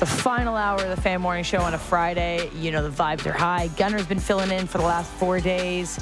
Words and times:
It's 0.00 0.12
the 0.12 0.22
final 0.22 0.54
hour 0.54 0.80
of 0.80 0.94
the 0.94 1.02
Fan 1.02 1.20
Morning 1.20 1.42
Show 1.42 1.60
on 1.60 1.74
a 1.74 1.78
Friday. 1.78 2.52
You 2.54 2.70
know, 2.70 2.88
the 2.88 3.02
vibes 3.02 3.26
are 3.26 3.32
high. 3.32 3.66
Gunner's 3.76 4.06
been 4.06 4.20
filling 4.20 4.52
in 4.52 4.68
for 4.68 4.78
the 4.78 4.84
last 4.84 5.10
four 5.10 5.40
days. 5.40 5.98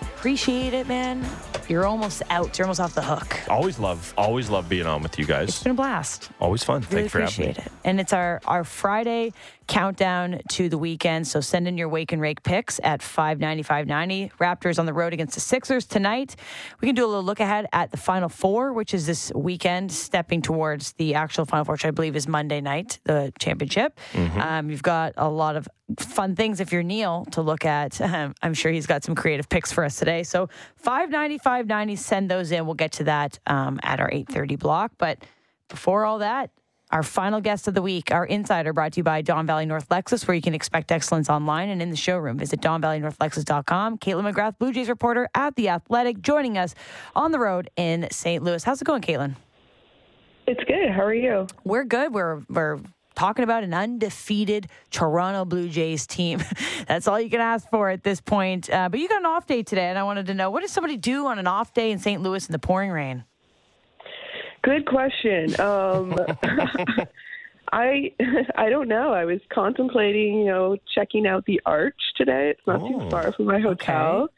Appreciate 0.00 0.74
it, 0.74 0.88
man. 0.88 1.24
You're 1.68 1.86
almost 1.86 2.24
out. 2.30 2.58
You're 2.58 2.66
almost 2.66 2.80
off 2.80 2.96
the 2.96 3.02
hook. 3.02 3.38
Always 3.48 3.78
love, 3.78 4.12
always 4.18 4.50
love 4.50 4.68
being 4.68 4.86
on 4.86 5.04
with 5.04 5.20
you 5.20 5.24
guys. 5.24 5.50
It's 5.50 5.62
been 5.62 5.70
a 5.70 5.76
blast. 5.76 6.30
Always 6.40 6.64
fun. 6.64 6.80
Really 6.90 7.08
Thanks 7.08 7.12
for 7.12 7.20
having 7.20 7.44
me. 7.44 7.50
appreciate 7.52 7.64
it. 7.64 7.72
And 7.84 8.00
it's 8.00 8.12
our, 8.12 8.40
our 8.44 8.64
Friday 8.64 9.32
countdown 9.72 10.38
to 10.50 10.68
the 10.68 10.76
weekend. 10.76 11.26
So 11.26 11.40
send 11.40 11.66
in 11.66 11.78
your 11.78 11.88
wake 11.88 12.12
and 12.12 12.20
rake 12.20 12.42
picks 12.42 12.78
at 12.84 13.00
590-590. 13.00 14.30
Raptors 14.32 14.78
on 14.78 14.84
the 14.84 14.92
road 14.92 15.14
against 15.14 15.32
the 15.32 15.40
Sixers 15.40 15.86
tonight. 15.86 16.36
We 16.82 16.88
can 16.88 16.94
do 16.94 17.06
a 17.06 17.08
little 17.08 17.22
look 17.22 17.40
ahead 17.40 17.66
at 17.72 17.90
the 17.90 17.96
Final 17.96 18.28
Four, 18.28 18.74
which 18.74 18.92
is 18.92 19.06
this 19.06 19.32
weekend, 19.34 19.90
stepping 19.90 20.42
towards 20.42 20.92
the 20.92 21.14
actual 21.14 21.46
Final 21.46 21.64
Four, 21.64 21.76
which 21.76 21.86
I 21.86 21.90
believe 21.90 22.16
is 22.16 22.28
Monday 22.28 22.60
night, 22.60 23.00
the 23.04 23.32
championship. 23.38 23.98
Mm-hmm. 24.12 24.40
Um, 24.40 24.70
you've 24.70 24.82
got 24.82 25.14
a 25.16 25.30
lot 25.30 25.56
of 25.56 25.66
fun 25.98 26.36
things 26.36 26.60
if 26.60 26.70
you're 26.70 26.82
Neil 26.82 27.24
to 27.32 27.40
look 27.40 27.64
at. 27.64 27.98
I'm 28.42 28.52
sure 28.52 28.70
he's 28.70 28.86
got 28.86 29.04
some 29.04 29.14
creative 29.14 29.48
picks 29.48 29.72
for 29.72 29.84
us 29.84 29.96
today. 29.96 30.22
So 30.22 30.50
590, 30.76 31.38
590, 31.38 31.96
send 31.96 32.30
those 32.30 32.52
in. 32.52 32.66
We'll 32.66 32.74
get 32.74 32.92
to 32.92 33.04
that 33.04 33.38
um, 33.46 33.80
at 33.82 34.00
our 34.00 34.10
830 34.12 34.56
block. 34.56 34.92
But 34.98 35.24
before 35.68 36.04
all 36.04 36.18
that, 36.18 36.50
our 36.92 37.02
final 37.02 37.40
guest 37.40 37.66
of 37.66 37.74
the 37.74 37.82
week, 37.82 38.10
our 38.12 38.26
insider, 38.26 38.72
brought 38.72 38.92
to 38.92 38.98
you 38.98 39.04
by 39.04 39.22
Don 39.22 39.46
Valley 39.46 39.64
North 39.66 39.88
Lexus, 39.88 40.28
where 40.28 40.34
you 40.34 40.42
can 40.42 40.54
expect 40.54 40.92
excellence 40.92 41.30
online 41.30 41.70
and 41.70 41.80
in 41.80 41.90
the 41.90 41.96
showroom. 41.96 42.38
Visit 42.38 42.60
DonValleyNorthLexus.com. 42.60 43.98
Kaitlyn 43.98 44.30
McGrath, 44.30 44.58
Blue 44.58 44.72
Jays 44.72 44.90
reporter 44.90 45.28
at 45.34 45.56
The 45.56 45.70
Athletic, 45.70 46.20
joining 46.20 46.58
us 46.58 46.74
on 47.16 47.32
the 47.32 47.38
road 47.38 47.70
in 47.76 48.08
St. 48.10 48.44
Louis. 48.44 48.62
How's 48.62 48.82
it 48.82 48.84
going, 48.84 49.02
Kaitlyn? 49.02 49.36
It's 50.46 50.62
good. 50.64 50.90
How 50.90 51.02
are 51.02 51.14
you? 51.14 51.46
We're 51.64 51.84
good. 51.84 52.12
We're 52.12 52.42
we're 52.48 52.80
talking 53.14 53.44
about 53.44 53.62
an 53.62 53.72
undefeated 53.72 54.68
Toronto 54.90 55.44
Blue 55.44 55.68
Jays 55.68 56.06
team. 56.06 56.42
That's 56.88 57.06
all 57.06 57.20
you 57.20 57.30
can 57.30 57.40
ask 57.40 57.68
for 57.70 57.88
at 57.88 58.02
this 58.02 58.20
point. 58.20 58.68
Uh, 58.68 58.88
but 58.88 59.00
you 59.00 59.08
got 59.08 59.20
an 59.20 59.26
off 59.26 59.46
day 59.46 59.62
today, 59.62 59.88
and 59.88 59.98
I 59.98 60.02
wanted 60.02 60.26
to 60.26 60.34
know 60.34 60.50
what 60.50 60.62
does 60.62 60.72
somebody 60.72 60.96
do 60.96 61.26
on 61.26 61.38
an 61.38 61.46
off 61.46 61.72
day 61.72 61.90
in 61.90 61.98
St. 61.98 62.20
Louis 62.22 62.46
in 62.46 62.52
the 62.52 62.58
pouring 62.58 62.90
rain? 62.90 63.24
Good 64.62 64.86
question. 64.86 65.58
Um, 65.60 66.14
I 67.72 68.12
I 68.56 68.68
don't 68.68 68.88
know. 68.88 69.12
I 69.12 69.24
was 69.24 69.40
contemplating, 69.52 70.38
you 70.40 70.44
know, 70.46 70.76
checking 70.94 71.26
out 71.26 71.44
the 71.46 71.60
Arch 71.64 72.00
today. 72.16 72.50
It's 72.50 72.66
not 72.66 72.82
Oh, 72.82 73.00
too 73.00 73.10
far 73.10 73.32
from 73.32 73.46
my 73.46 73.58
hotel. 73.60 74.28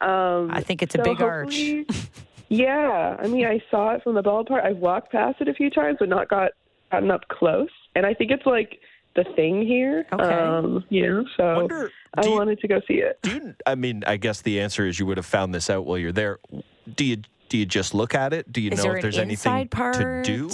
Um, 0.00 0.50
I 0.50 0.62
think 0.62 0.82
it's 0.82 0.94
a 0.94 1.02
big 1.02 1.20
arch. 1.20 1.56
yeah, 2.48 3.16
I 3.20 3.26
mean, 3.26 3.46
I 3.46 3.62
saw 3.70 3.94
it 3.94 4.02
from 4.02 4.14
the 4.14 4.22
ballpark. 4.22 4.64
I've 4.64 4.78
walked 4.78 5.12
past 5.12 5.40
it 5.40 5.48
a 5.48 5.54
few 5.54 5.70
times, 5.70 5.98
but 6.00 6.08
not 6.08 6.28
got 6.28 6.52
gotten 6.90 7.10
up 7.10 7.28
close. 7.28 7.68
And 7.94 8.06
I 8.06 8.14
think 8.14 8.30
it's 8.30 8.46
like 8.46 8.80
the 9.14 9.24
thing 9.36 9.64
here. 9.66 10.06
Okay. 10.12 10.22
Um, 10.24 10.84
you 10.88 11.06
know, 11.06 11.24
so 11.36 11.54
Wonder, 11.56 11.92
I 12.16 12.24
you- 12.24 12.32
wanted 12.32 12.60
to 12.60 12.68
go 12.68 12.80
see 12.88 12.94
it. 12.94 13.18
Do 13.22 13.30
you, 13.30 13.54
I 13.66 13.74
mean, 13.74 14.02
I 14.06 14.16
guess 14.16 14.40
the 14.42 14.58
answer 14.60 14.86
is 14.86 14.98
you 14.98 15.06
would 15.06 15.18
have 15.18 15.26
found 15.26 15.54
this 15.54 15.68
out 15.70 15.84
while 15.84 15.98
you're 15.98 16.12
there. 16.12 16.38
Do 16.96 17.04
you 17.04 17.18
do 17.50 17.58
you 17.58 17.66
just 17.66 17.92
look 17.92 18.14
at 18.14 18.32
it? 18.32 18.50
Do 18.50 18.60
you 18.62 18.70
Is 18.70 18.78
know 18.78 18.84
there 18.84 18.96
if 18.96 19.02
there's 19.02 19.18
anything 19.18 19.68
part? 19.68 19.94
to 19.96 20.22
do? 20.24 20.48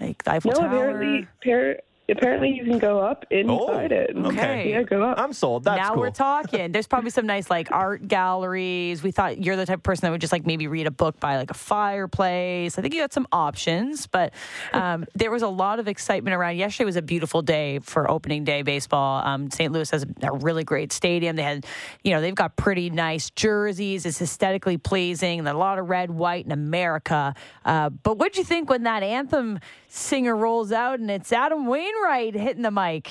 Like 0.00 0.22
the 0.24 0.32
Eiffel 0.32 0.50
No, 0.50 0.58
Tower? 0.58 0.66
apparently, 0.90 1.28
par- 1.42 1.78
apparently 2.08 2.50
you 2.50 2.64
can 2.64 2.78
go 2.78 3.00
up 3.00 3.24
inside 3.30 3.92
it. 3.92 4.10
Oh, 4.14 4.26
okay. 4.26 4.70
Yeah, 4.70 4.82
go 4.82 5.02
up. 5.02 5.18
I'm 5.18 5.32
sold. 5.32 5.64
That's 5.64 5.78
cool. 5.78 5.82
now 5.82 5.94
cool. 5.94 6.00
we're 6.02 6.10
talking. 6.10 6.72
There's 6.72 6.86
probably 6.86 7.10
some 7.10 7.26
nice 7.26 7.48
like 7.48 7.70
art 7.72 8.06
galleries. 8.06 9.02
We 9.02 9.10
thought 9.10 9.42
you're 9.42 9.56
the 9.56 9.66
type 9.66 9.78
of 9.78 9.82
person 9.82 10.06
that 10.06 10.10
would 10.10 10.20
just 10.20 10.32
like 10.32 10.46
maybe 10.46 10.66
read 10.66 10.86
a 10.86 10.90
book 10.90 11.18
by 11.18 11.36
like 11.36 11.50
a 11.50 11.54
fireplace. 11.54 12.78
I 12.78 12.82
think 12.82 12.94
you 12.94 13.00
got 13.00 13.12
some 13.12 13.26
options, 13.32 14.06
but 14.06 14.34
um, 14.72 15.06
there 15.14 15.30
was 15.30 15.42
a 15.42 15.48
lot 15.48 15.78
of 15.78 15.88
excitement 15.88 16.34
around. 16.34 16.56
Yesterday 16.56 16.84
was 16.84 16.96
a 16.96 17.02
beautiful 17.02 17.42
day 17.42 17.78
for 17.80 18.10
opening 18.10 18.44
day 18.44 18.62
baseball. 18.62 19.24
Um, 19.24 19.50
St. 19.50 19.72
Louis 19.72 19.90
has 19.90 20.04
a 20.22 20.32
really 20.32 20.64
great 20.64 20.92
stadium. 20.92 21.36
They 21.36 21.42
had, 21.42 21.64
you 22.02 22.12
know, 22.12 22.20
they've 22.20 22.34
got 22.34 22.56
pretty 22.56 22.90
nice 22.90 23.30
jerseys. 23.30 24.04
It's 24.04 24.20
aesthetically 24.20 24.76
pleasing. 24.76 25.38
And 25.38 25.48
a 25.48 25.54
lot 25.54 25.78
of 25.78 25.88
red, 25.88 26.10
white 26.10 26.44
and 26.44 26.52
America. 26.52 27.34
Uh, 27.64 27.88
but 27.90 28.18
what'd 28.18 28.36
you 28.36 28.44
think 28.44 28.68
when 28.68 28.82
that 28.82 29.02
anthem 29.02 29.58
singer 29.94 30.36
rolls 30.36 30.72
out 30.72 30.98
and 30.98 31.10
it's 31.10 31.32
Adam 31.32 31.66
Wainwright 31.66 32.34
hitting 32.34 32.62
the 32.62 32.70
mic? 32.70 33.10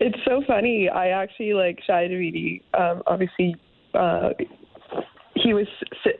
It's 0.00 0.18
so 0.26 0.42
funny. 0.46 0.88
I 0.88 1.08
actually 1.08 1.54
like 1.54 1.78
Shi 1.86 1.92
Davidi. 1.92 2.62
Um, 2.78 3.02
obviously, 3.06 3.56
uh, 3.94 4.30
he 5.34 5.54
was 5.54 5.66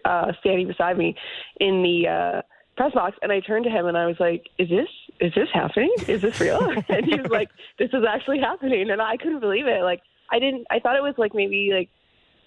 uh, 0.05 0.33
standing 0.41 0.69
beside 0.69 0.97
me 0.97 1.15
in 1.61 1.83
the 1.83 2.09
uh, 2.09 2.43
press 2.77 2.93
box, 2.95 3.17
and 3.21 3.31
I 3.31 3.41
turned 3.41 3.65
to 3.65 3.71
him 3.71 3.87
and 3.87 3.97
I 3.97 4.07
was 4.07 4.17
like, 4.21 4.47
"Is 4.59 4.69
this 4.69 4.89
is 5.21 5.33
this 5.35 5.49
happening? 5.53 5.93
Is 6.09 6.23
this 6.23 6.41
real?" 6.41 6.61
and 6.89 7.05
he 7.05 7.21
was 7.21 7.31
like, 7.31 7.51
"This 7.79 7.91
is 7.93 8.05
actually 8.09 8.39
happening," 8.39 8.91
and 8.91 9.03
I 9.03 9.17
couldn't 9.17 9.41
believe 9.41 9.67
it. 9.67 9.83
Like, 9.83 10.01
I 10.33 10.39
didn't. 10.39 10.67
I 10.71 10.79
thought 10.79 10.97
it 10.97 11.03
was 11.03 11.15
like 11.19 11.35
maybe 11.35 11.71
like 11.75 11.91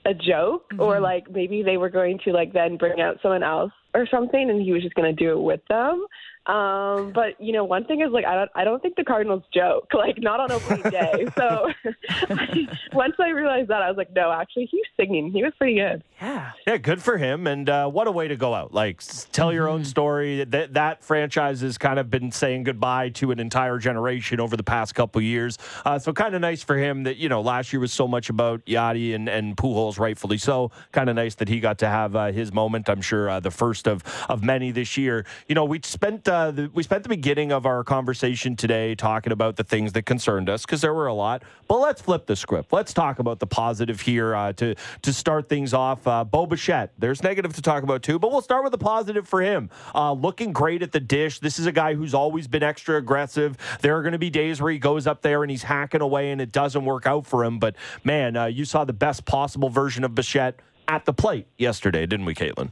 a 0.06 0.14
joke, 0.14 0.72
or 0.80 1.00
like 1.00 1.30
maybe 1.30 1.62
they 1.62 1.78
were 1.78 1.90
going 1.90 2.20
to 2.24 2.32
like 2.32 2.54
then 2.54 2.78
bring 2.78 3.02
out 3.02 3.18
someone 3.22 3.44
else 3.44 3.74
or 3.94 4.08
something, 4.10 4.50
and 4.50 4.62
he 4.62 4.72
was 4.72 4.82
just 4.82 4.96
going 4.96 5.14
to 5.14 5.24
do 5.24 5.34
it 5.34 5.42
with 5.42 5.62
them. 5.70 6.06
Um, 6.48 7.12
but 7.14 7.40
you 7.40 7.52
know, 7.54 7.64
one 7.66 7.86
thing 7.86 8.02
is 8.02 8.12
like 8.12 8.26
I 8.26 8.36
don't 8.36 8.52
I 8.56 8.64
don't 8.64 8.82
think 8.82 8.96
the 8.96 9.04
Cardinals 9.04 9.44
joke, 9.54 9.90
like 9.94 10.18
not 10.20 10.40
on 10.40 10.52
opening 10.52 10.90
day. 10.90 11.28
so 11.38 11.68
once 12.94 13.16
I 13.20 13.30
realized 13.30 13.70
that, 13.70 13.82
I 13.82 13.90
was 13.90 13.98
like, 13.98 14.14
no, 14.16 14.32
actually, 14.32 14.66
he 14.66 14.78
was 14.78 14.88
singing. 14.98 15.32
He 15.32 15.44
was 15.44 15.54
pretty 15.58 15.76
good. 15.76 16.04
Yeah. 16.22 16.52
Yeah, 16.66 16.78
good 16.78 17.02
for 17.02 17.18
him. 17.18 17.48
And 17.48 17.70
uh, 17.70 17.90
what 17.90 18.08
a 18.08 18.12
way 18.12 18.28
to 18.28 18.36
go 18.36 18.54
out. 18.54 18.74
Like, 18.74 19.02
tell 19.32 19.52
your 19.54 19.68
Mm-hmm. 19.68 19.74
own 19.74 19.86
story. 19.86 20.44
That, 20.46 20.76
that 20.76 21.04
franchise 21.04 21.60
has 21.62 21.78
kind 21.78 22.00
of 22.00 22.10
been 22.10 22.32
saying 22.32 22.64
goodbye 22.64 23.10
to 23.10 23.32
an 23.32 23.40
entire 23.40 23.78
generation 23.80 24.40
over 24.40 24.56
the 24.56 24.64
past 24.64 24.96
couple 24.96 25.22
years. 25.22 25.58
Uh, 25.84 26.00
so, 26.00 26.14
kind 26.14 26.34
of 26.36 26.42
nice 26.42 26.64
for 26.64 26.78
him 26.78 27.04
that, 27.04 27.18
you 27.18 27.28
know, 27.28 27.42
last 27.42 27.74
year 27.74 27.80
was 27.82 27.92
so 27.92 28.08
much 28.08 28.30
about 28.30 28.66
Yadi 28.66 29.14
and, 29.14 29.28
and 29.28 29.58
Pujols, 29.58 30.00
rightfully 30.00 30.38
so. 30.38 30.72
Kind 30.94 31.10
of 31.10 31.16
nice 31.18 31.36
that 31.36 31.50
he 31.50 31.60
got 31.60 31.78
to 31.80 31.88
have 31.88 32.16
uh, 32.16 32.32
his 32.32 32.54
moment. 32.54 32.88
I'm 32.90 33.02
sure 33.02 33.30
uh, 33.30 33.40
the 33.42 33.52
first 33.52 33.88
of, 33.88 34.04
of 34.30 34.42
many 34.44 34.72
this 34.72 34.96
year. 34.98 35.26
You 35.50 35.56
know, 35.56 35.66
we 35.66 35.82
spent, 35.84 36.30
uh, 36.38 36.52
the, 36.52 36.70
we 36.74 36.84
spent 36.84 37.02
the 37.02 37.10
beginning 37.10 37.52
of 37.52 37.66
our 37.66 37.84
conversation 37.84 38.56
today 38.56 38.94
talking 38.94 39.34
about 39.34 39.56
the 39.56 39.64
things 39.64 39.94
that 39.94 40.04
concerned 40.04 40.50
us 40.50 40.66
because 40.66 40.82
there 40.82 40.94
were 40.94 41.08
a 41.08 41.14
lot. 41.14 41.42
But 41.68 41.80
let's 41.80 42.02
flip 42.02 42.28
the 42.28 42.36
script. 42.36 42.72
Let's 42.72 42.94
talk 42.94 43.18
about 43.18 43.40
the 43.40 43.48
positive 43.48 44.02
here 44.02 44.36
uh, 44.36 44.54
to, 44.54 44.76
to 45.02 45.14
start 45.14 45.50
things 45.50 45.74
off. 45.74 46.06
Uh, 46.06 46.24
Bo 46.24 46.46
Bichette, 46.46 46.92
there's 47.00 47.24
negative 47.24 47.54
to 47.56 47.62
talk 47.62 47.84
about 47.84 48.04
too, 48.04 48.20
but 48.20 48.32
we'll 48.32 48.42
start 48.42 48.64
with 48.64 48.72
the 48.72 48.78
positive 48.78 49.28
for 49.28 49.42
him. 49.42 49.70
Uh, 49.96 50.14
looking 50.14 50.54
great 50.54 50.84
at 50.84 50.92
the 50.92 51.00
dish. 51.00 51.40
This 51.40 51.58
is 51.58 51.66
a 51.66 51.72
guy 51.72 51.96
who's 51.96 52.14
always 52.14 52.48
been 52.48 52.64
extra 52.64 52.98
aggressive. 52.98 53.58
There 53.82 53.98
are 53.98 54.04
going 54.04 54.12
to 54.12 54.20
be 54.20 54.30
days 54.30 54.62
where 54.62 54.72
he 54.72 54.78
goes 54.78 55.08
up 55.08 55.24
there 55.24 55.44
and 55.44 55.50
he's 55.50 55.64
hacking 55.64 56.02
away 56.02 56.32
and 56.32 56.40
it 56.40 56.52
doesn't 56.52 56.86
work 56.86 57.08
out 57.08 57.26
for 57.26 57.44
him. 57.44 57.58
But 57.58 57.76
man, 58.04 58.38
uh, 58.38 58.46
you 58.46 58.66
saw 58.66 58.86
the 58.86 58.94
best 58.94 59.26
possible 59.26 59.70
version 59.70 60.04
of 60.04 60.14
Bichette 60.14 60.60
at 60.88 61.06
the 61.06 61.14
plate 61.14 61.48
yesterday, 61.58 62.06
didn't 62.06 62.26
we, 62.26 62.36
Kaitlyn? 62.36 62.72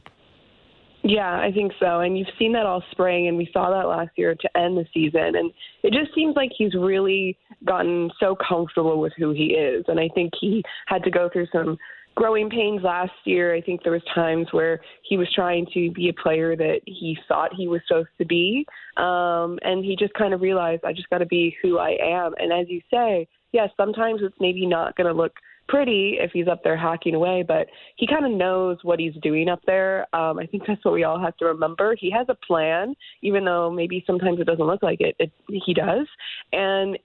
Yeah, 1.08 1.38
I 1.38 1.52
think 1.52 1.70
so. 1.78 2.00
And 2.00 2.18
you've 2.18 2.26
seen 2.36 2.52
that 2.54 2.66
all 2.66 2.82
spring, 2.90 3.28
and 3.28 3.36
we 3.36 3.48
saw 3.52 3.70
that 3.70 3.86
last 3.86 4.10
year 4.16 4.34
to 4.34 4.58
end 4.58 4.76
the 4.76 4.84
season. 4.92 5.36
And 5.36 5.52
it 5.84 5.92
just 5.92 6.12
seems 6.16 6.34
like 6.34 6.50
he's 6.58 6.74
really 6.74 7.38
gotten 7.64 8.10
so 8.18 8.34
comfortable 8.36 9.00
with 9.00 9.12
who 9.16 9.30
he 9.30 9.54
is. 9.54 9.84
And 9.86 10.00
I 10.00 10.08
think 10.16 10.32
he 10.40 10.64
had 10.88 11.04
to 11.04 11.10
go 11.12 11.30
through 11.32 11.46
some 11.52 11.78
growing 12.16 12.50
pains 12.50 12.82
last 12.82 13.12
year. 13.24 13.54
I 13.54 13.60
think 13.60 13.84
there 13.84 13.92
was 13.92 14.02
times 14.16 14.48
where 14.50 14.80
he 15.04 15.16
was 15.16 15.32
trying 15.32 15.66
to 15.74 15.92
be 15.92 16.08
a 16.08 16.12
player 16.12 16.56
that 16.56 16.80
he 16.86 17.16
thought 17.28 17.54
he 17.54 17.68
was 17.68 17.82
supposed 17.86 18.08
to 18.18 18.24
be, 18.24 18.66
um, 18.96 19.60
and 19.62 19.84
he 19.84 19.94
just 19.96 20.14
kind 20.14 20.34
of 20.34 20.40
realized 20.40 20.82
I 20.84 20.92
just 20.92 21.10
got 21.10 21.18
to 21.18 21.26
be 21.26 21.56
who 21.62 21.78
I 21.78 21.96
am. 22.02 22.34
And 22.38 22.52
as 22.52 22.66
you 22.68 22.80
say, 22.92 23.28
yes, 23.52 23.70
sometimes 23.76 24.22
it's 24.24 24.34
maybe 24.40 24.66
not 24.66 24.96
going 24.96 25.06
to 25.06 25.12
look 25.12 25.34
pretty 25.68 26.16
if 26.20 26.30
he's 26.32 26.48
up 26.48 26.62
there 26.62 26.76
hacking 26.76 27.14
away, 27.14 27.44
but 27.46 27.66
he 27.96 28.06
kind 28.06 28.24
of 28.24 28.32
knows 28.32 28.78
what 28.82 29.00
he's 29.00 29.14
doing 29.22 29.48
up 29.48 29.60
there. 29.66 30.06
Um, 30.14 30.38
I 30.38 30.46
think 30.46 30.64
that's 30.66 30.84
what 30.84 30.94
we 30.94 31.04
all 31.04 31.20
have 31.20 31.36
to 31.38 31.46
remember. 31.46 31.96
He 31.98 32.10
has 32.10 32.26
a 32.28 32.34
plan, 32.34 32.94
even 33.22 33.44
though 33.44 33.70
maybe 33.70 34.04
sometimes 34.06 34.40
it 34.40 34.46
doesn't 34.46 34.66
look 34.66 34.82
like 34.82 35.00
it. 35.00 35.16
it 35.18 35.32
he 35.48 35.74
does, 35.74 36.06
and 36.52 36.98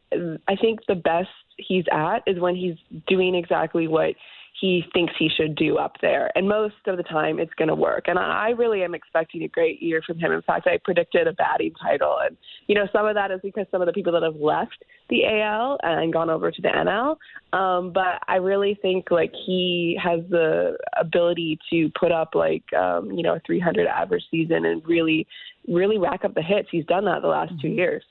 I 0.47 0.55
think 0.55 0.79
the 0.87 0.95
best 0.95 1.29
he's 1.57 1.85
at 1.91 2.19
is 2.27 2.39
when 2.39 2.55
he's 2.55 2.75
doing 3.07 3.35
exactly 3.35 3.87
what 3.87 4.15
he 4.61 4.83
thinks 4.93 5.11
he 5.17 5.27
should 5.27 5.55
do 5.55 5.77
up 5.77 5.95
there. 6.01 6.31
And 6.35 6.47
most 6.47 6.75
of 6.85 6.95
the 6.95 7.03
time, 7.03 7.39
it's 7.39 7.53
going 7.55 7.67
to 7.67 7.75
work. 7.75 8.03
And 8.05 8.19
I 8.19 8.49
really 8.51 8.83
am 8.83 8.93
expecting 8.93 9.41
a 9.41 9.47
great 9.47 9.81
year 9.81 10.03
from 10.05 10.19
him. 10.19 10.31
In 10.31 10.43
fact, 10.43 10.67
I 10.67 10.77
predicted 10.83 11.27
a 11.27 11.33
batting 11.33 11.73
title. 11.81 12.17
And, 12.23 12.37
you 12.67 12.75
know, 12.75 12.87
some 12.93 13.07
of 13.07 13.15
that 13.15 13.31
is 13.31 13.39
because 13.43 13.65
some 13.71 13.81
of 13.81 13.87
the 13.87 13.91
people 13.91 14.13
that 14.13 14.21
have 14.21 14.35
left 14.35 14.83
the 15.09 15.25
AL 15.25 15.79
and 15.81 16.13
gone 16.13 16.29
over 16.29 16.51
to 16.51 16.61
the 16.61 16.67
NL. 16.67 17.17
Um, 17.57 17.91
but 17.91 18.21
I 18.27 18.35
really 18.35 18.77
think, 18.83 19.09
like, 19.09 19.33
he 19.47 19.99
has 20.01 20.19
the 20.29 20.77
ability 20.99 21.57
to 21.71 21.89
put 21.99 22.11
up, 22.11 22.35
like, 22.35 22.71
um, 22.73 23.11
you 23.11 23.23
know, 23.23 23.35
a 23.35 23.41
300 23.47 23.87
average 23.87 24.23
season 24.29 24.65
and 24.65 24.85
really, 24.85 25.25
really 25.67 25.97
rack 25.97 26.23
up 26.23 26.35
the 26.35 26.43
hits. 26.43 26.67
He's 26.71 26.85
done 26.85 27.05
that 27.05 27.23
the 27.23 27.27
last 27.27 27.53
two 27.59 27.69
years. 27.69 28.03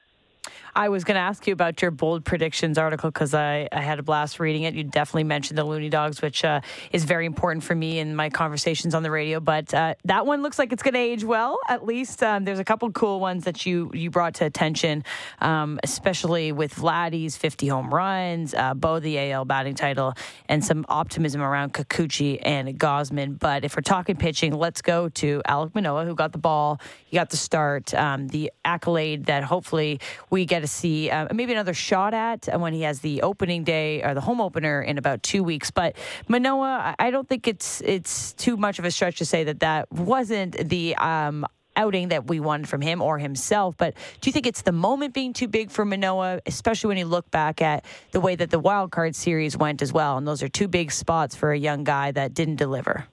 I 0.75 0.88
was 0.88 1.04
going 1.04 1.16
to 1.16 1.20
ask 1.20 1.46
you 1.46 1.52
about 1.52 1.82
your 1.82 1.90
bold 1.90 2.25
predictions 2.25 2.78
article 2.78 3.10
because 3.10 3.34
I, 3.34 3.69
I 3.72 3.81
had 3.81 3.98
a 3.98 4.02
blast 4.02 4.40
reading 4.40 4.62
it. 4.62 4.75
You 4.75 4.84
definitely 4.84 5.25
mentioned 5.25 5.58
the 5.58 5.64
Loonie 5.64 5.90
Dogs, 5.90 6.22
which 6.22 6.44
uh, 6.44 6.60
is 6.92 7.04
very 7.04 7.26
important 7.26 7.64
for 7.64 7.75
me 7.75 7.98
in 7.98 8.14
my 8.14 8.31
conversations 8.31 8.94
on 8.94 9.02
the 9.02 9.10
radio. 9.10 9.40
But 9.40 9.72
uh, 9.75 9.94
that 10.04 10.26
one 10.26 10.42
looks 10.42 10.58
like 10.58 10.72
it's 10.72 10.82
going 10.82 10.94
to 10.94 11.00
age 11.00 11.25
well. 11.25 11.58
At 11.69 11.84
least 11.84 12.22
um, 12.22 12.44
there's 12.44 12.58
a 12.58 12.64
couple 12.64 12.90
cool 12.92 13.20
ones 13.20 13.44
that 13.44 13.66
you 13.66 13.90
you 13.92 14.10
brought 14.10 14.34
to 14.34 14.44
attention, 14.44 15.04
um, 15.40 15.81
especially 15.82 16.52
with 16.52 16.75
Vladdy's 16.75 17.37
50 17.37 17.69
home 17.69 17.92
runs, 17.92 18.54
uh, 18.54 18.75
Bo 18.75 19.00
the 19.00 19.19
AL 19.32 19.44
batting 19.46 19.75
title, 19.75 20.14
and 20.48 20.64
some 20.64 20.87
optimism 20.88 21.42
around 21.42 21.75
Kikuchi 21.75 22.38
and 22.42 22.78
Gausman. 22.78 23.38
But 23.38 23.64
if 23.64 23.76
we're 23.76 23.82
talking 23.82 24.16
pitching, 24.16 24.52
let's 24.52 24.82
go 24.82 25.08
to 25.08 25.42
Alek 25.46 25.75
Manoah, 25.75 26.04
who 26.04 26.14
got 26.14 26.32
the 26.32 26.38
ball. 26.38 26.81
He 27.06 27.16
got 27.16 27.31
the 27.31 27.37
start, 27.37 27.92
um, 27.94 28.28
the 28.28 28.52
accolade 28.64 29.26
that 29.26 29.42
hopefully 29.42 30.00
we 30.31 30.47
get 30.47 30.61
to 30.61 30.67
see 30.67 31.11
uh, 31.11 31.29
maybe 31.35 31.53
another 31.53 31.75
shot 31.75 32.15
at 32.15 32.49
when 32.59 32.73
he 32.73 32.82
has 32.82 33.00
the 33.00 33.23
opening 33.23 33.65
day 33.65 34.03
or 34.03 34.15
the 34.15 34.21
home 34.21 34.41
opener 34.41 34.81
in 34.81 34.97
about 34.97 35.23
two 35.23 35.43
weeks. 35.43 35.71
But 35.71 35.97
Manoah, 36.29 36.94
I 36.99 37.11
don't 37.11 37.29
think 37.29 37.47
it's 37.47 37.81
it's 37.82 38.32
too 38.35 38.56
much 38.56 38.79
of 38.79 38.85
a 38.85 38.91
stretch 38.91 39.19
to 39.19 39.25
say 39.25 39.44
that 39.44 39.61
that 39.61 39.91
wasn't 39.93 40.56
the 40.69 40.97
um, 40.97 41.47
outing 41.77 42.09
that 42.09 42.27
we 42.29 42.41
wanted 42.41 42.69
from 42.69 42.81
him 42.81 43.00
or 43.03 43.19
himself. 43.19 43.77
But 43.77 43.94
do 44.21 44.29
you 44.29 44.32
think 44.32 44.47
it's 44.47 44.62
the 44.62 44.73
moment 44.73 45.15
being 45.15 45.32
too 45.32 45.49
big 45.49 45.71
for 45.71 45.85
Manoah, 45.85 46.41
especially 46.47 46.88
when 46.88 46.99
you 46.99 47.06
look 47.06 47.31
back 47.31 47.62
at 47.62 47.85
the 48.12 48.21
way 48.21 48.37
that 48.37 48.50
the 48.50 48.59
wild 48.59 48.91
card 48.91 49.17
series 49.17 49.56
went 49.56 49.83
as 49.83 49.93
well? 49.93 50.17
And 50.19 50.26
those 50.26 50.43
are 50.43 50.49
two 50.49 50.69
big 50.69 50.93
spots 50.93 51.35
for 51.35 51.53
a 51.53 51.59
young 51.59 51.85
guy 51.85 52.12
that 52.12 52.35
didn't 52.35 52.56
deliver. 52.56 53.06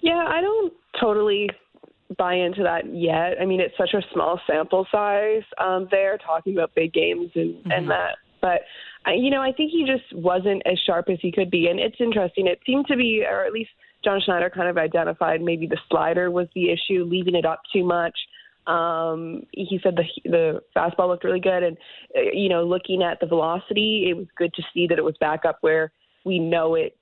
Yeah, 0.00 0.24
I 0.26 0.40
don't 0.40 0.72
totally 1.00 1.50
buy 2.16 2.34
into 2.34 2.62
that 2.62 2.94
yet. 2.94 3.40
I 3.40 3.44
mean, 3.44 3.60
it's 3.60 3.76
such 3.76 3.94
a 3.94 4.02
small 4.12 4.40
sample 4.46 4.86
size 4.90 5.42
um, 5.58 5.88
there, 5.90 6.18
talking 6.18 6.54
about 6.54 6.74
big 6.74 6.92
games 6.92 7.30
and, 7.34 7.54
mm-hmm. 7.54 7.70
and 7.70 7.90
that. 7.90 8.16
But, 8.40 8.62
I, 9.06 9.12
you 9.14 9.30
know, 9.30 9.40
I 9.40 9.52
think 9.52 9.70
he 9.70 9.86
just 9.86 10.12
wasn't 10.14 10.62
as 10.66 10.78
sharp 10.84 11.08
as 11.08 11.18
he 11.22 11.30
could 11.30 11.50
be. 11.50 11.68
And 11.68 11.78
it's 11.78 12.00
interesting. 12.00 12.46
It 12.46 12.60
seemed 12.66 12.86
to 12.86 12.96
be, 12.96 13.24
or 13.28 13.44
at 13.44 13.52
least 13.52 13.70
John 14.04 14.20
Schneider 14.24 14.50
kind 14.50 14.68
of 14.68 14.76
identified 14.78 15.40
maybe 15.40 15.66
the 15.66 15.78
slider 15.88 16.30
was 16.30 16.48
the 16.54 16.70
issue, 16.70 17.04
leaving 17.04 17.34
it 17.36 17.44
up 17.44 17.60
too 17.72 17.84
much. 17.84 18.18
Um, 18.66 19.42
he 19.52 19.80
said 19.82 19.96
the 19.96 20.04
the 20.24 20.60
fastball 20.76 21.08
looked 21.08 21.24
really 21.24 21.40
good, 21.40 21.64
and 21.64 21.76
uh, 22.16 22.30
you 22.32 22.48
know, 22.48 22.62
looking 22.62 23.02
at 23.02 23.18
the 23.18 23.26
velocity, 23.26 24.06
it 24.08 24.16
was 24.16 24.26
good 24.36 24.54
to 24.54 24.62
see 24.72 24.86
that 24.86 24.98
it 24.98 25.04
was 25.04 25.16
back 25.18 25.44
up 25.44 25.58
where 25.62 25.90
we 26.24 26.38
know 26.38 26.76
it 26.76 26.96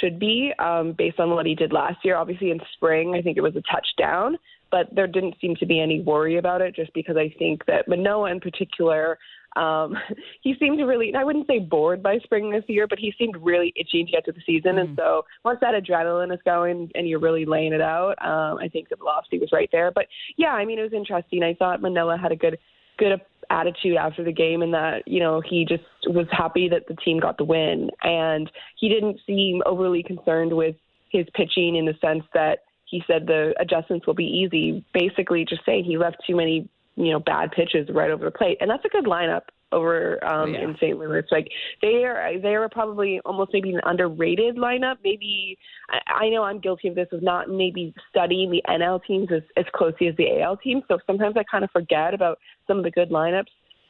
should 0.00 0.18
be 0.18 0.52
um, 0.58 0.94
based 0.96 1.20
on 1.20 1.30
what 1.30 1.46
he 1.46 1.54
did 1.54 1.72
last 1.72 1.98
year. 2.04 2.16
Obviously, 2.16 2.50
in 2.50 2.60
spring, 2.74 3.14
I 3.14 3.22
think 3.22 3.36
it 3.36 3.42
was 3.42 3.56
a 3.56 3.62
touchdown, 3.70 4.36
but 4.70 4.86
there 4.92 5.06
didn't 5.06 5.36
seem 5.40 5.54
to 5.56 5.66
be 5.66 5.80
any 5.80 6.00
worry 6.00 6.36
about 6.36 6.60
it 6.60 6.74
just 6.74 6.92
because 6.94 7.16
I 7.16 7.34
think 7.38 7.64
that 7.66 7.88
Manoah 7.88 8.30
in 8.32 8.40
particular, 8.40 9.18
um, 9.56 9.96
he 10.42 10.54
seemed 10.58 10.78
to 10.78 10.84
really, 10.84 11.12
I 11.14 11.24
wouldn't 11.24 11.46
say 11.46 11.58
bored 11.58 12.02
by 12.02 12.18
spring 12.18 12.50
this 12.50 12.64
year, 12.68 12.86
but 12.86 12.98
he 12.98 13.12
seemed 13.18 13.36
really 13.36 13.72
itching 13.76 14.06
to 14.06 14.12
get 14.12 14.24
to 14.26 14.32
the 14.32 14.42
season. 14.44 14.76
Mm. 14.76 14.80
And 14.80 14.96
so 14.96 15.24
once 15.44 15.58
that 15.60 15.74
adrenaline 15.74 16.32
is 16.32 16.40
going 16.44 16.90
and 16.94 17.08
you're 17.08 17.20
really 17.20 17.44
laying 17.44 17.72
it 17.72 17.80
out, 17.80 18.14
um, 18.22 18.58
I 18.58 18.68
think 18.68 18.88
the 18.88 18.96
velocity 18.96 19.38
was 19.38 19.50
right 19.52 19.68
there. 19.72 19.90
But 19.90 20.06
yeah, 20.36 20.52
I 20.52 20.64
mean, 20.64 20.78
it 20.78 20.82
was 20.82 20.92
interesting. 20.92 21.42
I 21.42 21.54
thought 21.54 21.82
Manoah 21.82 22.18
had 22.18 22.32
a 22.32 22.36
good, 22.36 22.58
good 22.98 23.20
attitude 23.50 23.96
after 23.96 24.24
the 24.24 24.32
game 24.32 24.62
and 24.62 24.74
that 24.74 25.02
you 25.06 25.20
know 25.20 25.40
he 25.40 25.64
just 25.64 25.84
was 26.06 26.26
happy 26.30 26.68
that 26.68 26.86
the 26.88 26.94
team 26.96 27.18
got 27.18 27.38
the 27.38 27.44
win. 27.44 27.90
And 28.02 28.50
he 28.76 28.88
didn't 28.88 29.20
seem 29.26 29.62
overly 29.66 30.02
concerned 30.02 30.52
with 30.52 30.76
his 31.10 31.26
pitching 31.34 31.76
in 31.76 31.86
the 31.86 31.94
sense 32.00 32.24
that 32.34 32.60
he 32.84 33.02
said 33.06 33.26
the 33.26 33.54
adjustments 33.60 34.06
will 34.06 34.14
be 34.14 34.24
easy. 34.24 34.84
Basically 34.92 35.44
just 35.44 35.64
saying 35.64 35.84
he 35.84 35.98
left 35.98 36.16
too 36.26 36.36
many 36.36 36.68
you 36.96 37.12
know 37.12 37.20
bad 37.20 37.52
pitches 37.52 37.88
right 37.92 38.10
over 38.10 38.24
the 38.24 38.30
plate. 38.30 38.58
And 38.60 38.70
that's 38.70 38.84
a 38.84 38.88
good 38.88 39.04
lineup 39.04 39.42
over 39.72 40.22
um, 40.24 40.40
oh, 40.40 40.46
yeah. 40.46 40.64
in 40.64 40.76
St. 40.76 40.98
Louis. 40.98 41.22
Like 41.30 41.48
they 41.82 42.04
are, 42.04 42.38
they 42.40 42.54
are 42.54 42.68
probably 42.68 43.20
almost 43.24 43.50
maybe 43.52 43.72
an 43.72 43.80
underrated 43.84 44.56
lineup. 44.56 44.96
Maybe 45.04 45.58
I, 45.90 46.24
I 46.24 46.28
know 46.28 46.42
I'm 46.42 46.60
guilty 46.60 46.88
of 46.88 46.94
this 46.94 47.08
of 47.12 47.22
not 47.22 47.48
maybe 47.48 47.94
studying 48.10 48.50
the 48.50 48.62
NL 48.68 49.00
teams 49.06 49.28
as, 49.34 49.42
as 49.56 49.64
closely 49.74 50.08
as 50.08 50.16
the 50.16 50.40
AL 50.40 50.58
teams. 50.58 50.82
So 50.88 50.98
sometimes 51.06 51.36
I 51.36 51.44
kind 51.50 51.64
of 51.64 51.70
forget 51.70 52.14
about 52.14 52.38
some 52.66 52.78
of 52.78 52.84
the 52.84 52.90
good 52.90 53.10
lineups 53.10 53.46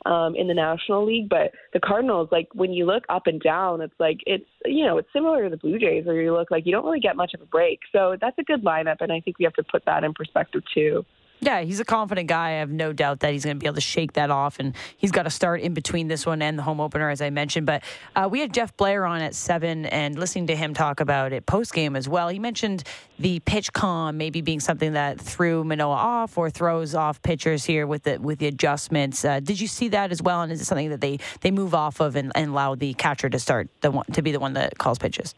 um, 0.06 0.34
in 0.36 0.46
the 0.46 0.54
National 0.54 1.06
League. 1.06 1.28
But 1.28 1.52
the 1.72 1.80
Cardinals, 1.80 2.28
like 2.32 2.48
when 2.54 2.72
you 2.72 2.86
look 2.86 3.04
up 3.08 3.26
and 3.26 3.40
down, 3.40 3.80
it's 3.80 3.94
like 3.98 4.18
it's 4.26 4.48
you 4.64 4.84
know 4.84 4.98
it's 4.98 5.08
similar 5.12 5.44
to 5.44 5.50
the 5.50 5.56
Blue 5.56 5.78
Jays 5.78 6.06
where 6.06 6.20
you 6.20 6.32
look 6.32 6.50
like 6.50 6.66
you 6.66 6.72
don't 6.72 6.84
really 6.84 7.00
get 7.00 7.16
much 7.16 7.34
of 7.34 7.40
a 7.40 7.46
break. 7.46 7.80
So 7.92 8.16
that's 8.20 8.38
a 8.38 8.44
good 8.44 8.64
lineup, 8.64 8.96
and 9.00 9.12
I 9.12 9.20
think 9.20 9.38
we 9.38 9.44
have 9.44 9.54
to 9.54 9.64
put 9.64 9.84
that 9.86 10.04
in 10.04 10.14
perspective 10.14 10.62
too. 10.74 11.04
Yeah, 11.40 11.60
he's 11.60 11.78
a 11.78 11.84
confident 11.84 12.28
guy. 12.28 12.48
I 12.48 12.52
have 12.54 12.70
no 12.70 12.92
doubt 12.92 13.20
that 13.20 13.32
he's 13.32 13.44
going 13.44 13.56
to 13.56 13.60
be 13.60 13.66
able 13.66 13.76
to 13.76 13.80
shake 13.80 14.14
that 14.14 14.30
off, 14.30 14.58
and 14.58 14.74
he's 14.96 15.12
got 15.12 15.22
to 15.22 15.30
start 15.30 15.60
in 15.60 15.72
between 15.72 16.08
this 16.08 16.26
one 16.26 16.42
and 16.42 16.58
the 16.58 16.64
home 16.64 16.80
opener, 16.80 17.10
as 17.10 17.20
I 17.20 17.30
mentioned. 17.30 17.64
But 17.64 17.84
uh, 18.16 18.28
we 18.30 18.40
had 18.40 18.52
Jeff 18.52 18.76
Blair 18.76 19.06
on 19.06 19.20
at 19.20 19.34
seven, 19.34 19.86
and 19.86 20.18
listening 20.18 20.48
to 20.48 20.56
him 20.56 20.74
talk 20.74 20.98
about 20.98 21.32
it 21.32 21.46
post 21.46 21.72
game 21.72 21.94
as 21.94 22.08
well. 22.08 22.28
He 22.28 22.40
mentioned 22.40 22.82
the 23.18 23.38
PitchCom 23.40 24.16
maybe 24.16 24.40
being 24.40 24.60
something 24.60 24.94
that 24.94 25.20
threw 25.20 25.62
Manoah 25.62 25.92
off 25.92 26.36
or 26.36 26.50
throws 26.50 26.94
off 26.94 27.22
pitchers 27.22 27.64
here 27.64 27.86
with 27.86 28.02
the 28.02 28.18
with 28.18 28.40
the 28.40 28.48
adjustments. 28.48 29.24
Uh, 29.24 29.38
did 29.38 29.60
you 29.60 29.68
see 29.68 29.88
that 29.88 30.10
as 30.10 30.20
well? 30.20 30.42
And 30.42 30.50
is 30.50 30.60
it 30.60 30.64
something 30.64 30.90
that 30.90 31.00
they 31.00 31.18
they 31.42 31.52
move 31.52 31.74
off 31.74 32.00
of 32.00 32.16
and, 32.16 32.32
and 32.34 32.50
allow 32.50 32.74
the 32.74 32.94
catcher 32.94 33.30
to 33.30 33.38
start 33.38 33.68
the 33.80 33.92
one 33.92 34.06
to 34.06 34.22
be 34.22 34.32
the 34.32 34.40
one 34.40 34.54
that 34.54 34.76
calls 34.78 34.98
pitches? 34.98 35.34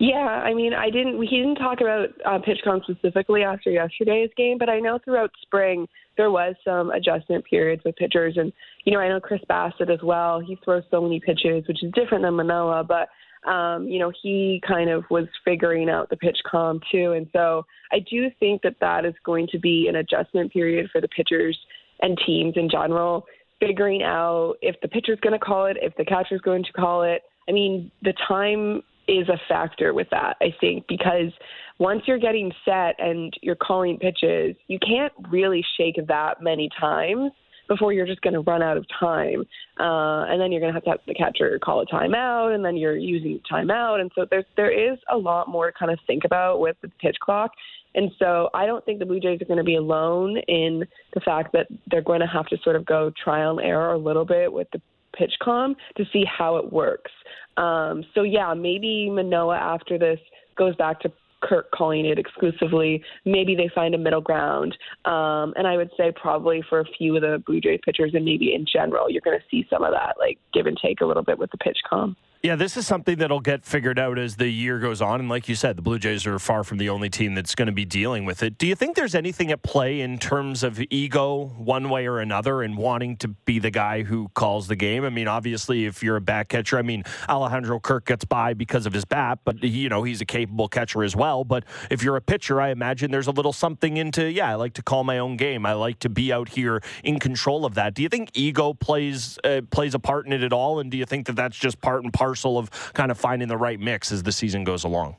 Yeah, 0.00 0.16
I 0.16 0.54
mean, 0.54 0.72
I 0.72 0.88
didn't. 0.88 1.22
He 1.22 1.36
didn't 1.36 1.56
talk 1.56 1.82
about 1.82 2.08
uh, 2.24 2.38
PitchCom 2.38 2.82
specifically 2.84 3.42
after 3.42 3.70
yesterday's 3.70 4.30
game, 4.34 4.56
but 4.56 4.70
I 4.70 4.80
know 4.80 4.98
throughout 5.04 5.30
spring 5.42 5.86
there 6.16 6.30
was 6.30 6.54
some 6.64 6.90
adjustment 6.90 7.44
periods 7.44 7.82
with 7.84 7.96
pitchers, 7.96 8.38
and 8.38 8.50
you 8.86 8.94
know, 8.94 9.00
I 9.00 9.08
know 9.08 9.20
Chris 9.20 9.42
Bassitt 9.50 9.90
as 9.92 10.02
well. 10.02 10.40
He 10.40 10.56
throws 10.64 10.84
so 10.90 11.02
many 11.02 11.20
pitches, 11.20 11.68
which 11.68 11.84
is 11.84 11.92
different 11.92 12.24
than 12.24 12.34
Manoah, 12.34 12.82
but 12.82 13.10
um, 13.46 13.88
you 13.88 13.98
know, 13.98 14.10
he 14.22 14.62
kind 14.66 14.88
of 14.88 15.04
was 15.10 15.26
figuring 15.44 15.90
out 15.90 16.08
the 16.08 16.16
PitchCom 16.16 16.80
too, 16.90 17.12
and 17.12 17.26
so 17.34 17.66
I 17.92 17.98
do 17.98 18.30
think 18.40 18.62
that 18.62 18.76
that 18.80 19.04
is 19.04 19.14
going 19.22 19.48
to 19.52 19.58
be 19.58 19.86
an 19.86 19.96
adjustment 19.96 20.50
period 20.50 20.88
for 20.90 21.02
the 21.02 21.08
pitchers 21.08 21.58
and 22.00 22.18
teams 22.24 22.54
in 22.56 22.70
general, 22.70 23.26
figuring 23.58 24.02
out 24.02 24.54
if 24.62 24.76
the 24.80 24.88
pitcher's 24.88 25.20
going 25.20 25.38
to 25.38 25.44
call 25.44 25.66
it, 25.66 25.76
if 25.82 25.94
the 25.96 26.06
catcher's 26.06 26.40
going 26.40 26.64
to 26.64 26.72
call 26.72 27.02
it. 27.02 27.20
I 27.46 27.52
mean, 27.52 27.90
the 28.02 28.14
time 28.26 28.82
is 29.10 29.28
a 29.28 29.40
factor 29.48 29.92
with 29.92 30.08
that, 30.10 30.36
I 30.40 30.54
think, 30.60 30.86
because 30.86 31.32
once 31.78 32.02
you're 32.06 32.18
getting 32.18 32.52
set 32.64 32.94
and 32.98 33.32
you're 33.42 33.56
calling 33.56 33.98
pitches, 33.98 34.54
you 34.68 34.78
can't 34.78 35.12
really 35.30 35.64
shake 35.76 35.96
that 36.06 36.42
many 36.42 36.68
times 36.78 37.32
before 37.68 37.92
you're 37.92 38.06
just 38.06 38.20
going 38.20 38.34
to 38.34 38.40
run 38.40 38.62
out 38.62 38.76
of 38.76 38.84
time. 38.98 39.44
Uh, 39.78 40.24
and 40.28 40.40
then 40.40 40.52
you're 40.52 40.60
going 40.60 40.72
to 40.72 40.76
have 40.76 40.84
to 40.84 40.90
have 40.90 41.00
the 41.06 41.14
catcher 41.14 41.58
call 41.58 41.80
a 41.80 41.86
timeout, 41.86 42.54
and 42.54 42.64
then 42.64 42.76
you're 42.76 42.96
using 42.96 43.40
timeout. 43.50 44.00
And 44.00 44.10
so 44.14 44.26
there's, 44.30 44.44
there 44.56 44.70
is 44.70 44.98
a 45.10 45.16
lot 45.16 45.48
more 45.48 45.70
to 45.70 45.78
kind 45.78 45.90
of 45.90 45.98
think 46.06 46.24
about 46.24 46.60
with 46.60 46.76
the 46.82 46.88
pitch 47.00 47.16
clock. 47.20 47.52
And 47.94 48.10
so 48.18 48.50
I 48.54 48.66
don't 48.66 48.84
think 48.84 48.98
the 48.98 49.06
Blue 49.06 49.20
Jays 49.20 49.40
are 49.40 49.46
going 49.46 49.58
to 49.58 49.64
be 49.64 49.76
alone 49.76 50.36
in 50.48 50.84
the 51.14 51.20
fact 51.20 51.52
that 51.54 51.66
they're 51.90 52.02
going 52.02 52.20
to 52.20 52.26
have 52.26 52.46
to 52.46 52.58
sort 52.62 52.76
of 52.76 52.84
go 52.86 53.12
trial 53.22 53.58
and 53.58 53.66
error 53.66 53.94
a 53.94 53.98
little 53.98 54.24
bit 54.24 54.52
with 54.52 54.68
the 54.72 54.80
PitchCom 55.18 55.74
to 55.96 56.04
see 56.12 56.24
how 56.24 56.56
it 56.56 56.72
works. 56.72 57.10
Um, 57.56 58.04
so 58.14 58.22
yeah, 58.22 58.54
maybe 58.54 59.10
Manoah 59.10 59.56
after 59.56 59.98
this 59.98 60.18
goes 60.56 60.76
back 60.76 61.00
to 61.00 61.12
Kirk 61.42 61.70
calling 61.72 62.04
it 62.04 62.18
exclusively. 62.18 63.02
Maybe 63.24 63.54
they 63.54 63.70
find 63.74 63.94
a 63.94 63.98
middle 63.98 64.20
ground. 64.20 64.76
Um, 65.04 65.54
and 65.56 65.66
I 65.66 65.76
would 65.76 65.90
say 65.96 66.12
probably 66.14 66.62
for 66.68 66.80
a 66.80 66.84
few 66.84 67.16
of 67.16 67.22
the 67.22 67.42
Blue 67.46 67.60
Jays 67.60 67.80
pitchers 67.84 68.12
and 68.14 68.24
maybe 68.24 68.54
in 68.54 68.66
general, 68.70 69.10
you're 69.10 69.22
going 69.22 69.38
to 69.38 69.44
see 69.50 69.66
some 69.70 69.82
of 69.82 69.92
that 69.92 70.16
like 70.18 70.38
give 70.52 70.66
and 70.66 70.76
take 70.80 71.00
a 71.00 71.06
little 71.06 71.22
bit 71.22 71.38
with 71.38 71.50
the 71.50 71.58
PitchCom. 71.58 72.14
Yeah, 72.42 72.56
this 72.56 72.78
is 72.78 72.86
something 72.86 73.18
that'll 73.18 73.40
get 73.40 73.66
figured 73.66 73.98
out 73.98 74.18
as 74.18 74.36
the 74.36 74.48
year 74.48 74.78
goes 74.78 75.02
on. 75.02 75.20
And 75.20 75.28
like 75.28 75.46
you 75.46 75.54
said, 75.54 75.76
the 75.76 75.82
Blue 75.82 75.98
Jays 75.98 76.26
are 76.26 76.38
far 76.38 76.64
from 76.64 76.78
the 76.78 76.88
only 76.88 77.10
team 77.10 77.34
that's 77.34 77.54
going 77.54 77.66
to 77.66 77.72
be 77.72 77.84
dealing 77.84 78.24
with 78.24 78.42
it. 78.42 78.56
Do 78.56 78.66
you 78.66 78.74
think 78.74 78.96
there's 78.96 79.14
anything 79.14 79.50
at 79.50 79.62
play 79.62 80.00
in 80.00 80.18
terms 80.18 80.62
of 80.62 80.80
ego, 80.88 81.52
one 81.58 81.90
way 81.90 82.06
or 82.06 82.18
another, 82.18 82.62
and 82.62 82.78
wanting 82.78 83.18
to 83.18 83.28
be 83.28 83.58
the 83.58 83.70
guy 83.70 84.04
who 84.04 84.30
calls 84.32 84.68
the 84.68 84.76
game? 84.76 85.04
I 85.04 85.10
mean, 85.10 85.28
obviously, 85.28 85.84
if 85.84 86.02
you're 86.02 86.16
a 86.16 86.20
back 86.22 86.48
catcher, 86.48 86.78
I 86.78 86.82
mean, 86.82 87.04
Alejandro 87.28 87.78
Kirk 87.78 88.06
gets 88.06 88.24
by 88.24 88.54
because 88.54 88.86
of 88.86 88.94
his 88.94 89.04
bat, 89.04 89.40
but, 89.44 89.62
you 89.62 89.90
know, 89.90 90.02
he's 90.02 90.22
a 90.22 90.26
capable 90.26 90.66
catcher 90.66 91.04
as 91.04 91.14
well. 91.14 91.44
But 91.44 91.64
if 91.90 92.02
you're 92.02 92.16
a 92.16 92.22
pitcher, 92.22 92.58
I 92.58 92.70
imagine 92.70 93.10
there's 93.10 93.26
a 93.26 93.32
little 93.32 93.52
something 93.52 93.98
into, 93.98 94.24
yeah, 94.30 94.48
I 94.48 94.54
like 94.54 94.72
to 94.74 94.82
call 94.82 95.04
my 95.04 95.18
own 95.18 95.36
game. 95.36 95.66
I 95.66 95.74
like 95.74 95.98
to 95.98 96.08
be 96.08 96.32
out 96.32 96.48
here 96.48 96.80
in 97.04 97.20
control 97.20 97.66
of 97.66 97.74
that. 97.74 97.92
Do 97.92 98.02
you 98.02 98.08
think 98.08 98.30
ego 98.32 98.72
plays 98.72 99.38
uh, 99.44 99.60
plays 99.70 99.94
a 99.94 99.98
part 99.98 100.24
in 100.24 100.32
it 100.32 100.42
at 100.42 100.54
all? 100.54 100.80
And 100.80 100.90
do 100.90 100.96
you 100.96 101.04
think 101.04 101.26
that 101.26 101.36
that's 101.36 101.58
just 101.58 101.82
part 101.82 102.02
and 102.02 102.10
parcel 102.30 102.58
of 102.58 102.70
kind 102.94 103.10
of 103.10 103.18
finding 103.18 103.48
the 103.48 103.56
right 103.56 103.80
mix 103.80 104.12
as 104.12 104.22
the 104.22 104.30
season 104.30 104.62
goes 104.62 104.84
along? 104.84 105.16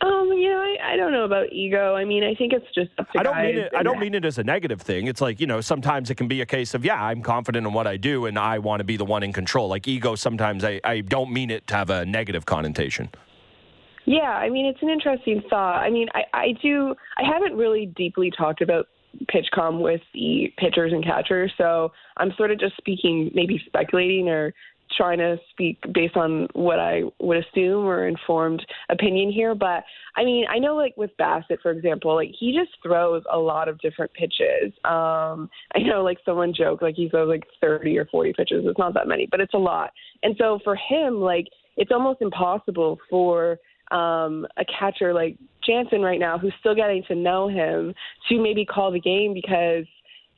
Um, 0.00 0.28
you 0.32 0.48
know, 0.48 0.58
I, 0.58 0.92
I 0.92 0.96
don't 0.96 1.12
know 1.12 1.24
about 1.24 1.52
ego. 1.52 1.94
I 1.94 2.04
mean, 2.04 2.24
I 2.24 2.34
think 2.34 2.52
it's 2.54 2.66
just. 2.74 2.90
I 3.18 3.22
don't 3.22 3.36
mean 3.36 3.58
it. 3.58 3.72
I 3.76 3.82
don't 3.82 3.98
mean 3.98 4.14
it 4.14 4.24
as 4.24 4.38
a 4.38 4.44
negative 4.44 4.80
thing. 4.80 5.06
It's 5.06 5.20
like 5.20 5.38
you 5.38 5.46
know, 5.46 5.60
sometimes 5.60 6.10
it 6.10 6.14
can 6.14 6.28
be 6.28 6.40
a 6.40 6.46
case 6.46 6.74
of 6.74 6.84
yeah, 6.84 7.02
I'm 7.02 7.22
confident 7.22 7.66
in 7.66 7.72
what 7.74 7.86
I 7.86 7.96
do, 7.98 8.26
and 8.26 8.38
I 8.38 8.58
want 8.58 8.80
to 8.80 8.84
be 8.84 8.96
the 8.96 9.04
one 9.04 9.22
in 9.22 9.32
control. 9.32 9.68
Like 9.68 9.86
ego, 9.86 10.14
sometimes 10.14 10.64
I, 10.64 10.80
I 10.84 11.00
don't 11.00 11.30
mean 11.32 11.50
it 11.50 11.66
to 11.68 11.74
have 11.74 11.90
a 11.90 12.06
negative 12.06 12.46
connotation. 12.46 13.10
Yeah, 14.06 14.30
I 14.30 14.48
mean, 14.48 14.66
it's 14.66 14.80
an 14.82 14.88
interesting 14.88 15.42
thought. 15.50 15.82
I 15.82 15.90
mean, 15.90 16.08
I, 16.14 16.22
I 16.32 16.52
do. 16.62 16.94
I 17.18 17.24
haven't 17.24 17.54
really 17.56 17.86
deeply 17.86 18.30
talked 18.30 18.62
about 18.62 18.86
PitchCom 19.24 19.80
with 19.80 20.02
the 20.14 20.52
pitchers 20.58 20.92
and 20.92 21.04
catchers. 21.04 21.52
So 21.58 21.92
I'm 22.16 22.32
sort 22.36 22.50
of 22.50 22.60
just 22.60 22.76
speaking, 22.76 23.30
maybe 23.34 23.60
speculating 23.66 24.28
or 24.28 24.54
trying 24.96 25.18
to 25.18 25.36
speak 25.50 25.78
based 25.92 26.16
on 26.16 26.48
what 26.52 26.78
I 26.78 27.02
would 27.20 27.38
assume 27.38 27.86
or 27.86 28.06
informed 28.06 28.64
opinion 28.88 29.30
here. 29.30 29.54
But 29.54 29.84
I 30.16 30.24
mean, 30.24 30.46
I 30.50 30.58
know 30.58 30.76
like 30.76 30.96
with 30.96 31.10
Bassitt, 31.18 31.60
for 31.62 31.70
example, 31.70 32.14
like 32.14 32.30
he 32.38 32.56
just 32.56 32.70
throws 32.82 33.22
a 33.32 33.38
lot 33.38 33.68
of 33.68 33.78
different 33.80 34.12
pitches. 34.12 34.72
Um, 34.84 35.50
I 35.74 35.80
know 35.80 36.02
like 36.02 36.18
someone 36.24 36.54
joked 36.54 36.82
like 36.82 36.94
he 36.96 37.08
throws 37.08 37.28
like 37.28 37.44
30 37.60 37.98
or 37.98 38.06
40 38.06 38.32
pitches. 38.34 38.64
It's 38.66 38.78
not 38.78 38.94
that 38.94 39.08
many, 39.08 39.26
but 39.30 39.40
it's 39.40 39.54
a 39.54 39.58
lot. 39.58 39.92
And 40.22 40.34
so 40.38 40.58
for 40.64 40.76
him, 40.76 41.20
like 41.20 41.46
it's 41.76 41.92
almost 41.92 42.22
impossible 42.22 42.98
for 43.10 43.58
um, 43.90 44.46
a 44.56 44.64
catcher 44.64 45.14
like 45.14 45.36
Jansen 45.64 46.00
right 46.00 46.18
now, 46.18 46.38
who's 46.38 46.54
still 46.60 46.74
getting 46.74 47.02
to 47.08 47.14
know 47.14 47.48
him, 47.48 47.94
to 48.28 48.40
maybe 48.40 48.64
call 48.64 48.90
the 48.90 49.00
game 49.00 49.34
because 49.34 49.84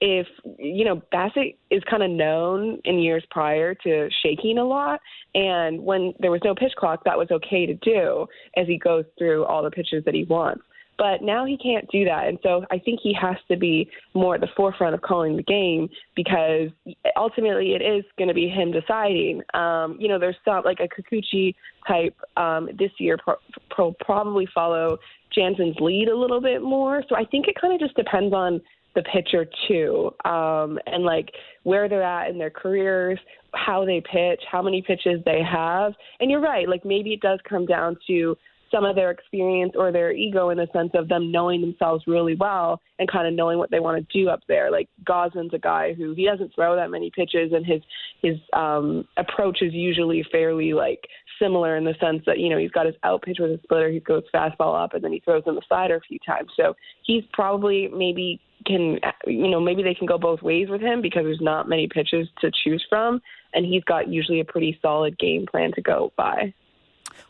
if 0.01 0.27
you 0.59 0.85
know 0.85 1.03
Bassitt 1.13 1.57
is 1.71 1.83
kind 1.91 2.03
of 2.03 2.11
known 2.11 2.81
in 2.85 2.99
years 2.99 3.25
prior 3.31 3.75
to 3.75 4.09
shaking 4.23 4.59
a 4.59 4.65
lot, 4.65 5.01
and 5.35 5.83
when 5.83 6.15
there 6.21 6.31
was 6.31 6.41
no 6.45 6.55
pitch 6.55 6.73
clock, 6.77 7.03
that 7.05 7.19
was 7.19 7.29
okay 7.31 7.67
to 7.67 7.75
do 7.75 8.27
as 8.57 8.67
he 8.67 8.79
goes 8.79 9.05
through 9.19 9.45
all 9.45 9.63
the 9.63 9.71
pitches 9.71 10.05
that 10.05 10.15
he 10.15 10.25
wants. 10.25 10.63
But 10.99 11.23
now 11.23 11.45
he 11.45 11.57
can't 11.57 11.89
do 11.93 12.05
that, 12.07 12.27
and 12.27 12.39
so 12.43 12.65
I 12.73 12.79
think 12.79 12.99
he 13.01 13.15
has 13.15 13.37
to 13.49 13.57
be 13.57 13.89
more 14.15 14.35
at 14.35 14.41
the 14.41 14.49
forefront 14.57 14.95
of 14.95 15.01
calling 15.01 15.37
the 15.37 15.45
game 15.45 15.89
because 16.17 16.71
ultimately 17.17 17.75
it 17.75 17.83
is 17.83 18.05
going 18.19 18.27
to 18.27 18.35
be 18.35 18.49
him 18.49 18.73
deciding. 18.73 19.43
Um, 19.55 19.97
you 20.01 20.09
know, 20.09 20.19
there's 20.19 20.37
some 20.45 20.63
like 20.65 20.79
a 20.81 20.89
Kikuchi 20.89 21.55
type 21.87 22.17
um, 22.37 22.69
this 22.77 22.91
year 22.99 23.17
pro- 23.17 23.37
pro- 23.71 23.95
probably 24.01 24.49
follow 24.53 24.99
Jansen's 25.39 25.77
lead 25.81 26.09
a 26.09 26.17
little 26.17 26.41
bit 26.41 26.63
more. 26.63 27.03
So 27.09 27.15
I 27.17 27.25
think 27.25 27.47
it 27.47 27.55
kind 27.61 27.73
of 27.73 27.81
just 27.81 27.95
depends 27.97 28.35
on 28.35 28.61
the 28.95 29.03
pitcher 29.03 29.47
too, 29.69 30.11
um, 30.25 30.79
and 30.87 31.05
like 31.05 31.31
where 31.63 31.89
they're 31.89 32.03
at 32.03 32.31
in 32.31 32.39
their 32.39 32.51
careers, 32.51 33.19
how 33.55 33.85
they 33.85 34.01
pitch, 34.01 34.41
how 34.51 34.61
many 34.61 34.83
pitches 34.83 35.21
they 35.25 35.41
have. 35.43 35.93
And 36.21 36.31
you're 36.31 36.41
right, 36.41 36.69
like 36.69 36.85
maybe 36.85 37.13
it 37.13 37.21
does 37.21 37.39
come 37.49 37.67
down 37.67 37.97
to 38.09 38.37
some 38.71 38.85
of 38.85 38.97
their 38.97 39.11
experience 39.11 39.73
or 39.77 39.93
their 39.93 40.13
ego 40.13 40.51
in 40.51 40.59
the 40.59 40.69
sense 40.73 40.91
of 40.95 41.09
them 41.09 41.33
knowing 41.33 41.61
themselves 41.61 42.05
really 42.07 42.35
well 42.35 42.81
and 42.99 43.11
kind 43.11 43.27
of 43.27 43.35
knowing 43.35 43.59
what 43.59 43.71
they 43.71 43.81
want 43.81 43.97
to 43.97 44.19
do 44.19 44.29
up 44.29 44.41
there. 44.49 44.71
Like 44.71 44.89
Gausman's 45.05 45.55
a 45.55 45.59
guy 45.59 45.95
who 45.95 46.15
he 46.15 46.27
doesn't 46.27 46.55
throw 46.55 46.77
that 46.77 46.91
many 46.91 47.11
pitches 47.11 47.53
and 47.53 47.65
his 47.65 47.83
his 48.23 48.37
um 48.53 49.07
approach 49.17 49.63
is 49.63 49.73
usually 49.73 50.25
fairly 50.31 50.73
like 50.73 51.01
similar 51.41 51.77
in 51.77 51.85
the 51.85 51.95
sense 52.01 52.23
that, 52.27 52.39
you 52.39 52.49
know, 52.49 52.59
he's 52.59 52.71
got 52.71 52.87
his 52.87 52.97
out 53.05 53.23
pitch 53.23 53.39
with 53.41 53.51
his 53.51 53.61
splitter, 53.63 53.91
he 53.91 54.01
goes 54.01 54.25
fastball 54.35 54.83
up 54.83 54.95
and 54.95 55.05
then 55.05 55.13
he 55.13 55.21
throws 55.21 55.45
in 55.47 55.55
the 55.55 55.63
slider 55.69 55.97
a 55.97 56.01
few 56.01 56.19
times. 56.27 56.51
So 56.57 56.75
he's 57.05 57.23
probably 57.33 57.89
maybe 57.89 58.41
can 58.67 58.99
you 59.27 59.49
know 59.49 59.61
maybe 59.61 59.83
they 59.83 59.95
can 59.95 60.07
go 60.07 60.19
both 60.19 60.43
ways 60.43 60.69
with 60.69 60.81
him 60.81 61.01
because 61.01 61.23
there's 61.23 61.41
not 61.41 61.69
many 61.69 61.87
pitches 61.87 62.29
to 62.41 62.51
choose 62.65 62.85
from 62.89 63.21
and 63.55 63.65
he's 63.65 63.85
got 63.85 64.09
usually 64.09 64.41
a 64.41 64.45
pretty 64.45 64.77
solid 64.83 65.17
game 65.19 65.47
plan 65.49 65.71
to 65.73 65.81
go 65.81 66.13
by 66.17 66.53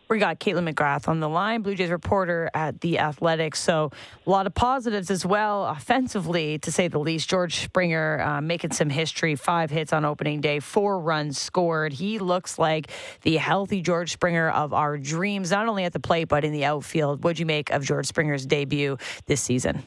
we 0.08 0.18
got 0.18 0.40
Kaitlyn 0.40 0.72
McGrath 0.72 1.08
on 1.08 1.20
the 1.20 1.28
line, 1.28 1.62
Blue 1.62 1.74
Jays 1.74 1.90
reporter 1.90 2.50
at 2.54 2.80
The 2.80 2.98
Athletics. 2.98 3.60
So, 3.60 3.90
a 4.26 4.30
lot 4.30 4.46
of 4.46 4.54
positives 4.54 5.10
as 5.10 5.26
well, 5.26 5.66
offensively, 5.66 6.58
to 6.60 6.72
say 6.72 6.88
the 6.88 6.98
least. 6.98 7.28
George 7.28 7.60
Springer 7.60 8.20
uh, 8.20 8.40
making 8.40 8.72
some 8.72 8.88
history, 8.90 9.34
five 9.34 9.70
hits 9.70 9.92
on 9.92 10.04
opening 10.04 10.40
day, 10.40 10.60
four 10.60 10.98
runs 11.00 11.38
scored. 11.38 11.92
He 11.92 12.18
looks 12.18 12.58
like 12.58 12.90
the 13.22 13.36
healthy 13.36 13.82
George 13.82 14.12
Springer 14.12 14.50
of 14.50 14.72
our 14.72 14.96
dreams, 14.96 15.50
not 15.50 15.68
only 15.68 15.84
at 15.84 15.92
the 15.92 16.00
plate, 16.00 16.28
but 16.28 16.44
in 16.44 16.52
the 16.52 16.64
outfield. 16.64 17.22
What'd 17.22 17.38
you 17.38 17.46
make 17.46 17.70
of 17.70 17.84
George 17.84 18.06
Springer's 18.06 18.46
debut 18.46 18.96
this 19.26 19.40
season? 19.40 19.84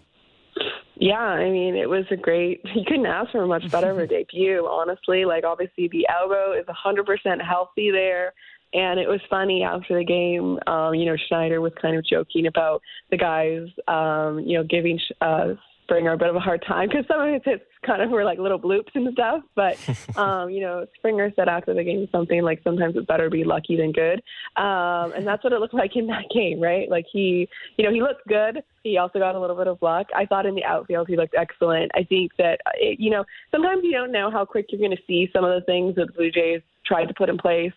Yeah, 1.02 1.18
I 1.18 1.50
mean, 1.50 1.76
it 1.76 1.90
was 1.90 2.06
a 2.12 2.16
great. 2.16 2.62
You 2.76 2.84
couldn't 2.86 3.08
ask 3.08 3.32
for 3.32 3.48
much 3.48 3.70
better 3.72 3.90
of 3.90 3.98
a 3.98 4.06
debut, 4.08 4.68
honestly. 4.70 5.26
Like, 5.26 5.44
obviously, 5.44 5.88
the 5.88 6.08
elbow 6.08 6.54
is 6.54 6.66
100% 6.68 7.42
healthy 7.42 7.90
there. 7.90 8.34
And 8.74 9.00
it 9.00 9.08
was 9.08 9.20
funny 9.30 9.64
after 9.64 9.98
the 9.98 10.06
game. 10.06 10.60
Um, 10.68 10.94
you 10.96 11.06
know, 11.06 11.18
Schneider 11.28 11.60
was 11.62 11.74
kind 11.82 11.98
of 11.98 12.06
joking 12.06 12.48
about 12.48 12.82
the 13.10 13.18
guys, 13.18 13.68
um, 13.88 14.40
you 14.40 14.58
know, 14.58 14.64
giving 14.64 15.00
uh, 15.20 15.56
Springer 15.92 16.14
a 16.14 16.18
bit 16.18 16.30
of 16.30 16.38
a 16.38 16.40
hard 16.40 16.64
time 16.66 16.88
because 16.88 17.06
some 17.06 17.20
of 17.20 17.34
his 17.34 17.42
hits 17.44 17.66
kind 17.86 18.02
of 18.02 18.12
were 18.12 18.24
like 18.24 18.40
little 18.40 18.58
bloops 18.58 18.96
and 18.96 19.12
stuff. 19.12 19.44
But 19.56 19.78
um, 20.18 20.50
you 20.50 20.62
know, 20.62 20.88
Springer 20.96 21.34
said 21.36 21.50
after 21.50 21.74
the 21.74 21.84
game 21.84 22.08
something 22.14 22.42
like 22.44 22.62
sometimes 22.64 22.96
it's 22.96 23.06
better 23.08 23.26
to 23.26 23.30
be 23.30 23.44
lucky 23.44 23.76
than 23.76 23.92
good, 23.92 24.22
um, 24.56 25.12
and 25.12 25.28
that's 25.28 25.44
what 25.44 25.52
it 25.52 25.60
looked 25.60 25.74
like 25.84 25.98
in 25.98 26.08
that 26.08 26.26
game, 26.34 26.62
right? 26.62 26.90
Like 26.90 27.08
he, 27.12 27.46
you 27.76 27.84
know, 27.84 27.92
he 27.92 28.02
looked 28.02 28.26
good. 28.26 28.64
He 28.84 28.98
also 28.98 29.20
got 29.20 29.36
a 29.36 29.40
little 29.40 29.58
bit 29.58 29.68
of 29.68 29.82
luck. 29.82 30.08
I 30.16 30.26
thought 30.26 30.46
in 30.46 30.56
the 30.56 30.64
outfield 30.64 31.10
he 31.10 31.18
looked 31.18 31.36
excellent. 31.38 31.92
I 31.94 32.04
think 32.04 32.32
that 32.38 32.62
it, 32.76 32.98
you 32.98 33.10
know 33.10 33.26
sometimes 33.52 33.82
you 33.84 33.92
don't 33.92 34.14
know 34.14 34.32
how 34.32 34.46
quick 34.46 34.68
you're 34.70 34.80
going 34.80 34.96
to 34.96 35.04
see 35.06 35.30
some 35.34 35.44
of 35.44 35.54
the 35.60 35.66
things 35.66 35.96
that 35.96 36.08
the 36.08 36.14
Blue 36.14 36.32
Jays 36.32 36.62
tried 36.86 37.08
to 37.08 37.14
put 37.14 37.28
in 37.28 37.38
place 37.38 37.74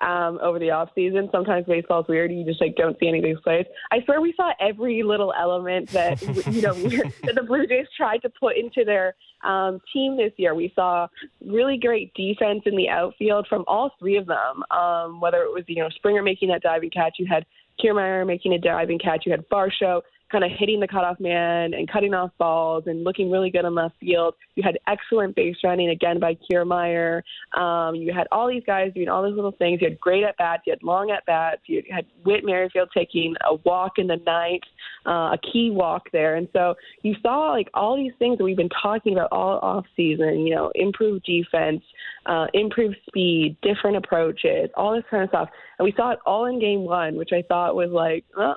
um, 0.00 0.38
over 0.42 0.58
the 0.58 0.70
off 0.70 0.90
season. 0.94 1.28
Sometimes 1.32 1.66
baseball's 1.66 2.06
weird; 2.08 2.32
you 2.32 2.44
just 2.44 2.60
like 2.60 2.76
don't 2.76 2.98
see 2.98 3.08
any 3.08 3.18
of 3.18 3.24
these 3.24 3.38
plays. 3.42 3.66
I 3.90 4.02
swear 4.04 4.20
we 4.20 4.34
saw 4.36 4.52
every 4.60 5.02
little 5.02 5.32
element 5.38 5.90
that 5.90 6.20
you 6.52 6.62
know 6.62 6.74
that 7.24 7.34
the 7.34 7.42
Blue 7.42 7.66
Jays 7.66 7.86
tried 7.96 8.18
to 8.18 8.30
put 8.30 8.56
into 8.56 8.84
their 8.84 9.14
um, 9.44 9.80
team 9.92 10.16
this 10.16 10.32
year. 10.36 10.54
We 10.54 10.72
saw 10.74 11.08
really 11.44 11.78
great 11.78 12.12
defense 12.14 12.62
in 12.66 12.76
the 12.76 12.88
outfield 12.88 13.46
from 13.48 13.64
all 13.66 13.90
three 13.98 14.16
of 14.16 14.26
them. 14.26 14.62
Um, 14.70 15.20
whether 15.20 15.42
it 15.42 15.52
was 15.52 15.64
you 15.66 15.82
know 15.82 15.88
Springer 15.90 16.22
making 16.22 16.48
that 16.48 16.62
diving 16.62 16.90
catch, 16.90 17.14
you 17.18 17.26
had 17.26 17.46
Kiermaier 17.82 18.26
making 18.26 18.54
a 18.54 18.58
diving 18.58 18.98
catch, 18.98 19.24
you 19.26 19.32
had 19.32 19.46
Varsho 19.48 20.00
kind 20.30 20.44
of 20.44 20.50
hitting 20.56 20.80
the 20.80 20.88
cutoff 20.88 21.20
man 21.20 21.74
and 21.74 21.90
cutting 21.90 22.14
off 22.14 22.30
balls 22.38 22.84
and 22.86 23.04
looking 23.04 23.30
really 23.30 23.50
good 23.50 23.64
in 23.64 23.74
left 23.74 23.94
field. 24.00 24.34
You 24.54 24.62
had 24.62 24.78
excellent 24.88 25.36
base 25.36 25.56
running 25.62 25.90
again 25.90 26.18
by 26.18 26.36
Kiermaier. 26.50 27.22
Um, 27.56 27.94
you 27.94 28.12
had 28.12 28.26
all 28.32 28.48
these 28.48 28.62
guys 28.66 28.92
doing 28.94 29.08
all 29.08 29.24
these 29.24 29.36
little 29.36 29.52
things. 29.52 29.80
You 29.80 29.88
had 29.88 30.00
great 30.00 30.24
at 30.24 30.36
bats. 30.36 30.62
You 30.66 30.72
had 30.72 30.82
long 30.82 31.10
at 31.10 31.24
bats. 31.26 31.62
You 31.66 31.82
had 31.90 32.06
Whit 32.24 32.44
Merrifield 32.44 32.88
taking 32.92 33.34
a 33.48 33.54
walk 33.64 33.92
in 33.98 34.06
the 34.06 34.16
ninth, 34.26 34.64
uh, 35.06 35.34
a 35.34 35.38
key 35.52 35.70
walk 35.70 36.10
there. 36.12 36.36
And 36.36 36.48
so 36.52 36.74
you 37.02 37.14
saw 37.22 37.50
like 37.52 37.68
all 37.74 37.96
these 37.96 38.12
things 38.18 38.38
that 38.38 38.44
we've 38.44 38.56
been 38.56 38.68
talking 38.82 39.12
about 39.12 39.28
all 39.30 39.58
off 39.60 39.86
season. 39.96 40.40
You 40.40 40.54
know, 40.54 40.72
improved 40.74 41.24
defense, 41.24 41.82
uh, 42.26 42.46
improved 42.54 42.96
speed, 43.06 43.56
different 43.62 43.96
approaches, 43.96 44.70
all 44.76 44.94
this 44.94 45.04
kind 45.10 45.22
of 45.22 45.28
stuff. 45.28 45.48
And 45.78 45.84
we 45.84 45.92
saw 45.96 46.10
it 46.10 46.18
all 46.26 46.46
in 46.46 46.58
game 46.58 46.80
one, 46.80 47.16
which 47.16 47.30
I 47.32 47.42
thought 47.48 47.76
was 47.76 47.90
like, 47.90 48.24
uh, 48.36 48.54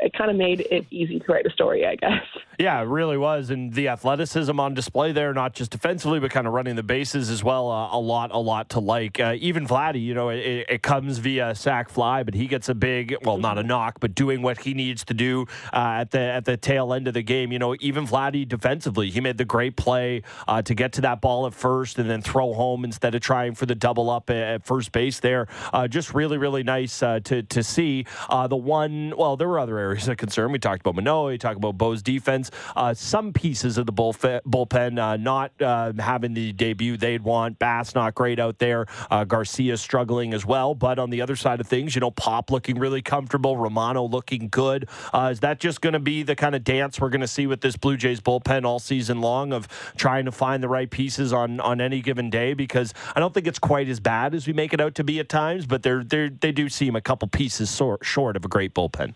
it 0.00 0.12
kind 0.12 0.30
of 0.30 0.36
made 0.36 0.60
it 0.70 0.86
easy 0.90 1.18
to 1.18 1.32
write 1.32 1.46
a 1.46 1.50
story, 1.50 1.86
I 1.86 1.96
guess. 1.96 2.22
Yeah, 2.58 2.80
it 2.80 2.84
really 2.84 3.18
was. 3.18 3.50
And 3.50 3.72
the 3.72 3.88
athleticism 3.88 4.58
on 4.58 4.74
display 4.74 5.12
there, 5.12 5.32
not 5.34 5.54
just 5.54 5.70
defensively, 5.70 6.20
but 6.20 6.30
kind 6.30 6.46
of 6.46 6.52
running 6.52 6.76
the 6.76 6.82
bases 6.82 7.30
as 7.30 7.44
well. 7.44 7.70
Uh, 7.70 7.94
a 7.94 8.00
lot, 8.00 8.30
a 8.32 8.38
lot 8.38 8.70
to 8.70 8.80
like. 8.80 9.20
Uh, 9.20 9.34
even 9.38 9.66
Vladdy, 9.66 10.02
you 10.02 10.14
know, 10.14 10.30
it, 10.30 10.66
it, 10.68 10.82
comes 10.82 11.18
via 11.18 11.54
sac 11.54 11.90
fly, 11.90 12.22
but 12.22 12.34
he 12.34 12.46
gets 12.46 12.68
a 12.68 12.74
big, 12.74 13.16
well, 13.24 13.38
not 13.38 13.58
a 13.58 13.62
knock, 13.62 14.00
but 14.00 14.14
doing 14.14 14.40
what 14.40 14.62
he 14.62 14.72
needs 14.74 15.04
to 15.04 15.14
do 15.14 15.46
uh, 15.72 15.98
at 16.00 16.10
the 16.12 16.18
at 16.18 16.44
the 16.44 16.56
tail 16.56 16.92
end 16.94 17.08
of 17.08 17.14
the 17.14 17.22
game. 17.22 17.52
You 17.52 17.58
know, 17.58 17.76
even 17.80 18.06
Vladdy 18.06 18.46
defensively, 18.48 19.10
he 19.10 19.20
made 19.20 19.36
the 19.36 19.44
great 19.44 19.76
play 19.76 20.22
uh, 20.48 20.62
to 20.62 20.74
get 20.74 20.92
to 20.94 21.02
that 21.02 21.20
ball 21.20 21.46
at 21.46 21.54
first 21.54 21.98
and 21.98 22.08
then 22.08 22.22
throw 22.22 22.54
home 22.54 22.84
instead 22.84 23.14
of 23.14 23.20
trying 23.20 23.54
for 23.54 23.66
the 23.66 23.74
double 23.74 24.08
up 24.08 24.30
at 24.30 24.64
first 24.64 24.92
base 24.92 25.20
there. 25.20 25.46
Uh, 25.72 25.88
just 25.88 26.14
really, 26.14 26.38
really 26.38 26.62
nice 26.62 27.02
uh, 27.02 27.20
to, 27.24 27.42
to 27.42 27.62
see. 27.62 28.06
the 28.48 28.56
one, 28.56 29.12
well, 29.16 29.36
there 29.36 29.48
were 29.48 29.58
other 29.58 29.78
areas 29.78 29.85
of 29.94 30.16
concern. 30.16 30.52
We 30.52 30.58
talked 30.58 30.80
about 30.80 30.94
Manoah, 30.94 31.28
we 31.28 31.38
talked 31.38 31.56
about 31.56 31.78
Bo's 31.78 32.02
defense. 32.02 32.50
Uh, 32.74 32.94
some 32.94 33.32
pieces 33.32 33.78
of 33.78 33.86
the 33.86 33.92
bullpen 33.92 34.98
uh, 34.98 35.16
not 35.16 35.52
uh, 35.60 35.92
having 35.98 36.34
the 36.34 36.52
debut 36.52 36.96
they'd 36.96 37.22
want. 37.22 37.58
Bass 37.58 37.94
not 37.94 38.14
great 38.14 38.38
out 38.38 38.58
there. 38.58 38.86
Uh, 39.10 39.24
Garcia 39.24 39.76
struggling 39.76 40.34
as 40.34 40.44
well. 40.44 40.74
But 40.74 40.98
on 40.98 41.10
the 41.10 41.22
other 41.22 41.36
side 41.36 41.60
of 41.60 41.66
things, 41.66 41.94
you 41.94 42.00
know, 42.00 42.10
Pop 42.10 42.50
looking 42.50 42.78
really 42.78 43.02
comfortable. 43.02 43.56
Romano 43.56 44.04
looking 44.04 44.48
good. 44.48 44.88
Uh, 45.12 45.30
is 45.32 45.40
that 45.40 45.60
just 45.60 45.80
going 45.80 45.92
to 45.92 45.98
be 45.98 46.22
the 46.22 46.34
kind 46.34 46.54
of 46.54 46.64
dance 46.64 47.00
we're 47.00 47.10
going 47.10 47.20
to 47.20 47.28
see 47.28 47.46
with 47.46 47.60
this 47.60 47.76
Blue 47.76 47.96
Jays 47.96 48.20
bullpen 48.20 48.64
all 48.64 48.78
season 48.78 49.20
long 49.20 49.52
of 49.52 49.68
trying 49.96 50.24
to 50.24 50.32
find 50.32 50.62
the 50.62 50.68
right 50.68 50.90
pieces 50.90 51.32
on, 51.32 51.60
on 51.60 51.80
any 51.80 52.00
given 52.00 52.30
day? 52.30 52.54
Because 52.54 52.94
I 53.14 53.20
don't 53.20 53.34
think 53.34 53.46
it's 53.46 53.58
quite 53.58 53.88
as 53.88 54.00
bad 54.00 54.34
as 54.34 54.46
we 54.46 54.52
make 54.52 54.72
it 54.72 54.80
out 54.80 54.94
to 54.96 55.04
be 55.04 55.20
at 55.20 55.28
times, 55.28 55.66
but 55.66 55.82
they're, 55.82 56.04
they're, 56.04 56.30
they 56.30 56.52
do 56.52 56.68
seem 56.68 56.96
a 56.96 57.00
couple 57.00 57.28
pieces 57.28 57.70
short 58.02 58.36
of 58.36 58.44
a 58.44 58.48
great 58.48 58.74
bullpen. 58.74 59.14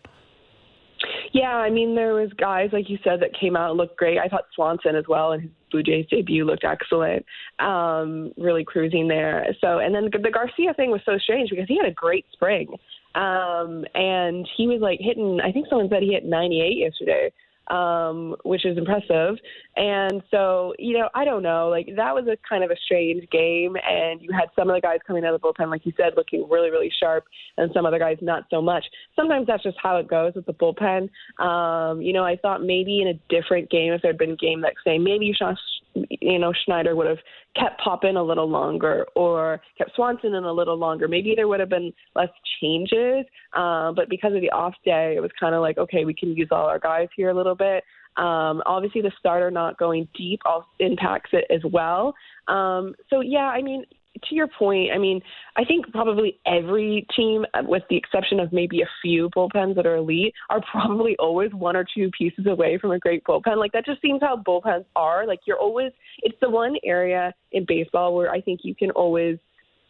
Yeah, 1.33 1.55
I 1.55 1.71
mean 1.71 1.95
there 1.95 2.15
was 2.15 2.31
guys 2.33 2.71
like 2.73 2.91
you 2.91 2.99
said 3.05 3.21
that 3.21 3.39
came 3.39 3.57
out 3.57 3.71
and 3.71 3.79
looked 3.79 3.97
great. 3.97 4.19
I 4.19 4.29
thought 4.29 4.47
Swanson 4.55 4.97
as 4.97 5.05
well 5.09 5.33
and 5.33 5.43
his 5.43 5.51
Blue 5.71 5.83
Jays 5.83 6.07
debut 6.11 6.45
looked 6.45 6.65
excellent, 6.65 7.25
um, 7.61 8.33
really 8.37 8.65
cruising 8.65 9.07
there. 9.07 9.47
So 9.61 9.79
and 9.79 9.95
then 9.95 10.09
the 10.11 10.31
Garcia 10.31 10.75
thing 10.75 10.91
was 10.91 11.01
so 11.05 11.19
strange 11.19 11.51
because 11.51 11.69
he 11.69 11.77
had 11.77 11.87
a 11.87 11.95
great 11.95 12.27
spring, 12.33 12.75
um, 13.15 13.85
and 13.95 14.49
he 14.57 14.67
was 14.67 14.81
like 14.81 14.99
hitting. 15.01 15.41
I 15.43 15.53
think 15.53 15.67
someone 15.69 15.89
said 15.89 16.03
he 16.03 16.13
hit 16.13 16.25
98 16.25 16.77
yesterday. 16.77 17.33
Um, 17.71 18.37
which 18.45 18.67
is 18.67 18.77
impressive. 18.77 19.37
And 19.77 20.23
so, 20.31 20.75
you 20.79 20.99
know, 20.99 21.09
I 21.15 21.25
don't 21.25 21.43
know. 21.43 21.69
Like 21.69 21.89
that 21.97 22.15
was 22.15 22.27
a 22.27 22.37
kind 22.49 22.65
of 22.65 22.71
a 22.71 22.77
strange 22.85 23.29
game, 23.31 23.77
and 23.89 24.21
you 24.21 24.31
had 24.33 24.49
some 24.57 24.69
of 24.69 24.75
the 24.75 24.81
guys 24.81 24.99
coming 25.07 25.25
out 25.25 25.35
of 25.35 25.41
the 25.41 25.47
bullpen, 25.47 25.71
like 25.71 25.87
you 25.87 25.93
said, 25.97 26.15
looking 26.17 26.47
really, 26.51 26.71
really 26.71 26.93
sharp, 27.01 27.25
and 27.57 27.71
some 27.73 27.87
other 27.87 27.99
guys 27.99 28.19
not 28.21 28.45
so 28.51 28.61
much. 28.61 28.85
Sometimes 29.17 29.47
that's 29.47 29.63
just 29.63 29.79
how 29.83 29.97
it 29.97 30.09
goes 30.09 30.35
with 30.35 30.47
the 30.47 30.55
bullpen. 30.55 31.09
Um, 31.43 32.03
you 32.03 32.13
know, 32.13 32.25
I 32.25 32.37
thought 32.37 32.63
maybe 32.63 33.01
in 33.01 33.09
a 33.09 33.15
different 33.29 33.71
game, 33.71 33.93
if 33.93 34.03
there 34.03 34.11
had 34.11 34.19
been 34.19 34.33
a 34.33 34.37
game 34.37 34.61
that 34.63 34.75
say 34.85 34.99
maybe 34.99 35.27
you 35.27 35.35
Sean, 35.37 35.57
you 35.95 36.39
know, 36.39 36.53
Schneider 36.65 36.95
would 36.95 37.07
have 37.07 37.19
kept 37.57 37.81
Poppin 37.81 38.17
a 38.17 38.23
little 38.23 38.49
longer 38.49 39.07
or 39.17 39.61
kept 39.77 39.95
Swanson 39.95 40.35
in 40.35 40.45
a 40.45 40.53
little 40.53 40.77
longer. 40.77 41.09
Maybe 41.09 41.35
there 41.35 41.49
would 41.49 41.61
have 41.61 41.69
been 41.69 41.93
less 42.15 42.29
changes. 42.61 43.27
Uh, 43.55 43.93
but 43.93 44.09
because 44.09 44.35
of 44.35 44.41
the 44.41 44.51
off 44.51 44.75
day, 44.85 45.15
it 45.17 45.21
was 45.21 45.31
kind 45.39 45.55
of 45.55 45.61
like, 45.61 45.79
okay, 45.79 46.05
we 46.05 46.15
can 46.15 46.37
use 46.37 46.49
all 46.51 46.67
our 46.67 46.79
guys 46.79 47.09
here 47.17 47.31
a 47.31 47.35
little 47.35 47.55
bit. 47.55 47.83
Um, 48.17 48.63
obviously, 48.67 49.03
the 49.03 49.13
starter 49.19 49.51
not 49.51 49.79
going 49.79 50.09
deep 50.17 50.41
also 50.45 50.67
impacts 50.79 51.31
it 51.33 51.45
as 51.51 51.61
well. 51.73 52.15
Um, 52.49 52.95
so, 53.09 53.21
yeah, 53.21 53.47
I 53.47 53.63
mean, 53.63 53.85
to 54.25 54.35
your 54.35 54.49
point, 54.49 54.91
I 54.93 54.99
mean, 54.99 55.21
I 55.57 55.65
think 55.65 55.91
probably 55.93 56.39
every 56.47 57.07
team, 57.17 57.47
uh, 57.55 57.63
with 57.65 57.83
the 57.89 57.97
exception 57.97 58.41
of 58.41 58.53
maybe 58.53 58.83
a 58.83 58.89
few 59.03 59.31
bullpens 59.31 59.77
that 59.77 59.87
are 59.87 59.97
elite, 59.97 60.35
are 60.51 60.61
probably 60.71 61.17
always 61.19 61.53
one 61.53 61.77
or 61.77 61.85
two 61.95 62.11
pieces 62.17 62.47
away 62.47 62.79
from 62.79 62.91
a 62.91 62.99
great 62.99 63.25
bullpen. 63.25 63.57
Like 63.57 63.73
that 63.73 63.87
just 63.87 64.03
seems 64.03 64.21
how 64.21 64.37
bullpens 64.37 64.85
are. 64.97 65.27
Like 65.27 65.41
you're 65.47 65.59
always, 65.59 65.93
it's 66.23 66.37
the 66.41 66.51
one 66.51 66.77
area 66.85 67.33
in 67.53 67.65
baseball 67.67 68.15
where 68.15 68.31
I 68.31 68.41
think 68.41 68.61
you 68.65 68.75
can 68.75 68.91
always, 68.91 69.39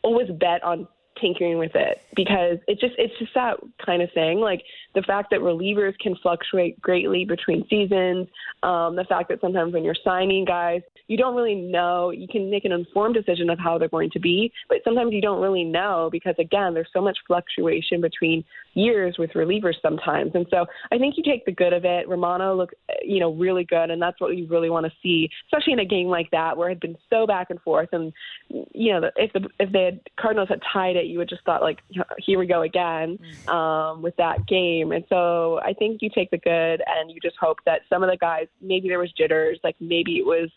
always 0.02 0.28
bet 0.38 0.62
on 0.62 0.86
tinkering 1.20 1.58
with 1.58 1.74
it 1.74 2.02
because 2.14 2.58
it's 2.66 2.80
just 2.80 2.94
it's 2.98 3.16
just 3.18 3.34
that 3.34 3.58
kind 3.84 4.02
of 4.02 4.10
thing. 4.12 4.40
Like 4.40 4.62
the 4.94 5.02
fact 5.02 5.30
that 5.30 5.40
relievers 5.40 5.98
can 5.98 6.16
fluctuate 6.16 6.80
greatly 6.80 7.24
between 7.24 7.66
seasons, 7.68 8.28
um, 8.62 8.96
the 8.96 9.04
fact 9.04 9.28
that 9.28 9.40
sometimes 9.40 9.72
when 9.72 9.84
you're 9.84 9.96
signing 10.04 10.44
guys, 10.44 10.82
you 11.06 11.16
don't 11.16 11.34
really 11.34 11.54
know. 11.54 12.10
You 12.10 12.28
can 12.28 12.50
make 12.50 12.64
an 12.64 12.72
informed 12.72 13.14
decision 13.14 13.50
of 13.50 13.58
how 13.58 13.78
they're 13.78 13.88
going 13.88 14.10
to 14.10 14.20
be, 14.20 14.52
but 14.68 14.78
sometimes 14.84 15.12
you 15.12 15.20
don't 15.20 15.40
really 15.40 15.64
know 15.64 16.08
because 16.10 16.34
again, 16.38 16.74
there's 16.74 16.88
so 16.92 17.00
much 17.00 17.18
fluctuation 17.26 18.00
between 18.00 18.44
years 18.74 19.16
with 19.18 19.30
relievers 19.30 19.74
sometimes. 19.82 20.32
And 20.34 20.46
so 20.50 20.66
I 20.92 20.98
think 20.98 21.16
you 21.16 21.24
take 21.24 21.44
the 21.44 21.52
good 21.52 21.72
of 21.72 21.84
it. 21.84 22.08
Romano 22.08 22.54
looked, 22.56 22.74
you 23.02 23.18
know, 23.18 23.32
really 23.32 23.64
good, 23.64 23.90
and 23.90 24.00
that's 24.00 24.20
what 24.20 24.36
you 24.36 24.46
really 24.46 24.70
want 24.70 24.86
to 24.86 24.92
see, 25.02 25.28
especially 25.46 25.72
in 25.72 25.80
a 25.80 25.84
game 25.84 26.06
like 26.06 26.30
that 26.30 26.56
where 26.56 26.68
it 26.68 26.74
had 26.74 26.80
been 26.80 26.96
so 27.08 27.26
back 27.26 27.50
and 27.50 27.60
forth. 27.62 27.88
And 27.92 28.12
you 28.48 28.92
know, 28.92 29.10
if 29.16 29.32
the 29.32 29.48
if 29.58 29.72
the 29.72 29.98
Cardinals 30.18 30.48
had 30.48 30.60
tied 30.72 30.96
it, 30.96 31.06
you 31.10 31.18
would 31.18 31.28
just 31.28 31.44
thought 31.44 31.62
like, 31.62 31.80
here 32.18 32.38
we 32.38 32.46
go 32.46 32.62
again 32.62 33.18
mm. 33.18 33.48
um, 33.48 34.02
with 34.02 34.16
that 34.16 34.46
game. 34.46 34.92
And 34.92 35.04
so 35.08 35.60
I 35.64 35.72
think 35.72 36.00
you 36.02 36.10
take 36.14 36.30
the 36.30 36.38
good, 36.38 36.82
and 36.86 37.10
you 37.10 37.20
just 37.22 37.36
hope 37.40 37.58
that 37.66 37.82
some 37.88 38.02
of 38.02 38.10
the 38.10 38.16
guys, 38.16 38.46
maybe 38.60 38.88
there 38.88 38.98
was 38.98 39.12
jitters, 39.12 39.58
like 39.62 39.76
maybe 39.80 40.18
it 40.18 40.26
was 40.26 40.48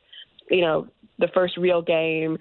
you 0.50 0.62
know, 0.62 0.88
the 1.20 1.28
first 1.34 1.58
real 1.58 1.82
game, 1.82 2.38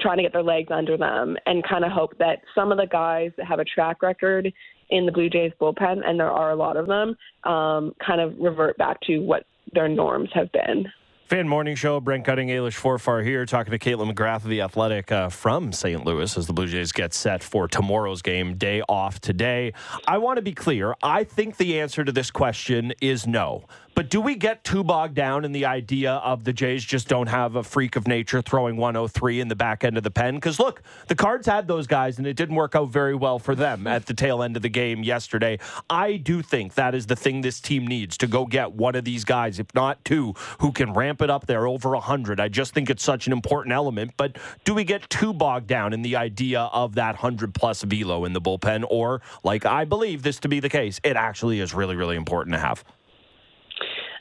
trying 0.00 0.16
to 0.16 0.22
get 0.22 0.32
their 0.32 0.42
legs 0.42 0.68
under 0.70 0.96
them, 0.96 1.36
and 1.46 1.64
kind 1.64 1.84
of 1.84 1.92
hope 1.92 2.16
that 2.18 2.40
some 2.54 2.72
of 2.72 2.78
the 2.78 2.86
guys 2.86 3.30
that 3.36 3.46
have 3.46 3.58
a 3.58 3.64
track 3.64 4.02
record 4.02 4.52
in 4.90 5.06
the 5.06 5.12
Blue 5.12 5.28
Jays 5.28 5.52
bullpen, 5.60 6.06
and 6.06 6.18
there 6.18 6.30
are 6.30 6.50
a 6.50 6.56
lot 6.56 6.76
of 6.76 6.86
them, 6.86 7.16
um, 7.44 7.94
kind 8.04 8.20
of 8.20 8.34
revert 8.38 8.76
back 8.78 9.00
to 9.02 9.18
what 9.18 9.44
their 9.72 9.88
norms 9.88 10.30
have 10.32 10.50
been. 10.52 10.86
Fan 11.28 11.46
Morning 11.46 11.76
Show, 11.76 12.00
Brent 12.00 12.24
Cutting, 12.24 12.48
Ailish 12.48 12.80
Forfar 12.80 13.22
here, 13.22 13.44
talking 13.44 13.70
to 13.70 13.78
Kaitlyn 13.78 14.10
McGrath 14.10 14.44
of 14.44 14.48
The 14.48 14.62
Athletic 14.62 15.12
uh, 15.12 15.28
from 15.28 15.74
St. 15.74 16.02
Louis 16.02 16.34
as 16.38 16.46
the 16.46 16.54
Blue 16.54 16.66
Jays 16.66 16.90
get 16.90 17.12
set 17.12 17.42
for 17.42 17.68
tomorrow's 17.68 18.22
game, 18.22 18.56
day 18.56 18.80
off 18.88 19.20
today. 19.20 19.74
I 20.06 20.16
want 20.16 20.38
to 20.38 20.42
be 20.42 20.54
clear. 20.54 20.94
I 21.02 21.24
think 21.24 21.58
the 21.58 21.80
answer 21.80 22.02
to 22.02 22.12
this 22.12 22.30
question 22.30 22.94
is 23.02 23.26
no. 23.26 23.64
But 23.98 24.10
do 24.10 24.20
we 24.20 24.36
get 24.36 24.62
too 24.62 24.84
bogged 24.84 25.16
down 25.16 25.44
in 25.44 25.50
the 25.50 25.64
idea 25.64 26.12
of 26.12 26.44
the 26.44 26.52
Jays 26.52 26.84
just 26.84 27.08
don't 27.08 27.26
have 27.26 27.56
a 27.56 27.64
freak 27.64 27.96
of 27.96 28.06
nature 28.06 28.40
throwing 28.40 28.76
103 28.76 29.40
in 29.40 29.48
the 29.48 29.56
back 29.56 29.82
end 29.82 29.96
of 29.96 30.04
the 30.04 30.10
pen? 30.12 30.36
Because 30.36 30.60
look, 30.60 30.84
the 31.08 31.16
Cards 31.16 31.48
had 31.48 31.66
those 31.66 31.88
guys 31.88 32.16
and 32.16 32.24
it 32.24 32.34
didn't 32.34 32.54
work 32.54 32.76
out 32.76 32.90
very 32.90 33.16
well 33.16 33.40
for 33.40 33.56
them 33.56 33.88
at 33.88 34.06
the 34.06 34.14
tail 34.14 34.40
end 34.40 34.54
of 34.54 34.62
the 34.62 34.68
game 34.68 35.02
yesterday. 35.02 35.58
I 35.90 36.16
do 36.16 36.42
think 36.42 36.74
that 36.74 36.94
is 36.94 37.06
the 37.06 37.16
thing 37.16 37.40
this 37.40 37.58
team 37.58 37.88
needs 37.88 38.16
to 38.18 38.28
go 38.28 38.46
get 38.46 38.70
one 38.70 38.94
of 38.94 39.04
these 39.04 39.24
guys, 39.24 39.58
if 39.58 39.74
not 39.74 40.04
two, 40.04 40.32
who 40.60 40.70
can 40.70 40.92
ramp 40.92 41.20
it 41.20 41.28
up 41.28 41.48
there 41.48 41.66
over 41.66 41.90
100. 41.90 42.38
I 42.38 42.46
just 42.46 42.74
think 42.74 42.90
it's 42.90 43.02
such 43.02 43.26
an 43.26 43.32
important 43.32 43.72
element. 43.72 44.12
But 44.16 44.38
do 44.62 44.74
we 44.74 44.84
get 44.84 45.10
too 45.10 45.32
bogged 45.32 45.66
down 45.66 45.92
in 45.92 46.02
the 46.02 46.14
idea 46.14 46.60
of 46.72 46.94
that 46.94 47.16
100 47.16 47.52
plus 47.52 47.82
velo 47.82 48.24
in 48.24 48.32
the 48.32 48.40
bullpen? 48.40 48.84
Or, 48.88 49.22
like 49.42 49.66
I 49.66 49.84
believe 49.84 50.22
this 50.22 50.38
to 50.38 50.48
be 50.48 50.60
the 50.60 50.68
case, 50.68 51.00
it 51.02 51.16
actually 51.16 51.58
is 51.58 51.74
really, 51.74 51.96
really 51.96 52.14
important 52.14 52.54
to 52.54 52.60
have? 52.60 52.84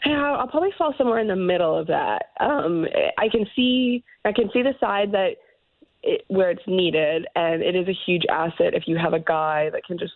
Yeah, 0.07 0.37
I'll 0.39 0.47
probably 0.47 0.69
fall 0.77 0.93
somewhere 0.97 1.19
in 1.19 1.27
the 1.27 1.35
middle 1.35 1.77
of 1.77 1.87
that. 1.87 2.27
Um, 2.39 2.85
I 3.17 3.27
can 3.29 3.45
see 3.55 4.03
I 4.23 4.31
can 4.31 4.49
see 4.53 4.61
the 4.61 4.73
side 4.79 5.11
that 5.11 5.31
it, 6.01 6.23
where 6.29 6.49
it's 6.49 6.61
needed, 6.65 7.25
and 7.35 7.61
it 7.61 7.75
is 7.75 7.89
a 7.89 7.97
huge 8.05 8.23
asset 8.31 8.73
if 8.73 8.83
you 8.87 8.97
have 8.97 9.13
a 9.13 9.19
guy 9.19 9.69
that 9.71 9.83
can 9.85 9.97
just 9.97 10.13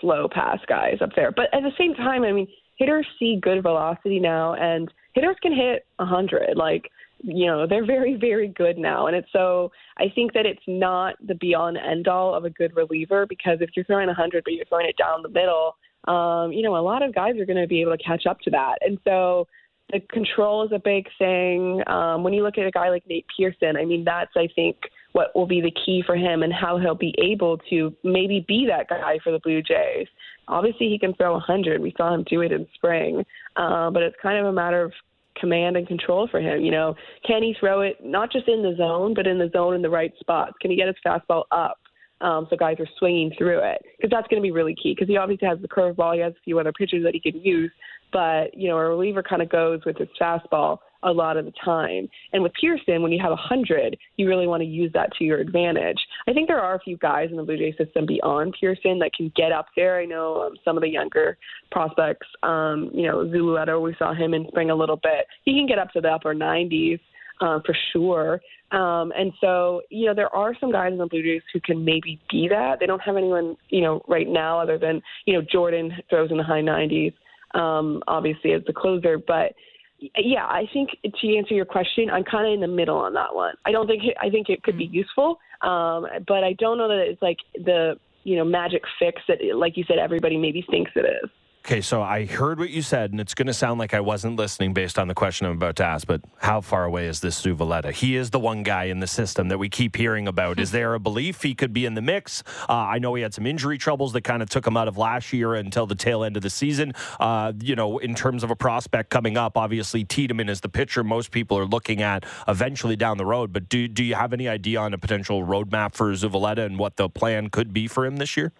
flow 0.00 0.28
past 0.32 0.64
guys 0.68 0.98
up 1.00 1.10
there. 1.16 1.32
But 1.32 1.46
at 1.52 1.62
the 1.62 1.72
same 1.76 1.94
time, 1.94 2.22
I 2.22 2.30
mean, 2.30 2.46
hitters 2.76 3.06
see 3.18 3.40
good 3.42 3.62
velocity 3.62 4.20
now, 4.20 4.54
and 4.54 4.92
hitters 5.14 5.36
can 5.42 5.52
hit 5.52 5.86
a 5.98 6.04
hundred. 6.04 6.56
Like 6.56 6.88
you 7.22 7.46
know, 7.46 7.66
they're 7.66 7.86
very, 7.86 8.14
very 8.14 8.48
good 8.48 8.78
now, 8.78 9.08
and 9.08 9.16
it's 9.16 9.32
so. 9.32 9.72
I 9.98 10.04
think 10.14 10.34
that 10.34 10.46
it's 10.46 10.62
not 10.68 11.14
the 11.26 11.34
be 11.34 11.56
all 11.56 11.66
and 11.66 11.78
end 11.78 12.06
all 12.06 12.32
of 12.32 12.44
a 12.44 12.50
good 12.50 12.76
reliever 12.76 13.26
because 13.26 13.58
if 13.60 13.70
you're 13.74 13.86
throwing 13.86 14.08
a 14.08 14.14
hundred 14.14 14.44
but 14.44 14.52
you're 14.52 14.66
throwing 14.66 14.86
it 14.86 14.96
down 14.96 15.22
the 15.22 15.28
middle 15.28 15.74
um, 16.06 16.52
you 16.52 16.62
know, 16.62 16.76
a 16.76 16.82
lot 16.82 17.02
of 17.02 17.14
guys 17.14 17.38
are 17.38 17.46
going 17.46 17.60
to 17.60 17.66
be 17.66 17.80
able 17.80 17.96
to 17.96 18.02
catch 18.02 18.26
up 18.26 18.40
to 18.40 18.50
that. 18.50 18.76
And 18.80 18.98
so 19.04 19.46
the 19.92 20.00
control 20.12 20.64
is 20.64 20.72
a 20.72 20.78
big 20.78 21.06
thing. 21.18 21.82
Um, 21.86 22.24
when 22.24 22.32
you 22.32 22.42
look 22.42 22.58
at 22.58 22.66
a 22.66 22.70
guy 22.70 22.90
like 22.90 23.04
Nate 23.08 23.26
Pearson, 23.36 23.76
I 23.76 23.84
mean, 23.84 24.04
that's, 24.04 24.32
I 24.36 24.48
think, 24.54 24.76
what 25.12 25.34
will 25.34 25.46
be 25.46 25.60
the 25.60 25.72
key 25.84 26.02
for 26.04 26.16
him 26.16 26.42
and 26.42 26.52
how 26.52 26.78
he'll 26.78 26.94
be 26.94 27.14
able 27.18 27.58
to 27.70 27.94
maybe 28.04 28.44
be 28.46 28.66
that 28.68 28.88
guy 28.88 29.18
for 29.22 29.32
the 29.32 29.38
Blue 29.38 29.62
Jays. 29.62 30.06
Obviously, 30.48 30.88
he 30.88 30.98
can 30.98 31.14
throw 31.14 31.32
100. 31.32 31.80
We 31.80 31.94
saw 31.96 32.12
him 32.12 32.24
do 32.28 32.42
it 32.42 32.52
in 32.52 32.66
spring. 32.74 33.24
Uh, 33.56 33.90
but 33.90 34.02
it's 34.02 34.16
kind 34.20 34.38
of 34.38 34.46
a 34.46 34.52
matter 34.52 34.82
of 34.82 34.92
command 35.40 35.76
and 35.76 35.86
control 35.86 36.28
for 36.30 36.40
him. 36.40 36.62
You 36.62 36.70
know, 36.70 36.94
can 37.26 37.42
he 37.42 37.54
throw 37.58 37.82
it 37.82 37.96
not 38.04 38.32
just 38.32 38.48
in 38.48 38.62
the 38.62 38.74
zone, 38.76 39.14
but 39.14 39.26
in 39.26 39.38
the 39.38 39.50
zone 39.52 39.74
in 39.74 39.82
the 39.82 39.90
right 39.90 40.12
spots? 40.20 40.54
Can 40.60 40.70
he 40.70 40.76
get 40.76 40.86
his 40.86 40.96
fastball 41.04 41.44
up? 41.50 41.78
Um, 42.20 42.46
so 42.48 42.56
guys 42.56 42.76
are 42.80 42.88
swinging 42.98 43.32
through 43.36 43.58
it 43.58 43.82
because 43.96 44.10
that's 44.10 44.26
going 44.28 44.40
to 44.40 44.46
be 44.46 44.52
really 44.52 44.74
key 44.74 44.94
because 44.94 45.08
he 45.08 45.16
obviously 45.16 45.46
has 45.48 45.58
the 45.60 45.68
curveball. 45.68 46.14
He 46.14 46.20
has 46.20 46.32
a 46.32 46.42
few 46.44 46.58
other 46.58 46.72
pitches 46.72 47.04
that 47.04 47.12
he 47.14 47.20
can 47.20 47.40
use, 47.42 47.70
but 48.12 48.56
you 48.56 48.68
know 48.68 48.78
a 48.78 48.88
reliever 48.88 49.22
kind 49.22 49.42
of 49.42 49.50
goes 49.50 49.80
with 49.84 49.98
his 49.98 50.08
fastball 50.20 50.78
a 51.02 51.12
lot 51.12 51.36
of 51.36 51.44
the 51.44 51.52
time. 51.64 52.08
And 52.32 52.42
with 52.42 52.52
Pearson, 52.60 53.02
when 53.02 53.12
you 53.12 53.20
have 53.22 53.32
a 53.32 53.36
hundred, 53.36 53.96
you 54.16 54.28
really 54.28 54.46
want 54.46 54.62
to 54.62 54.66
use 54.66 54.90
that 54.94 55.12
to 55.18 55.24
your 55.24 55.38
advantage. 55.38 55.98
I 56.28 56.32
think 56.32 56.48
there 56.48 56.60
are 56.60 56.74
a 56.74 56.80
few 56.80 56.96
guys 56.96 57.28
in 57.30 57.36
the 57.36 57.42
Blue 57.42 57.56
Jay 57.56 57.74
system 57.76 58.06
beyond 58.06 58.56
Pearson 58.58 58.98
that 58.98 59.12
can 59.16 59.32
get 59.36 59.52
up 59.52 59.66
there. 59.76 60.00
I 60.00 60.04
know 60.04 60.42
um, 60.42 60.54
some 60.64 60.76
of 60.76 60.82
the 60.82 60.88
younger 60.88 61.38
prospects. 61.70 62.26
Um, 62.42 62.90
you 62.92 63.06
know, 63.06 63.24
Zulueta, 63.24 63.80
we 63.80 63.94
saw 63.98 64.14
him 64.14 64.34
in 64.34 64.46
spring 64.48 64.70
a 64.70 64.74
little 64.74 64.96
bit. 64.96 65.26
He 65.44 65.52
can 65.52 65.66
get 65.66 65.78
up 65.78 65.92
to 65.92 66.00
the 66.00 66.08
upper 66.08 66.34
90s 66.34 67.00
uh, 67.40 67.60
for 67.64 67.76
sure. 67.92 68.40
Um, 68.72 69.12
and 69.16 69.32
so, 69.40 69.82
you 69.90 70.06
know, 70.06 70.14
there 70.14 70.34
are 70.34 70.54
some 70.58 70.72
guys 70.72 70.92
in 70.92 70.98
the 70.98 71.06
Blue 71.06 71.22
Jays 71.22 71.42
who 71.52 71.60
can 71.60 71.84
maybe 71.84 72.20
be 72.30 72.48
that. 72.48 72.80
They 72.80 72.86
don't 72.86 73.00
have 73.00 73.16
anyone, 73.16 73.56
you 73.68 73.80
know, 73.80 74.02
right 74.08 74.28
now 74.28 74.58
other 74.58 74.76
than, 74.76 75.00
you 75.24 75.34
know, 75.34 75.42
Jordan 75.42 75.92
throws 76.10 76.30
in 76.30 76.36
the 76.36 76.42
high 76.42 76.62
90s, 76.62 77.14
um, 77.54 78.02
obviously, 78.08 78.52
as 78.52 78.62
the 78.66 78.72
closer. 78.72 79.18
But 79.18 79.54
yeah, 79.98 80.44
I 80.44 80.64
think 80.72 80.90
to 81.02 81.36
answer 81.36 81.54
your 81.54 81.64
question, 81.64 82.10
I'm 82.10 82.24
kind 82.24 82.46
of 82.46 82.54
in 82.54 82.60
the 82.60 82.74
middle 82.74 82.98
on 82.98 83.14
that 83.14 83.34
one. 83.34 83.54
I 83.64 83.72
don't 83.72 83.86
think 83.86 84.04
it, 84.04 84.16
I 84.20 84.30
think 84.30 84.48
it 84.48 84.62
could 84.62 84.76
be 84.76 84.86
useful, 84.86 85.38
um, 85.62 86.06
but 86.26 86.44
I 86.44 86.54
don't 86.58 86.76
know 86.76 86.88
that 86.88 86.98
it's 86.98 87.22
like 87.22 87.38
the 87.54 87.98
you 88.24 88.36
know 88.36 88.44
magic 88.44 88.82
fix 88.98 89.22
that, 89.28 89.38
like 89.54 89.76
you 89.76 89.84
said, 89.88 89.98
everybody 89.98 90.36
maybe 90.36 90.66
thinks 90.68 90.90
it 90.96 91.06
is. 91.22 91.30
Okay, 91.66 91.80
so 91.80 92.00
I 92.00 92.26
heard 92.26 92.60
what 92.60 92.70
you 92.70 92.80
said, 92.80 93.10
and 93.10 93.20
it's 93.20 93.34
going 93.34 93.48
to 93.48 93.52
sound 93.52 93.80
like 93.80 93.92
I 93.92 93.98
wasn't 93.98 94.36
listening 94.36 94.72
based 94.72 95.00
on 95.00 95.08
the 95.08 95.14
question 95.14 95.48
I'm 95.48 95.54
about 95.54 95.74
to 95.76 95.84
ask, 95.84 96.06
but 96.06 96.20
how 96.36 96.60
far 96.60 96.84
away 96.84 97.08
is 97.08 97.18
this 97.18 97.42
Zulueta? 97.42 97.90
He 97.90 98.14
is 98.14 98.30
the 98.30 98.38
one 98.38 98.62
guy 98.62 98.84
in 98.84 99.00
the 99.00 99.08
system 99.08 99.48
that 99.48 99.58
we 99.58 99.68
keep 99.68 99.96
hearing 99.96 100.28
about. 100.28 100.60
Is 100.60 100.70
there 100.76 100.94
a 100.94 101.00
belief 101.00 101.42
he 101.42 101.56
could 101.56 101.72
be 101.72 101.84
in 101.84 101.94
the 101.94 102.00
mix? 102.00 102.44
Uh, 102.68 102.74
I 102.74 103.00
know 103.00 103.14
he 103.14 103.22
had 103.24 103.34
some 103.34 103.48
injury 103.48 103.78
troubles 103.78 104.12
that 104.12 104.20
kind 104.20 104.42
of 104.44 104.48
took 104.48 104.64
him 104.64 104.76
out 104.76 104.86
of 104.86 104.96
last 104.96 105.32
year 105.32 105.54
until 105.54 105.86
the 105.88 105.96
tail 105.96 106.22
end 106.22 106.36
of 106.36 106.44
the 106.44 106.50
season. 106.50 106.92
Uh, 107.18 107.52
you 107.60 107.74
know, 107.74 107.98
in 107.98 108.14
terms 108.14 108.44
of 108.44 108.52
a 108.52 108.56
prospect 108.56 109.10
coming 109.10 109.36
up, 109.36 109.56
obviously 109.56 110.04
Tiedemann 110.04 110.48
is 110.48 110.60
the 110.60 110.68
pitcher 110.68 111.02
most 111.02 111.32
people 111.32 111.58
are 111.58 111.66
looking 111.66 112.00
at 112.00 112.24
eventually 112.46 112.94
down 112.94 113.18
the 113.18 113.26
road. 113.26 113.52
But 113.52 113.68
do, 113.68 113.88
do 113.88 114.04
you 114.04 114.14
have 114.14 114.32
any 114.32 114.46
idea 114.46 114.78
on 114.78 114.94
a 114.94 114.98
potential 114.98 115.44
roadmap 115.44 115.96
for 115.96 116.12
Zulueta 116.12 116.64
and 116.64 116.78
what 116.78 116.96
the 116.96 117.08
plan 117.08 117.50
could 117.50 117.72
be 117.72 117.88
for 117.88 118.06
him 118.06 118.18
this 118.18 118.36
year? 118.36 118.52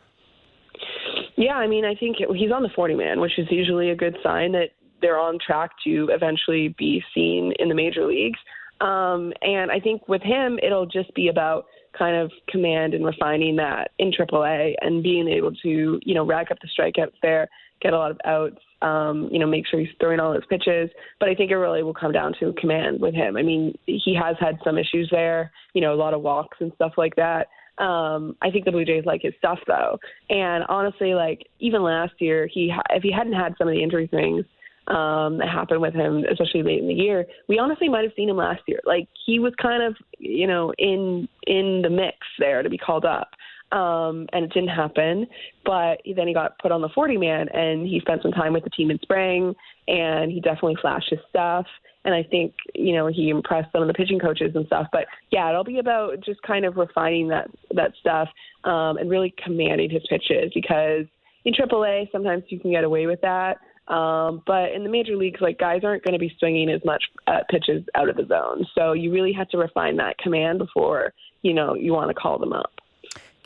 Yeah, 1.37 1.55
I 1.55 1.67
mean, 1.67 1.85
I 1.85 1.95
think 1.95 2.17
it, 2.21 2.29
he's 2.35 2.51
on 2.51 2.63
the 2.63 2.71
40 2.75 2.95
man, 2.95 3.21
which 3.21 3.39
is 3.39 3.47
usually 3.51 3.91
a 3.91 3.97
good 3.97 4.17
sign 4.23 4.53
that 4.53 4.71
they're 5.03 5.19
on 5.19 5.39
track 5.45 5.71
to 5.85 6.09
eventually 6.11 6.75
be 6.79 7.03
seen 7.15 7.53
in 7.59 7.69
the 7.69 7.75
major 7.75 8.07
leagues. 8.07 8.39
Um, 8.81 9.33
and 9.43 9.71
I 9.71 9.81
think 9.81 10.09
with 10.09 10.23
him, 10.23 10.59
it'll 10.63 10.87
just 10.87 11.15
be 11.15 11.29
about 11.29 11.67
kind 11.97 12.17
of 12.17 12.31
command 12.49 12.95
and 12.95 13.05
refining 13.05 13.57
that 13.57 13.91
in 13.99 14.13
AAA 14.13 14.75
and 14.81 15.03
being 15.03 15.29
able 15.29 15.53
to, 15.63 16.01
you 16.03 16.15
know, 16.15 16.25
rack 16.25 16.51
up 16.51 16.59
the 16.61 16.69
strikeouts 16.69 17.15
there, 17.23 17.49
get 17.81 17.93
a 17.93 17.99
lot 17.99 18.11
of 18.11 18.19
outs, 18.25 18.61
um, 18.83 19.29
you 19.33 19.39
know, 19.39 19.47
make 19.47 19.67
sure 19.67 19.81
he's 19.81 19.89
throwing 20.01 20.21
all 20.21 20.35
his 20.35 20.45
pitches. 20.49 20.91
But 21.21 21.29
I 21.29 21.35
think 21.35 21.51
it 21.51 21.57
really 21.57 21.83
will 21.83 21.95
come 21.95 22.13
down 22.13 22.35
to 22.41 22.53
command 22.59 23.01
with 23.01 23.15
him. 23.15 23.37
I 23.37 23.43
mean, 23.43 23.77
he 23.87 24.19
has 24.23 24.37
had 24.39 24.59
some 24.65 24.77
issues 24.77 25.09
there, 25.11 25.51
you 25.75 25.81
know, 25.81 25.95
a 25.95 25.97
lot 25.97 26.15
of 26.15 26.23
walks 26.23 26.59
and 26.61 26.73
stuff 26.75 26.93
like 26.97 27.17
that. 27.17 27.49
Um, 27.79 28.37
I 28.41 28.51
think 28.51 28.65
the 28.65 28.73
Blue 28.73 28.85
Jays 28.85 29.05
like 29.05 29.23
his 29.23 29.35
stuff 29.39 29.59
though, 29.67 29.99
and 30.31 30.65
honestly, 30.69 31.15
like 31.15 31.47
even 31.59 31.83
last 31.83 32.15
year, 32.19 32.49
he 32.51 32.73
if 32.91 33.03
he 33.03 33.13
hadn't 33.13 33.35
had 33.35 33.55
some 33.59 33.69
of 33.69 33.75
the 33.75 33.83
injury 33.83 34.07
things 34.07 34.45
um, 34.89 35.39
that 35.39 35.49
happened 35.49 35.81
with 35.81 35.95
him, 35.95 36.25
especially 36.31 36.63
late 36.63 36.81
in 36.81 36.89
the 36.89 36.95
year, 36.95 37.27
we 37.49 37.59
honestly 37.59 37.89
might 37.89 38.05
have 38.05 38.13
seen 38.17 38.29
him 38.29 38.37
last 38.37 38.63
year. 38.67 38.81
Like 38.87 39.09
he 39.27 39.39
was 39.39 39.53
kind 39.61 39.83
of, 39.83 39.97
you 40.19 40.47
know, 40.47 40.73
in 40.79 41.29
in 41.47 41.83
the 41.83 41.91
mix 41.91 42.17
there 42.39 42.63
to 42.63 42.71
be 42.71 42.79
called 42.79 43.05
up. 43.05 43.31
Um, 43.73 44.29
and 44.33 44.45
it 44.45 44.53
didn't 44.53 44.69
happen. 44.69 45.27
But 45.65 46.01
then 46.17 46.29
he 46.29 46.35
got 46.35 46.59
put 46.61 46.71
on 46.71 46.81
the 46.81 46.89
40 46.89 47.17
man, 47.17 47.49
and 47.49 47.87
he 47.87 48.01
spent 48.01 48.23
some 48.23 48.33
time 48.33 48.53
with 48.53 48.65
the 48.65 48.71
team 48.71 48.91
in 48.91 48.99
spring, 49.01 49.55
and 49.89 50.31
he 50.31 50.41
definitely 50.41 50.77
flashed 50.81 51.11
his 51.11 51.19
stuff. 51.29 51.67
And 52.05 52.15
I 52.15 52.23
think 52.23 52.55
you 52.75 52.95
know 52.95 53.09
he 53.09 53.31
impressed 53.31 53.73
some 53.73 53.83
of 53.83 53.89
the 53.89 53.95
pitching 53.95 54.21
coaches 54.21 54.53
and 54.55 54.67
stuff. 54.67 54.87
But 54.93 55.07
yeah, 55.31 55.49
it'll 55.51 55.65
be 55.65 55.81
about 55.81 56.21
just 56.25 56.41
kind 56.43 56.65
of 56.65 56.77
refining 56.77 57.29
that 57.29 57.49
that 57.75 57.93
stuff 57.99 58.29
um, 58.63 58.97
and 58.99 59.11
really 59.11 59.35
commanding 59.43 59.91
his 59.91 60.03
pitches 60.09 60.53
because 60.55 61.07
in 61.45 61.53
AAA 61.53 62.11
sometimes 62.13 62.45
you 62.49 62.61
can 62.61 62.71
get 62.71 62.85
away 62.85 63.07
with 63.07 63.21
that. 63.23 63.59
Um, 63.89 64.43
but 64.47 64.73
in 64.73 64.83
the 64.83 64.91
major 64.91 65.17
leagues, 65.17 65.41
like 65.41 65.59
guys 65.59 65.83
aren't 65.85 66.05
going 66.05 66.13
to 66.13 66.19
be 66.19 66.35
swinging 66.39 66.69
as 66.71 66.85
much 66.85 67.03
uh, 67.29 67.41
pitches 67.49 67.85
out 67.95 68.09
of 68.09 68.17
the 68.17 68.27
zone. 68.27 68.67
So 68.75 68.93
you 68.93 69.13
really 69.13 69.33
have 69.33 69.49
to 69.51 69.59
refine 69.59 69.97
that 69.97 70.19
command 70.19 70.59
before 70.59 71.13
you 71.43 71.55
know 71.55 71.75
you 71.75 71.93
want 71.93 72.11
to 72.11 72.15
call 72.15 72.39
them 72.39 72.53
up. 72.53 72.73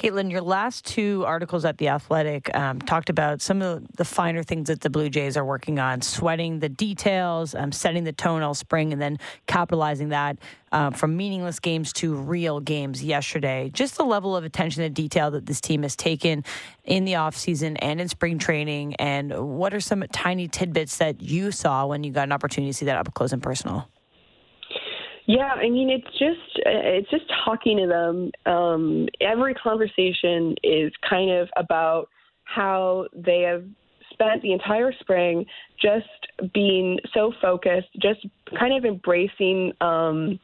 Kaitlyn, 0.00 0.30
your 0.30 0.40
last 0.40 0.86
two 0.86 1.24
articles 1.26 1.66
at 1.66 1.76
The 1.76 1.88
Athletic 1.88 2.56
um, 2.56 2.80
talked 2.80 3.10
about 3.10 3.42
some 3.42 3.60
of 3.60 3.86
the 3.98 4.04
finer 4.06 4.42
things 4.42 4.68
that 4.68 4.80
the 4.80 4.88
Blue 4.88 5.10
Jays 5.10 5.36
are 5.36 5.44
working 5.44 5.78
on, 5.78 6.00
sweating 6.00 6.58
the 6.58 6.70
details, 6.70 7.54
um, 7.54 7.70
setting 7.70 8.04
the 8.04 8.12
tone 8.12 8.40
all 8.40 8.54
spring, 8.54 8.94
and 8.94 9.02
then 9.02 9.18
capitalizing 9.46 10.08
that 10.08 10.38
uh, 10.72 10.88
from 10.88 11.18
meaningless 11.18 11.60
games 11.60 11.92
to 11.92 12.14
real 12.14 12.60
games 12.60 13.04
yesterday. 13.04 13.68
Just 13.74 13.98
the 13.98 14.04
level 14.04 14.34
of 14.34 14.42
attention 14.42 14.84
to 14.84 14.88
detail 14.88 15.32
that 15.32 15.44
this 15.44 15.60
team 15.60 15.82
has 15.82 15.96
taken 15.96 16.44
in 16.84 17.04
the 17.04 17.12
offseason 17.12 17.76
and 17.82 18.00
in 18.00 18.08
spring 18.08 18.38
training. 18.38 18.94
And 18.94 19.58
what 19.58 19.74
are 19.74 19.80
some 19.80 20.02
tiny 20.14 20.48
tidbits 20.48 20.96
that 20.96 21.20
you 21.20 21.52
saw 21.52 21.84
when 21.84 22.04
you 22.04 22.10
got 22.10 22.22
an 22.22 22.32
opportunity 22.32 22.70
to 22.70 22.74
see 22.74 22.86
that 22.86 22.96
up 22.96 23.12
close 23.12 23.34
and 23.34 23.42
personal? 23.42 23.86
Yeah, 25.30 25.52
I 25.54 25.70
mean 25.70 25.90
it's 25.90 26.18
just 26.18 26.60
it's 26.66 27.08
just 27.08 27.22
talking 27.44 27.78
to 27.78 27.86
them. 27.86 28.52
Um, 28.52 29.06
every 29.20 29.54
conversation 29.54 30.56
is 30.64 30.92
kind 31.08 31.30
of 31.30 31.48
about 31.56 32.08
how 32.42 33.06
they 33.14 33.42
have 33.42 33.62
spent 34.12 34.42
the 34.42 34.52
entire 34.52 34.92
spring 34.98 35.46
just 35.80 36.52
being 36.52 36.98
so 37.14 37.32
focused, 37.40 37.86
just 38.02 38.26
kind 38.58 38.76
of 38.76 38.84
embracing 38.84 39.72
um, 39.80 40.40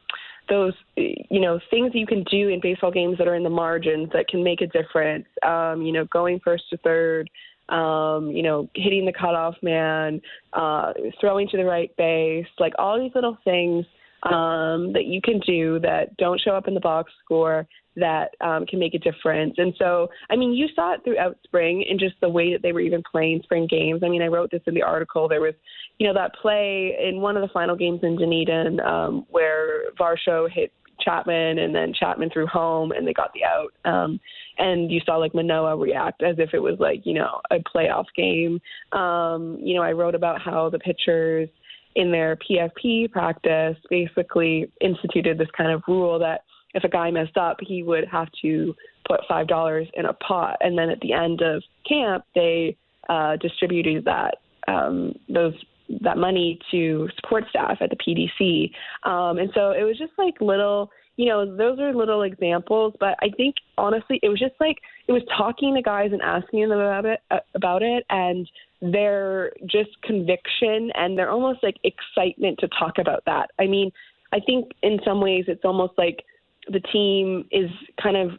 those 0.47 0.71
you 0.95 1.41
know 1.41 1.59
things 1.69 1.91
you 1.93 2.07
can 2.07 2.23
do 2.31 2.47
in 2.47 2.61
baseball 2.61 2.89
games 2.89 3.17
that 3.17 3.27
are 3.27 3.35
in 3.35 3.43
the 3.43 3.49
margins 3.49 4.07
that 4.13 4.29
can 4.29 4.41
make 4.41 4.61
a 4.61 4.67
difference. 4.67 5.25
Um, 5.45 5.81
you 5.81 5.91
know, 5.91 6.05
going 6.05 6.39
first 6.41 6.63
to 6.69 6.77
third. 6.77 7.29
Um, 7.67 8.31
you 8.31 8.43
know, 8.43 8.69
hitting 8.75 9.05
the 9.05 9.11
cutoff 9.11 9.55
man, 9.61 10.21
uh, 10.53 10.93
throwing 11.19 11.49
to 11.49 11.57
the 11.57 11.65
right 11.65 11.91
base, 11.97 12.47
like 12.59 12.71
all 12.79 12.97
these 12.97 13.11
little 13.13 13.37
things 13.43 13.85
um, 14.23 14.93
that 14.93 15.05
you 15.05 15.21
can 15.21 15.39
do 15.39 15.79
that 15.79 16.15
don't 16.17 16.41
show 16.41 16.51
up 16.51 16.67
in 16.67 16.73
the 16.73 16.79
box 16.79 17.11
score 17.23 17.67
that 17.95 18.35
um, 18.41 18.65
can 18.65 18.79
make 18.79 18.93
a 18.93 18.99
difference. 18.99 19.55
And 19.57 19.73
so, 19.77 20.07
I 20.29 20.35
mean, 20.35 20.53
you 20.53 20.67
saw 20.75 20.93
it 20.93 21.01
throughout 21.03 21.37
spring 21.43 21.83
and 21.89 21.99
just 21.99 22.15
the 22.21 22.29
way 22.29 22.51
that 22.53 22.61
they 22.61 22.71
were 22.71 22.79
even 22.79 23.01
playing 23.11 23.41
spring 23.43 23.67
games. 23.67 24.01
I 24.03 24.09
mean, 24.09 24.21
I 24.21 24.27
wrote 24.27 24.51
this 24.51 24.61
in 24.67 24.75
the 24.75 24.83
article. 24.83 25.27
There 25.27 25.41
was, 25.41 25.55
you 25.97 26.07
know, 26.07 26.13
that 26.13 26.35
play 26.35 26.95
in 27.03 27.21
one 27.21 27.35
of 27.35 27.41
the 27.41 27.53
final 27.53 27.75
games 27.75 28.01
in 28.03 28.17
Dunedin 28.17 28.79
um, 28.81 29.25
where 29.29 29.91
Varsho 29.99 30.47
hit 30.49 30.71
Chapman 30.99 31.59
and 31.59 31.73
then 31.73 31.91
Chapman 31.93 32.29
threw 32.31 32.45
home 32.45 32.91
and 32.91 33.07
they 33.07 33.13
got 33.13 33.31
the 33.33 33.43
out. 33.43 33.73
Um, 33.91 34.19
and 34.59 34.91
you 34.91 34.99
saw 35.05 35.17
like 35.17 35.33
Manoah 35.33 35.75
react 35.75 36.21
as 36.21 36.35
if 36.37 36.53
it 36.53 36.59
was 36.59 36.77
like, 36.79 37.01
you 37.03 37.15
know, 37.15 37.41
a 37.49 37.57
playoff 37.57 38.05
game. 38.15 38.61
Um, 38.91 39.57
you 39.59 39.75
know, 39.75 39.81
I 39.81 39.91
wrote 39.91 40.15
about 40.15 40.39
how 40.39 40.69
the 40.69 40.79
pitchers– 40.79 41.49
in 41.97 42.11
their 42.11 42.37
PFP 42.37 43.11
practice 43.11 43.75
basically 43.89 44.71
instituted 44.81 45.37
this 45.37 45.49
kind 45.57 45.71
of 45.71 45.81
rule 45.87 46.19
that 46.19 46.41
if 46.75 46.83
a 46.83 46.89
guy 46.89 47.09
messed 47.09 47.37
up, 47.37 47.57
he 47.59 47.81
would 47.81 48.07
have 48.07 48.27
to 48.43 48.75
put 49.07 49.21
five 49.27 49.47
dollars 49.47 49.87
in 49.95 50.05
a 50.05 50.13
pot, 50.13 50.57
and 50.61 50.77
then 50.77 50.89
at 50.89 50.99
the 51.01 51.11
end 51.11 51.41
of 51.41 51.63
camp, 51.89 52.23
they 52.35 52.77
uh, 53.09 53.35
distributed 53.37 54.05
that 54.05 54.35
um, 54.67 55.13
those 55.27 55.53
that 56.01 56.17
money 56.17 56.59
to 56.69 57.07
support 57.15 57.45
staff 57.49 57.77
at 57.81 57.89
the 57.89 57.95
PDC. 57.95 58.71
Um, 59.09 59.39
and 59.39 59.49
so 59.55 59.71
it 59.71 59.83
was 59.83 59.97
just 59.97 60.11
like 60.17 60.35
little, 60.41 60.91
you 61.15 61.25
know, 61.25 61.45
those 61.55 61.79
are 61.79 61.95
little 61.95 62.23
examples. 62.23 62.93
But 62.99 63.15
I 63.21 63.29
think 63.35 63.55
honestly, 63.77 64.19
it 64.21 64.29
was 64.29 64.39
just 64.39 64.55
like 64.59 64.77
it 65.07 65.13
was 65.13 65.23
talking 65.35 65.73
to 65.73 65.81
guys 65.81 66.11
and 66.11 66.21
asking 66.21 66.67
them 66.69 66.77
about 66.77 67.05
it, 67.05 67.21
uh, 67.31 67.39
about 67.55 67.81
it, 67.81 68.05
and 68.09 68.47
their 68.81 69.51
just 69.65 69.89
conviction 70.03 70.91
and 70.95 71.17
their 71.17 71.29
almost 71.29 71.63
like 71.63 71.77
excitement 71.83 72.59
to 72.59 72.67
talk 72.79 72.97
about 72.99 73.23
that. 73.25 73.49
I 73.59 73.65
mean, 73.65 73.91
I 74.33 74.39
think 74.39 74.71
in 74.83 74.99
some 75.05 75.21
ways 75.21 75.45
it's 75.47 75.65
almost 75.65 75.93
like 75.97 76.23
the 76.69 76.79
team 76.79 77.45
is 77.51 77.69
kind 78.01 78.17
of 78.17 78.31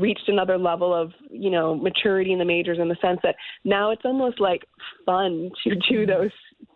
reached 0.00 0.28
another 0.28 0.58
level 0.58 0.92
of 0.92 1.12
you 1.30 1.50
know 1.50 1.74
maturity 1.74 2.32
in 2.32 2.38
the 2.38 2.44
majors 2.44 2.78
in 2.78 2.88
the 2.88 2.96
sense 3.00 3.20
that 3.22 3.36
now 3.64 3.90
it's 3.90 4.02
almost 4.04 4.40
like 4.40 4.62
fun 5.04 5.50
to 5.64 5.74
do 5.74 6.06
mm-hmm. 6.06 6.10
those 6.10 6.30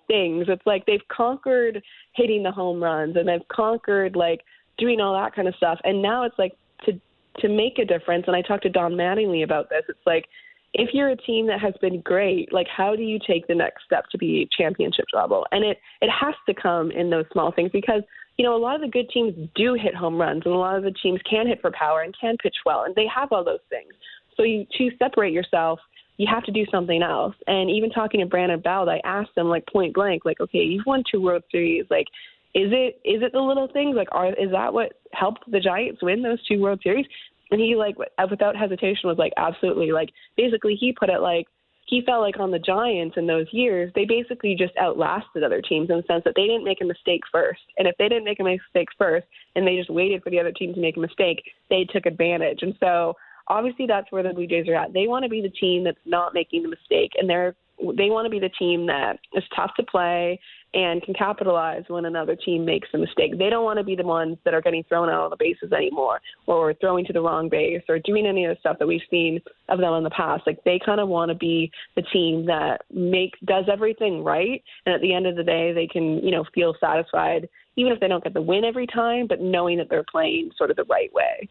things. 0.06 0.46
It's 0.48 0.66
like 0.66 0.86
they've 0.86 1.06
conquered 1.08 1.82
hitting 2.14 2.42
the 2.42 2.50
home 2.50 2.82
runs 2.82 3.16
and 3.16 3.28
they've 3.28 3.46
conquered 3.48 4.16
like 4.16 4.40
doing 4.78 5.00
all 5.00 5.14
that 5.14 5.34
kind 5.34 5.48
of 5.48 5.54
stuff, 5.56 5.78
and 5.84 6.02
now 6.02 6.24
it's 6.24 6.38
like 6.38 6.52
to 6.86 6.92
to 7.38 7.48
make 7.48 7.78
a 7.78 7.84
difference. 7.84 8.24
And 8.26 8.36
I 8.36 8.42
talked 8.42 8.62
to 8.64 8.68
Don 8.68 8.92
Mattingly 8.92 9.44
about 9.44 9.68
this. 9.68 9.82
It's 9.88 10.06
like 10.06 10.26
if 10.74 10.90
you're 10.92 11.08
a 11.08 11.16
team 11.16 11.46
that 11.48 11.60
has 11.60 11.74
been 11.80 12.00
great, 12.02 12.52
like 12.52 12.66
how 12.74 12.94
do 12.94 13.02
you 13.02 13.18
take 13.26 13.46
the 13.46 13.54
next 13.54 13.84
step 13.84 14.04
to 14.12 14.18
be 14.18 14.48
championship 14.56 15.06
level? 15.12 15.46
And 15.50 15.64
it 15.64 15.78
it 16.00 16.10
has 16.10 16.34
to 16.48 16.54
come 16.54 16.90
in 16.90 17.10
those 17.10 17.24
small 17.32 17.52
things 17.52 17.70
because 17.72 18.02
you 18.36 18.44
know 18.44 18.56
a 18.56 18.58
lot 18.58 18.76
of 18.76 18.80
the 18.80 18.88
good 18.88 19.08
teams 19.10 19.34
do 19.54 19.74
hit 19.74 19.94
home 19.94 20.18
runs, 20.18 20.42
and 20.44 20.54
a 20.54 20.58
lot 20.58 20.76
of 20.76 20.84
the 20.84 20.94
teams 21.02 21.20
can 21.28 21.46
hit 21.46 21.60
for 21.60 21.72
power 21.72 22.02
and 22.02 22.14
can 22.18 22.36
pitch 22.42 22.56
well, 22.64 22.84
and 22.84 22.94
they 22.94 23.06
have 23.12 23.32
all 23.32 23.44
those 23.44 23.58
things. 23.68 23.92
So 24.36 24.44
you 24.44 24.64
to 24.78 24.90
separate 24.98 25.32
yourself, 25.32 25.80
you 26.18 26.26
have 26.30 26.44
to 26.44 26.52
do 26.52 26.64
something 26.70 27.02
else. 27.02 27.34
And 27.46 27.68
even 27.68 27.90
talking 27.90 28.20
to 28.20 28.26
Brandon 28.26 28.60
Belt, 28.60 28.88
I 28.88 29.00
asked 29.04 29.36
him 29.36 29.48
like 29.48 29.66
point 29.66 29.94
blank, 29.94 30.24
like, 30.24 30.40
okay, 30.40 30.58
you've 30.58 30.86
won 30.86 31.02
two 31.10 31.20
World 31.20 31.42
Series, 31.50 31.86
like. 31.90 32.06
Is 32.52 32.72
it 32.72 33.00
is 33.04 33.22
it 33.22 33.30
the 33.30 33.38
little 33.38 33.68
things 33.72 33.94
like 33.94 34.08
are 34.10 34.30
is 34.30 34.50
that 34.50 34.74
what 34.74 34.94
helped 35.12 35.48
the 35.48 35.60
Giants 35.60 36.02
win 36.02 36.20
those 36.20 36.44
two 36.48 36.60
World 36.60 36.80
Series? 36.82 37.06
And 37.50 37.60
he 37.60 37.74
like 37.76 37.96
uh, 38.18 38.26
without 38.30 38.56
hesitation 38.56 39.08
was 39.08 39.18
like 39.18 39.32
absolutely 39.36 39.92
like 39.92 40.10
basically 40.36 40.76
he 40.78 40.92
put 40.92 41.08
it 41.08 41.20
like 41.20 41.46
he 41.90 42.02
felt 42.06 42.22
like 42.22 42.38
on 42.38 42.52
the 42.52 42.58
Giants 42.58 43.16
in 43.16 43.26
those 43.26 43.46
years, 43.50 43.90
they 43.96 44.04
basically 44.04 44.54
just 44.54 44.72
outlasted 44.80 45.42
other 45.42 45.60
teams 45.60 45.90
in 45.90 45.96
the 45.96 46.04
sense 46.04 46.22
that 46.24 46.34
they 46.36 46.46
didn't 46.46 46.64
make 46.64 46.80
a 46.80 46.84
mistake 46.84 47.22
first. 47.32 47.60
And 47.78 47.88
if 47.88 47.96
they 47.98 48.08
didn't 48.08 48.24
make 48.24 48.38
a 48.38 48.44
mistake 48.44 48.88
first 48.96 49.26
and 49.56 49.66
they 49.66 49.76
just 49.76 49.90
waited 49.90 50.22
for 50.22 50.30
the 50.30 50.38
other 50.38 50.52
team 50.52 50.72
to 50.74 50.80
make 50.80 50.96
a 50.96 51.00
mistake, 51.00 51.42
they 51.68 51.84
took 51.90 52.06
advantage. 52.06 52.60
And 52.62 52.76
so 52.78 53.14
obviously 53.48 53.86
that's 53.86 54.10
where 54.12 54.22
the 54.22 54.32
Blue 54.32 54.46
Jays 54.46 54.68
are 54.68 54.76
at. 54.76 54.92
They 54.92 55.08
want 55.08 55.24
to 55.24 55.28
be 55.28 55.42
the 55.42 55.48
team 55.48 55.82
that's 55.82 55.98
not 56.06 56.32
making 56.32 56.62
the 56.62 56.68
mistake 56.68 57.10
and 57.18 57.28
they're 57.28 57.56
they 57.96 58.10
want 58.10 58.26
to 58.26 58.30
be 58.30 58.38
the 58.38 58.50
team 58.58 58.86
that 58.86 59.18
is 59.32 59.42
tough 59.56 59.70
to 59.74 59.82
play 59.82 60.38
and 60.72 61.02
can 61.02 61.14
capitalize 61.14 61.82
when 61.88 62.04
another 62.04 62.36
team 62.36 62.64
makes 62.64 62.88
a 62.94 62.98
mistake. 62.98 63.38
They 63.38 63.50
don't 63.50 63.64
want 63.64 63.78
to 63.78 63.84
be 63.84 63.96
the 63.96 64.04
ones 64.04 64.38
that 64.44 64.54
are 64.54 64.60
getting 64.60 64.84
thrown 64.84 65.08
out 65.08 65.24
on 65.24 65.30
the 65.30 65.36
bases 65.36 65.72
anymore 65.72 66.20
or 66.46 66.74
throwing 66.74 67.04
to 67.06 67.12
the 67.12 67.20
wrong 67.20 67.48
base 67.48 67.82
or 67.88 67.98
doing 67.98 68.26
any 68.26 68.44
of 68.44 68.54
the 68.54 68.60
stuff 68.60 68.78
that 68.78 68.86
we've 68.86 69.00
seen 69.10 69.40
of 69.68 69.80
them 69.80 69.92
in 69.94 70.04
the 70.04 70.10
past. 70.10 70.44
Like 70.46 70.62
they 70.64 70.78
kind 70.84 71.00
of 71.00 71.08
want 71.08 71.30
to 71.30 71.34
be 71.34 71.70
the 71.96 72.02
team 72.02 72.46
that 72.46 72.82
make 72.92 73.34
does 73.44 73.64
everything 73.70 74.22
right 74.22 74.62
and 74.86 74.94
at 74.94 75.00
the 75.00 75.12
end 75.12 75.26
of 75.26 75.36
the 75.36 75.42
day 75.42 75.72
they 75.72 75.86
can, 75.86 76.18
you 76.18 76.30
know, 76.30 76.44
feel 76.54 76.74
satisfied 76.80 77.48
even 77.76 77.92
if 77.92 78.00
they 78.00 78.08
don't 78.08 78.22
get 78.22 78.34
the 78.34 78.42
win 78.42 78.64
every 78.64 78.86
time, 78.86 79.26
but 79.26 79.40
knowing 79.40 79.78
that 79.78 79.88
they're 79.88 80.04
playing 80.10 80.50
sort 80.56 80.70
of 80.70 80.76
the 80.76 80.84
right 80.84 81.12
way. 81.14 81.48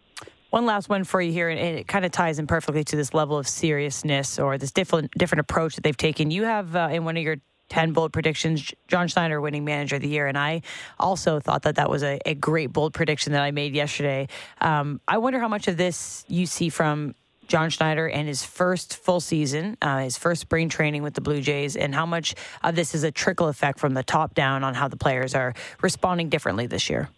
One 0.51 0.65
last 0.65 0.89
one 0.89 1.03
for 1.03 1.21
you 1.21 1.31
here, 1.31 1.49
and 1.49 1.59
it 1.59 1.87
kind 1.87 2.05
of 2.05 2.11
ties 2.11 2.39
in 2.39 2.47
perfectly 2.47 2.83
to 2.83 2.95
this 2.95 3.13
level 3.13 3.37
of 3.37 3.47
seriousness 3.47 4.39
or 4.39 4.57
this 4.57 4.71
different 4.71 5.11
different 5.11 5.41
approach 5.41 5.75
that 5.75 5.83
they've 5.83 5.95
taken. 5.95 6.31
You 6.31 6.43
have 6.43 6.75
uh, 6.75 6.89
in 6.91 7.05
one 7.05 7.17
of 7.17 7.23
your 7.23 7.37
10 7.69 7.93
bold 7.93 8.13
predictions, 8.13 8.73
John 8.87 9.07
Schneider 9.07 9.39
winning 9.39 9.65
manager 9.65 9.95
of 9.95 10.01
the 10.01 10.07
year. 10.07 10.27
And 10.27 10.37
I 10.37 10.61
also 10.99 11.39
thought 11.39 11.63
that 11.63 11.75
that 11.75 11.89
was 11.89 12.03
a, 12.03 12.19
a 12.25 12.33
great 12.33 12.73
bold 12.73 12.93
prediction 12.93 13.33
that 13.33 13.41
I 13.41 13.51
made 13.51 13.73
yesterday. 13.75 14.27
Um, 14.59 14.99
I 15.07 15.17
wonder 15.19 15.39
how 15.39 15.47
much 15.47 15.67
of 15.67 15.77
this 15.77 16.25
you 16.27 16.45
see 16.45 16.69
from 16.69 17.15
John 17.47 17.71
Schneider 17.71 18.07
and 18.07 18.27
his 18.27 18.43
first 18.43 18.97
full 18.97 19.19
season, 19.19 19.75
uh, 19.81 19.99
his 19.99 20.17
first 20.17 20.41
spring 20.41 20.69
training 20.69 21.01
with 21.01 21.15
the 21.15 21.21
Blue 21.21 21.41
Jays, 21.41 21.75
and 21.75 21.95
how 21.95 22.05
much 22.05 22.35
of 22.63 22.75
this 22.75 22.93
is 22.93 23.03
a 23.03 23.11
trickle 23.11 23.47
effect 23.47 23.79
from 23.79 23.95
the 23.95 24.03
top 24.03 24.35
down 24.35 24.63
on 24.63 24.75
how 24.75 24.87
the 24.87 24.97
players 24.97 25.33
are 25.33 25.53
responding 25.81 26.29
differently 26.29 26.67
this 26.67 26.89
year. 26.89 27.09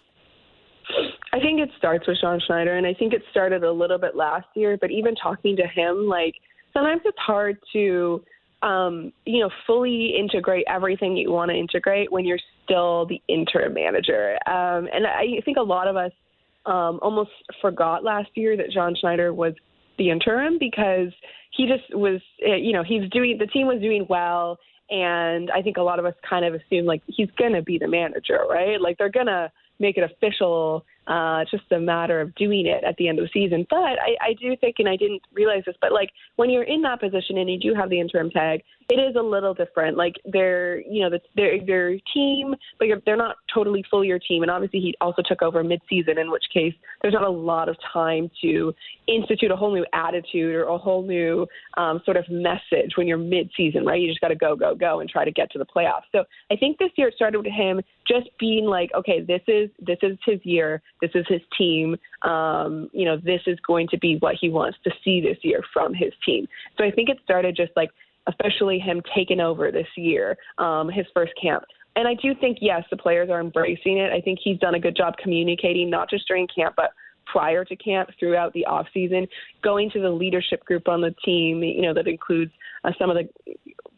I 1.34 1.40
think 1.40 1.60
it 1.60 1.70
starts 1.78 2.08
with 2.08 2.18
John 2.22 2.42
Schneider, 2.46 2.76
and 2.76 2.88
I 2.88 2.94
think 2.94 3.14
it 3.14 3.24
started 3.30 3.64
a 3.64 3.72
little 3.72 3.98
bit 3.98 4.16
last 4.16 4.48
year. 4.56 4.78
But 4.80 4.92
even 4.92 5.16
talking 5.16 5.56
to 5.58 5.68
him, 5.68 6.08
like 6.08 6.36
sometimes 6.74 7.02
it's 7.06 7.18
hard 7.20 7.58
to, 7.74 8.24
um, 8.62 9.12
you 9.26 9.40
know, 9.40 9.50
fully 9.66 10.16
integrate 10.18 10.66
everything 10.70 11.18
you 11.18 11.32
want 11.32 11.50
to 11.50 11.58
integrate 11.58 12.12
when 12.12 12.26
you're 12.26 12.40
still 12.64 13.06
the 13.08 13.22
interim 13.28 13.74
manager. 13.74 14.38
Um, 14.48 14.88
and 14.94 15.08
I 15.08 15.42
think 15.44 15.58
a 15.58 15.64
lot 15.64 15.88
of 15.88 15.96
us 15.96 16.12
um, 16.66 17.00
almost 17.02 17.32
forgot 17.62 18.04
last 18.04 18.30
year 18.36 18.56
that 18.58 18.72
John 18.72 18.96
Schneider 19.00 19.34
was 19.34 19.54
the 19.98 20.10
interim 20.10 20.58
because 20.60 21.12
he 21.56 21.68
just 21.68 21.94
was, 21.96 22.22
eh, 22.46 22.56
you 22.56 22.72
know, 22.72 22.84
he's 22.84 23.10
doing 23.10 23.38
the 23.40 23.48
team 23.48 23.68
was 23.68 23.82
doing 23.82 24.06
well. 24.10 24.58
And 24.90 25.50
I 25.52 25.62
think 25.62 25.78
a 25.78 25.82
lot 25.82 26.00
of 26.00 26.06
us 26.06 26.14
kind 26.28 26.46
of 26.46 26.54
assume 26.54 26.86
like 26.86 27.02
he's 27.08 27.30
going 27.38 27.54
to 27.54 27.62
be 27.62 27.78
the 27.78 27.88
manager, 27.88 28.40
right? 28.50 28.80
Like 28.80 28.98
they're 28.98 29.10
going 29.10 29.28
to 29.28 29.52
make 29.80 29.98
it 29.98 30.04
official 30.04 30.86
uh, 31.12 31.42
it's 31.42 31.52
just 31.52 31.70
a 31.74 31.80
matter 31.80 32.22
of 32.22 32.34
doing 32.36 32.66
it 32.66 32.86
at 32.86 32.96
the 32.96 33.10
end 33.10 33.20
of 33.20 33.26
the 33.26 33.30
season. 33.34 33.68
But 33.70 34.00
I, 34.00 34.16
I 34.22 34.34
do 34.40 34.56
think, 34.56 34.78
and 34.80 34.88
I 34.88 34.96
didn't 34.96 35.22
realize 35.34 35.64
this, 35.66 35.76
but 35.82 35.92
like 35.92 36.10
when 36.38 36.50
you're 36.50 36.64
in 36.64 36.82
that 36.84 37.02
position 37.02 37.38
and 37.38 37.50
you 37.50 37.60
do 37.60 37.74
have 37.78 37.90
the 37.90 38.00
interim 38.00 38.30
tag, 38.30 38.62
it 38.92 39.00
is 39.00 39.16
a 39.16 39.22
little 39.22 39.54
different. 39.54 39.96
Like 39.96 40.16
they're, 40.26 40.82
you 40.82 41.02
know, 41.02 41.18
they're 41.38 41.66
their 41.66 41.98
team, 42.14 42.54
but 42.78 42.90
they're 43.06 43.16
not 43.16 43.38
totally 43.54 43.86
fully 43.90 44.08
your 44.08 44.20
team. 44.20 44.42
And 44.42 44.52
obviously, 44.52 44.82
he 44.82 44.94
also 45.00 45.22
took 45.26 45.42
over 45.42 45.64
mid-season, 45.64 46.18
in 46.18 46.30
which 46.30 46.44
case 46.54 46.74
there's 47.02 47.14
not 47.14 47.24
a 47.24 47.30
lot 47.30 47.70
of 47.70 47.78
time 47.94 48.30
to 48.42 48.74
institute 49.08 49.50
a 49.50 49.56
whole 49.56 49.74
new 49.74 49.86
attitude 49.94 50.54
or 50.54 50.64
a 50.64 50.78
whole 50.78 51.04
new 51.04 51.48
um, 51.78 52.02
sort 52.04 52.18
of 52.18 52.26
message 52.30 52.98
when 52.98 53.08
you're 53.08 53.18
mid-season, 53.18 53.86
right? 53.86 54.02
You 54.02 54.10
just 54.10 54.20
got 54.20 54.28
to 54.28 54.36
go, 54.36 54.58
go, 54.58 54.76
go, 54.76 55.00
and 55.00 55.10
try 55.10 55.24
to 55.24 55.32
get 55.32 55.50
to 55.52 55.58
the 55.58 55.66
playoffs. 55.66 56.12
So 56.12 56.26
I 56.52 56.58
think 56.58 56.78
this 56.78 56.92
year 56.98 57.08
it 57.08 57.14
started 57.16 57.38
with 57.38 57.48
him 57.48 57.80
just 58.06 58.28
being 58.42 58.66
like, 58.66 58.90
okay, 58.94 59.22
this 59.22 59.42
is 59.48 59.70
this 59.80 60.00
is 60.02 60.18
his 60.26 60.42
year, 60.44 60.82
this 61.02 61.12
is 61.16 61.26
his 61.30 61.42
team. 61.58 61.96
Um, 62.24 62.90
you 62.92 63.06
know, 63.06 63.16
this 63.16 63.42
is 63.48 63.58
going 63.66 63.88
to 63.92 63.98
be 63.98 64.18
what 64.20 64.36
he 64.42 64.50
wants 64.50 64.78
to 64.84 64.92
see 65.02 65.22
this 65.22 65.38
year 65.44 65.62
from 65.74 65.94
his 65.94 66.12
team. 66.26 66.46
So 66.78 66.84
I 66.84 66.92
think 66.92 67.08
it 67.08 67.20
started 67.24 67.56
just 67.56 67.72
like 67.78 67.90
officially 68.28 68.80
him 68.80 69.02
taking 69.16 69.40
over 69.40 69.72
this 69.72 69.88
year, 69.96 70.38
um, 70.58 70.90
his 70.90 71.06
first 71.14 71.34
camp. 71.42 71.64
And 71.96 72.08
I 72.08 72.14
do 72.14 72.34
think, 72.40 72.60
yes, 72.62 72.84
the 72.90 72.98
players 72.98 73.30
are 73.30 73.42
embracing 73.42 73.98
it. 73.98 74.14
I 74.14 74.22
think 74.22 74.40
he's 74.42 74.58
done 74.60 74.76
a 74.76 74.80
good 74.80 74.96
job 74.96 75.16
communicating, 75.22 75.90
not 75.90 76.10
just 76.10 76.28
during 76.28 76.48
camp, 76.54 76.76
but 76.78 76.92
prior 77.26 77.66
to 77.66 77.76
camp, 77.76 78.10
throughout 78.20 78.54
the 78.54 78.66
off 78.66 78.88
season, 78.94 79.28
going 79.64 79.90
to 79.92 80.02
the 80.02 80.10
leadership 80.10 80.64
group 80.66 80.88
on 80.88 81.02
the 81.02 81.14
team, 81.24 81.64
you 81.64 81.82
know, 81.82 81.94
that 81.94 82.08
includes 82.08 82.52
uh, 82.84 82.92
some 82.98 83.10
of 83.10 83.18
the 83.18 83.54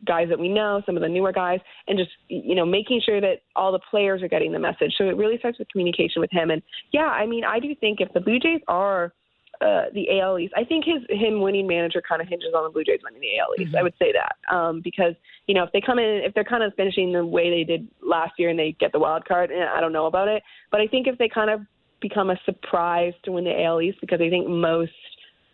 guys 0.06 0.28
that 0.30 0.40
we 0.40 0.50
know, 0.50 0.82
some 0.86 0.96
of 0.96 1.02
the 1.02 1.10
newer 1.10 1.32
guys, 1.32 1.60
and 1.88 1.98
just 1.98 2.12
you 2.28 2.56
know 2.56 2.66
making 2.66 3.02
sure 3.06 3.22
that 3.22 3.42
all 3.56 3.72
the 3.72 3.80
players 3.90 4.22
are 4.22 4.28
getting 4.28 4.52
the 4.52 4.60
message. 4.60 4.94
So 4.98 5.06
it 5.06 5.18
really 5.18 5.38
starts 5.38 5.60
with 5.60 5.70
communication 5.70 6.22
with 6.22 6.32
him. 6.32 6.50
And 6.50 6.62
yeah, 6.92 7.08
I 7.08 7.26
mean, 7.26 7.44
I 7.44 7.60
do 7.60 7.74
think 7.76 8.02
if 8.02 8.12
the 8.14 8.20
Blue 8.20 8.40
Jays 8.40 8.62
are 8.68 9.14
uh, 9.62 9.86
the 9.94 10.20
AL 10.20 10.40
East. 10.40 10.54
I 10.58 10.64
think 10.64 10.86
his 10.86 11.02
him 11.10 11.42
winning 11.42 11.68
manager 11.68 12.02
kind 12.08 12.22
of 12.22 12.28
hinges 12.28 12.54
on 12.56 12.64
the 12.64 12.70
Blue 12.70 12.84
Jays 12.84 13.00
winning 13.04 13.22
the 13.22 13.40
AL 13.40 13.54
East. 13.60 13.70
Mm-hmm. 13.70 13.78
I 13.78 13.84
would 13.84 13.94
say 14.00 14.14
that 14.14 14.54
um, 14.54 14.82
because 14.82 15.14
you 15.48 15.56
know 15.56 15.64
if 15.64 15.72
they 15.72 15.82
come 15.82 16.00
in 16.00 16.22
if 16.24 16.34
they're 16.34 16.44
kind 16.44 16.64
of 16.64 16.74
finishing 16.76 17.14
the 17.14 17.26
way 17.26 17.50
they 17.50 17.64
did 17.64 17.88
last 18.02 18.34
year 18.38 18.50
and 18.50 18.58
they 18.58 18.76
get 18.80 18.92
the 18.92 19.00
wild 19.00 19.26
card, 19.26 19.52
eh, 19.52 19.66
I 19.74 19.80
don't 19.80 19.94
know 19.94 20.06
about 20.06 20.28
it. 20.28 20.44
But 20.72 20.82
I 20.82 20.88
think 20.88 21.08
if 21.08 21.18
they 21.18 21.30
kind 21.30 21.50
of 21.50 21.62
become 22.02 22.30
a 22.30 22.40
surprise 22.46 23.14
to 23.24 23.32
win 23.32 23.46
the 23.46 23.64
AL 23.64 23.82
East 23.82 24.00
because 24.02 24.22
I 24.22 24.30
think 24.30 24.48
most 24.48 24.92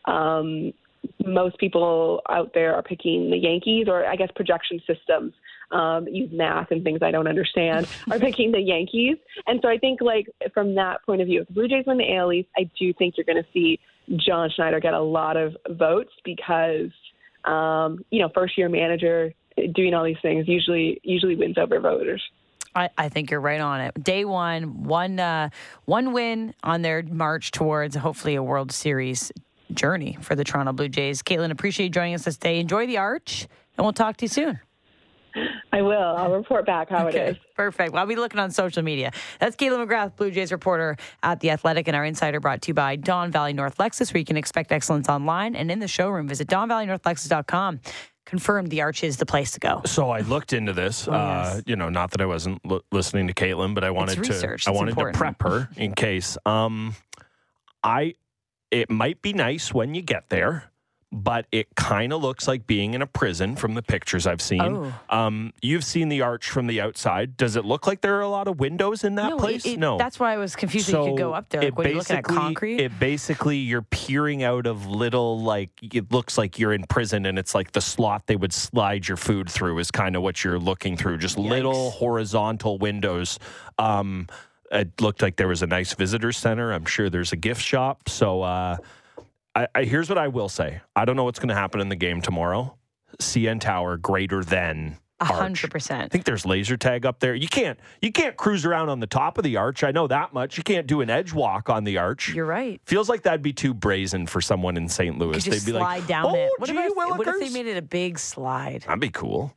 um, 0.05 0.73
most 1.25 1.57
people 1.57 2.21
out 2.29 2.53
there 2.53 2.75
are 2.75 2.83
picking 2.83 3.29
the 3.29 3.37
Yankees, 3.37 3.87
or 3.87 4.05
I 4.05 4.15
guess 4.15 4.29
projection 4.35 4.81
systems 4.85 5.33
um, 5.71 6.07
use 6.07 6.29
math 6.33 6.71
and 6.71 6.83
things 6.83 6.99
I 7.01 7.11
don't 7.11 7.27
understand, 7.27 7.87
are 8.11 8.19
picking 8.19 8.51
the 8.51 8.59
Yankees. 8.59 9.17
And 9.47 9.59
so 9.61 9.69
I 9.69 9.77
think, 9.77 10.01
like 10.01 10.27
from 10.53 10.75
that 10.75 11.05
point 11.05 11.21
of 11.21 11.27
view, 11.27 11.41
if 11.41 11.47
the 11.47 11.53
Blue 11.53 11.67
Jays 11.67 11.85
win 11.85 11.97
the 11.97 12.15
AL 12.15 12.33
East, 12.33 12.49
I 12.57 12.69
do 12.79 12.93
think 12.93 13.15
you're 13.17 13.25
going 13.25 13.41
to 13.41 13.49
see 13.53 13.79
John 14.17 14.49
Schneider 14.55 14.79
get 14.79 14.93
a 14.93 15.01
lot 15.01 15.37
of 15.37 15.55
votes 15.69 16.11
because, 16.23 16.91
um, 17.45 18.03
you 18.09 18.21
know, 18.21 18.29
first 18.33 18.57
year 18.57 18.69
manager 18.69 19.33
doing 19.73 19.93
all 19.93 20.03
these 20.03 20.17
things 20.21 20.47
usually 20.47 20.99
usually 21.03 21.35
wins 21.35 21.57
over 21.57 21.79
voters. 21.79 22.21
I, 22.75 22.89
I, 22.97 23.09
think 23.09 23.31
you're 23.31 23.41
right 23.41 23.59
on 23.59 23.81
it. 23.81 24.03
Day 24.03 24.25
one, 24.25 24.83
one 24.83 25.19
uh, 25.19 25.49
one 25.85 26.13
win 26.13 26.53
on 26.63 26.81
their 26.81 27.01
march 27.03 27.51
towards 27.51 27.95
hopefully 27.95 28.35
a 28.35 28.43
World 28.43 28.71
Series 28.71 29.31
journey 29.73 30.17
for 30.21 30.35
the 30.35 30.43
Toronto 30.43 30.73
Blue 30.73 30.89
Jays. 30.89 31.23
Kaitlyn, 31.23 31.51
appreciate 31.51 31.87
you 31.87 31.91
joining 31.91 32.13
us 32.13 32.25
this 32.25 32.37
day. 32.37 32.59
Enjoy 32.59 32.85
the 32.85 32.97
arch, 32.97 33.47
and 33.77 33.85
we'll 33.85 33.93
talk 33.93 34.17
to 34.17 34.25
you 34.25 34.29
soon. 34.29 34.59
I 35.71 35.81
will. 35.81 36.15
I'll 36.17 36.31
report 36.31 36.65
back 36.65 36.89
how 36.89 37.07
okay, 37.07 37.19
it 37.19 37.29
is. 37.31 37.37
Perfect. 37.55 37.93
Well, 37.93 38.01
I'll 38.01 38.07
be 38.07 38.15
looking 38.15 38.39
on 38.39 38.51
social 38.51 38.83
media. 38.83 39.11
That's 39.39 39.55
Kaitlyn 39.55 39.85
McGrath, 39.87 40.15
Blue 40.15 40.31
Jays 40.31 40.51
reporter 40.51 40.97
at 41.23 41.39
The 41.39 41.51
Athletic, 41.51 41.87
and 41.87 41.95
our 41.95 42.05
insider 42.05 42.39
brought 42.39 42.61
to 42.63 42.69
you 42.69 42.73
by 42.73 42.95
Don 42.95 43.31
Valley 43.31 43.53
North 43.53 43.77
Lexus, 43.77 44.13
where 44.13 44.19
you 44.19 44.25
can 44.25 44.37
expect 44.37 44.71
excellence 44.71 45.09
online 45.09 45.55
and 45.55 45.71
in 45.71 45.79
the 45.79 45.87
showroom. 45.87 46.27
Visit 46.27 46.47
DonValleyNorthLexus.com 46.47 47.79
confirmed 48.25 48.69
the 48.69 48.81
arch 48.81 49.03
is 49.03 49.17
the 49.17 49.25
place 49.25 49.51
to 49.51 49.59
go. 49.59 49.81
So 49.85 50.11
I 50.11 50.19
looked 50.19 50.53
into 50.53 50.71
this. 50.71 51.07
Oh, 51.07 51.11
yes. 51.11 51.55
uh, 51.55 51.61
you 51.65 51.75
know, 51.75 51.89
not 51.89 52.11
that 52.11 52.21
I 52.21 52.27
wasn't 52.27 52.61
l- 52.69 52.81
listening 52.91 53.27
to 53.27 53.33
Kaitlyn, 53.33 53.73
but 53.73 53.83
I 53.83 53.89
wanted 53.89 54.23
to. 54.23 54.57
I 54.67 54.71
wanted 54.71 54.91
important. 54.91 55.15
to 55.15 55.17
prep 55.17 55.41
her 55.41 55.69
in 55.75 55.93
case. 55.93 56.37
Um, 56.45 56.95
I 57.83 58.13
it 58.71 58.89
might 58.89 59.21
be 59.21 59.33
nice 59.33 59.73
when 59.73 59.95
you 59.95 60.01
get 60.01 60.29
there, 60.29 60.71
but 61.11 61.47
it 61.51 61.67
kind 61.75 62.13
of 62.13 62.21
looks 62.21 62.47
like 62.47 62.67
being 62.67 62.93
in 62.93 63.01
a 63.01 63.07
prison 63.07 63.55
from 63.55 63.73
the 63.73 63.81
pictures 63.81 64.27
I've 64.27 64.41
seen. 64.41 64.61
Oh. 64.61 64.93
Um, 65.09 65.53
you've 65.61 65.83
seen 65.83 66.09
the 66.09 66.21
arch 66.21 66.49
from 66.49 66.67
the 66.67 66.79
outside. 66.81 67.35
Does 67.35 67.55
it 67.55 67.65
look 67.65 67.87
like 67.87 68.01
there 68.01 68.15
are 68.17 68.21
a 68.21 68.29
lot 68.29 68.47
of 68.47 68.59
windows 68.59 69.03
in 69.03 69.15
that 69.15 69.29
no, 69.29 69.37
place? 69.37 69.65
It, 69.65 69.73
it, 69.73 69.79
no. 69.79 69.97
That's 69.97 70.19
why 70.19 70.33
I 70.33 70.37
was 70.37 70.55
confused 70.55 70.87
so 70.87 70.91
that 70.91 71.03
you 71.05 71.11
could 71.11 71.17
go 71.17 71.33
up 71.33 71.49
there. 71.49 71.63
Like 71.63 71.77
when 71.77 71.87
you're 71.87 71.97
looking 71.97 72.15
at 72.17 72.23
concrete? 72.23 72.79
It 72.79 72.99
basically, 72.99 73.57
you're 73.57 73.81
peering 73.81 74.43
out 74.43 74.67
of 74.67 74.85
little, 74.85 75.39
like, 75.41 75.71
it 75.81 76.11
looks 76.11 76.37
like 76.37 76.59
you're 76.59 76.73
in 76.73 76.83
prison 76.83 77.25
and 77.25 77.39
it's 77.39 77.55
like 77.55 77.71
the 77.71 77.81
slot 77.81 78.27
they 78.27 78.35
would 78.35 78.53
slide 78.53 79.07
your 79.07 79.17
food 79.17 79.49
through 79.49 79.79
is 79.79 79.89
kind 79.89 80.15
of 80.15 80.21
what 80.21 80.43
you're 80.43 80.59
looking 80.59 80.95
through. 80.95 81.17
Just 81.17 81.37
Yikes. 81.37 81.49
little 81.49 81.89
horizontal 81.89 82.77
windows. 82.77 83.39
Um, 83.79 84.27
it 84.71 85.01
looked 85.01 85.23
like 85.23 85.37
there 85.37 85.47
was 85.47 85.63
a 85.63 85.67
nice 85.67 85.95
visitor 85.95 86.31
center. 86.31 86.71
I'm 86.71 86.85
sure 86.85 87.09
there's 87.09 87.31
a 87.31 87.35
gift 87.35 87.61
shop. 87.63 88.07
So 88.07 88.43
uh, 88.43 88.77
I, 89.59 89.67
I, 89.75 89.83
here's 89.83 90.07
what 90.07 90.17
I 90.17 90.29
will 90.29 90.47
say. 90.47 90.81
I 90.95 91.03
don't 91.03 91.15
know 91.15 91.25
what's 91.25 91.39
going 91.39 91.49
to 91.49 91.55
happen 91.55 91.81
in 91.81 91.89
the 91.89 91.95
game 91.95 92.21
tomorrow. 92.21 92.77
CN 93.19 93.59
Tower 93.59 93.97
greater 93.97 94.43
than 94.43 94.97
hundred 95.21 95.69
percent. 95.69 96.03
I 96.03 96.07
think 96.07 96.23
there's 96.23 96.45
laser 96.45 96.77
tag 96.77 97.05
up 97.05 97.19
there. 97.19 97.35
You 97.35 97.49
can't 97.49 97.77
you 98.01 98.11
can't 98.11 98.37
cruise 98.37 98.65
around 98.65 98.87
on 98.87 99.01
the 99.01 99.07
top 99.07 99.37
of 99.37 99.43
the 99.43 99.57
arch. 99.57 99.83
I 99.83 99.91
know 99.91 100.07
that 100.07 100.33
much. 100.33 100.57
You 100.57 100.63
can't 100.63 100.87
do 100.87 101.01
an 101.01 101.09
edge 101.09 101.33
walk 101.33 101.69
on 101.69 101.83
the 101.83 101.97
arch. 101.97 102.33
You're 102.33 102.45
right. 102.45 102.79
Feels 102.85 103.09
like 103.09 103.23
that'd 103.23 103.41
be 103.41 103.51
too 103.51 103.73
brazen 103.73 104.27
for 104.27 104.39
someone 104.39 104.77
in 104.77 104.87
St. 104.87 105.17
Louis. 105.17 105.43
They'd 105.43 105.51
be 105.51 105.71
slide 105.71 105.81
like, 105.81 106.07
down 106.07 106.27
oh, 106.27 106.35
it. 106.35 106.51
What, 106.57 106.69
gee, 106.69 106.77
if, 106.77 106.95
what 106.95 107.27
if 107.27 107.39
they 107.39 107.49
made 107.49 107.67
it 107.67 107.75
a 107.75 107.81
big 107.81 108.17
slide? 108.17 108.83
That'd 108.83 109.01
be 109.01 109.09
cool 109.09 109.53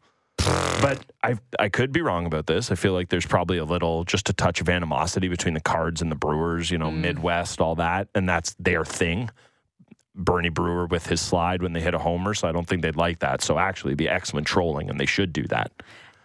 but 0.80 1.04
I 1.22 1.36
I 1.58 1.68
could 1.68 1.92
be 1.92 2.00
wrong 2.00 2.26
about 2.26 2.46
this. 2.46 2.72
I 2.72 2.74
feel 2.74 2.92
like 2.92 3.08
there's 3.08 3.26
probably 3.26 3.58
a 3.58 3.64
little 3.64 4.04
just 4.04 4.28
a 4.28 4.32
touch 4.32 4.60
of 4.60 4.68
animosity 4.68 5.28
between 5.28 5.54
the 5.54 5.60
Cards 5.60 6.02
and 6.02 6.10
the 6.10 6.16
Brewers. 6.16 6.70
You 6.70 6.78
know, 6.78 6.90
mm. 6.90 7.00
Midwest, 7.00 7.60
all 7.60 7.76
that, 7.76 8.08
and 8.14 8.28
that's 8.28 8.54
their 8.58 8.84
thing. 8.84 9.30
Bernie 10.14 10.50
Brewer 10.50 10.86
with 10.86 11.06
his 11.06 11.20
slide 11.20 11.62
when 11.62 11.72
they 11.72 11.80
hit 11.80 11.94
a 11.94 11.98
homer, 11.98 12.34
so 12.34 12.48
I 12.48 12.52
don't 12.52 12.66
think 12.66 12.82
they'd 12.82 12.96
like 12.96 13.20
that. 13.20 13.42
So 13.42 13.58
actually, 13.58 13.94
be 13.94 14.08
excellent 14.08 14.46
trolling, 14.46 14.90
and 14.90 15.00
they 15.00 15.06
should 15.06 15.32
do 15.32 15.44
that. 15.44 15.72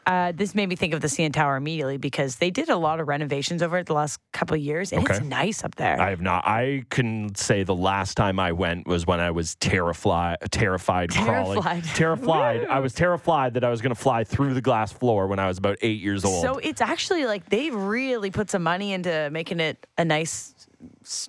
Uh, 0.07 0.31
this 0.33 0.55
made 0.55 0.69
me 0.69 0.75
think 0.77 0.93
of 0.93 1.01
the 1.01 1.07
CN 1.07 1.33
Tower 1.33 1.57
immediately 1.57 1.97
because 1.97 2.37
they 2.37 2.49
did 2.49 2.69
a 2.69 2.77
lot 2.77 3.01
of 3.01 3.09
renovations 3.09 3.61
over 3.61 3.77
it 3.77 3.87
the 3.87 3.93
last 3.93 4.21
couple 4.31 4.55
of 4.55 4.61
years, 4.61 4.93
and 4.93 5.03
okay. 5.03 5.15
it's 5.15 5.25
nice 5.25 5.65
up 5.65 5.75
there. 5.75 5.99
I 5.99 6.11
have 6.11 6.21
not. 6.21 6.47
I 6.47 6.85
can 6.89 7.35
say 7.35 7.63
the 7.63 7.75
last 7.75 8.15
time 8.15 8.39
I 8.39 8.53
went 8.53 8.87
was 8.87 9.05
when 9.05 9.19
I 9.19 9.31
was 9.31 9.55
terrified, 9.55 10.37
terrified, 10.49 11.09
crawling, 11.09 11.61
terrified. 11.93 12.65
I 12.67 12.79
was 12.79 12.93
terrified 12.95 13.55
that 13.55 13.65
I 13.65 13.69
was 13.69 13.81
going 13.81 13.93
to 13.93 14.01
fly 14.01 14.23
through 14.23 14.53
the 14.53 14.61
glass 14.61 14.93
floor 14.93 15.27
when 15.27 15.39
I 15.39 15.47
was 15.47 15.57
about 15.57 15.77
eight 15.81 15.99
years 15.99 16.23
old. 16.23 16.41
So 16.41 16.57
it's 16.59 16.79
actually 16.79 17.25
like 17.25 17.49
they 17.49 17.69
really 17.69 18.31
put 18.31 18.49
some 18.49 18.63
money 18.63 18.93
into 18.93 19.29
making 19.33 19.59
it 19.59 19.87
a 19.97 20.05
nice 20.05 20.55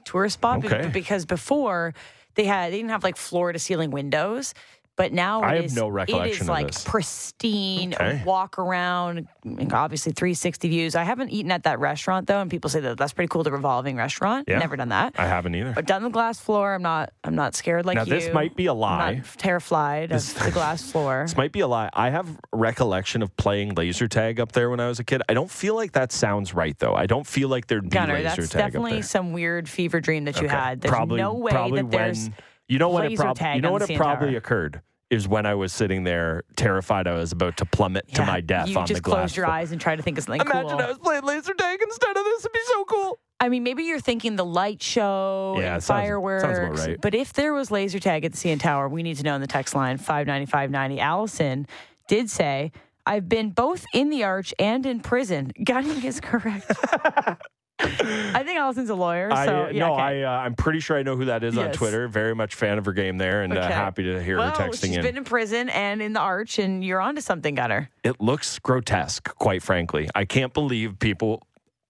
tourist 0.05 0.35
spot 0.35 0.64
okay. 0.64 0.88
because 0.92 1.25
before 1.25 1.94
they 2.38 2.44
had 2.44 2.72
they 2.72 2.77
didn't 2.79 2.90
have 2.90 3.05
like 3.05 3.16
floor 3.16 3.53
to 3.53 3.59
ceiling 3.59 3.90
windows. 3.90 4.55
But 4.98 5.12
now 5.12 5.42
I 5.42 5.54
have 5.54 5.66
is, 5.66 5.76
no 5.76 5.87
recollection 5.87 6.40
it 6.40 6.42
is 6.42 6.48
like 6.48 6.66
this. 6.66 6.82
pristine, 6.82 7.94
okay. 7.94 8.20
walk 8.26 8.58
around, 8.58 9.28
obviously 9.70 10.11
360 10.11 10.68
views. 10.68 10.96
I 10.96 11.04
haven't 11.04 11.28
eaten 11.28 11.52
at 11.52 11.62
that 11.62 11.78
restaurant 11.78 12.26
though, 12.26 12.40
and 12.40 12.50
people 12.50 12.68
say 12.68 12.80
that 12.80 12.98
that's 12.98 13.12
pretty 13.12 13.28
cool. 13.28 13.44
The 13.44 13.52
revolving 13.52 13.96
restaurant. 13.96 14.48
Yeah. 14.48 14.58
Never 14.58 14.74
done 14.74 14.88
that. 14.88 15.14
I 15.16 15.28
haven't 15.28 15.54
either. 15.54 15.72
But 15.72 15.87
done 15.87 16.02
the 16.02 16.11
glass 16.11 16.40
floor. 16.40 16.74
I'm 16.74 16.82
not. 16.82 17.12
I'm 17.22 17.37
not 17.37 17.54
scared 17.54 17.87
like 17.87 17.94
now, 17.94 18.02
you. 18.02 18.11
this 18.11 18.34
might 18.34 18.56
be 18.56 18.66
a 18.66 18.74
lie. 18.74 19.11
I'm 19.11 19.16
not 19.18 19.26
terrified 19.38 20.08
this, 20.08 20.37
of 20.37 20.42
the 20.42 20.50
glass 20.50 20.82
floor. 20.90 21.22
This 21.22 21.37
might 21.37 21.52
be 21.52 21.61
a 21.61 21.68
lie. 21.68 21.90
I 21.92 22.11
have 22.11 22.28
recollection 22.52 23.22
of 23.22 23.37
playing 23.37 23.76
laser 23.76 24.08
tag 24.08 24.40
up 24.40 24.50
there 24.50 24.68
when 24.68 24.80
I 24.80 24.88
was 24.88 24.98
a 24.98 25.04
kid. 25.04 25.22
I 25.28 25.34
don't 25.34 25.50
feel 25.50 25.76
like 25.76 25.92
that 25.92 26.11
sounds 26.11 26.54
right 26.54 26.76
though. 26.76 26.94
I 26.94 27.06
don't 27.06 27.26
feel 27.26 27.48
like 27.48 27.68
there'd 27.68 27.84
be 27.84 27.90
Gunner, 27.90 28.14
laser 28.14 28.42
that's 28.42 28.48
tag 28.48 28.72
definitely 28.72 29.02
some 29.02 29.32
weird 29.32 29.68
fever 29.68 30.00
dream 30.00 30.24
that 30.24 30.40
you 30.40 30.48
okay. 30.48 30.56
had. 30.56 30.80
There's 30.80 30.90
probably, 30.90 31.20
no 31.20 31.34
way 31.34 31.52
that 31.52 31.88
there's. 31.92 32.30
You 32.68 32.78
know 32.78 32.90
what 32.90 33.11
it 33.11 33.16
probably 33.16 33.54
you 33.54 33.61
know 33.61 33.72
what 33.72 33.88
it 33.88 33.96
probably 33.96 34.37
occurred 34.37 34.83
is 35.11 35.26
when 35.26 35.46
I 35.46 35.54
was 35.54 35.72
sitting 35.72 36.04
there 36.04 36.44
terrified 36.57 37.07
I 37.07 37.14
was 37.14 37.33
about 37.33 37.57
to 37.59 37.64
plummet 37.64 38.04
yeah, 38.09 38.14
to 38.16 38.26
my 38.26 38.40
death 38.42 38.68
on 38.68 38.68
the 38.68 38.74
glass. 38.74 38.88
You 38.90 38.94
just 38.94 39.02
close 39.02 39.37
your 39.37 39.46
eyes 39.46 39.72
and 39.72 39.81
try 39.81 39.96
to 39.96 40.02
think 40.02 40.18
of 40.18 40.24
something 40.24 40.42
Imagine 40.42 40.68
cool. 40.70 40.81
I 40.81 40.87
was 40.88 40.98
playing 40.98 41.24
laser 41.24 41.54
tag 41.54 41.81
instead 41.83 42.16
of 42.16 42.24
this. 42.24 42.40
It'd 42.44 42.52
be 42.52 42.61
so 42.66 42.85
cool. 42.85 43.18
I 43.40 43.48
mean, 43.48 43.62
maybe 43.62 43.85
you're 43.85 44.00
thinking 44.00 44.37
the 44.37 44.44
light 44.44 44.83
show 44.83 45.54
Yeah, 45.59 45.74
and 45.74 45.83
sounds- 45.83 45.87
sounds 45.87 46.07
fireworks. 46.07 46.44
about 46.44 46.78
right. 46.78 47.00
But 47.00 47.14
if 47.14 47.33
there 47.33 47.54
was 47.54 47.70
laser 47.70 47.98
tag 47.98 48.24
at 48.24 48.33
the 48.33 48.38
CN 48.38 48.61
Tower, 48.61 48.88
we 48.88 49.02
need 49.02 49.16
to 49.16 49.22
know 49.22 49.35
in 49.35 49.40
the 49.40 49.46
text 49.46 49.74
line 49.74 49.96
59590. 49.96 51.00
Allison 51.00 51.66
did 52.07 52.28
say, 52.28 52.72
I've 53.07 53.28
been 53.31 53.50
both 53.50 53.87
in 53.94 54.11
the 54.11 54.24
arch 54.24 54.52
and 54.59 54.85
in 54.85 55.00
prison. 55.00 55.52
Gunning 55.64 56.04
is 56.04 56.20
correct. 56.20 56.70
I 57.81 58.43
think 58.45 58.59
Allison's 58.59 58.91
a 58.91 58.95
lawyer. 58.95 59.31
So, 59.31 59.37
I, 59.37 59.71
yeah, 59.71 59.87
no, 59.87 59.95
okay. 59.95 60.03
I, 60.03 60.23
uh, 60.23 60.41
I'm 60.41 60.55
pretty 60.55 60.81
sure 60.81 60.97
I 60.97 61.03
know 61.03 61.17
who 61.17 61.27
that 61.27 61.45
is 61.45 61.57
on 61.57 61.73
Twitter. 61.73 62.09
Very 62.09 62.35
much 62.35 62.55
fan 62.55 62.79
of 62.79 62.85
her 62.87 62.93
game 62.93 63.19
there, 63.19 63.43
and 63.43 63.57
uh, 63.57 63.69
happy 63.69 64.03
to 64.05 64.23
hear 64.23 64.38
well, 64.38 64.51
her 64.51 64.57
texting 64.57 64.88
she's 64.88 64.97
in. 64.97 65.03
been 65.03 65.17
in 65.17 65.25
prison 65.25 65.69
and 65.69 66.03
in 66.03 66.12
the 66.12 66.21
arch, 66.21 66.59
and 66.59 66.85
you're 66.85 67.01
onto 67.01 67.21
something, 67.21 67.55
Gunner. 67.55 67.88
it 68.03 68.21
looks 68.21 68.59
grotesque, 68.59 69.35
quite 69.37 69.62
frankly. 69.62 70.09
I 70.14 70.25
can't 70.25 70.53
believe 70.53 70.99
people. 70.99 71.43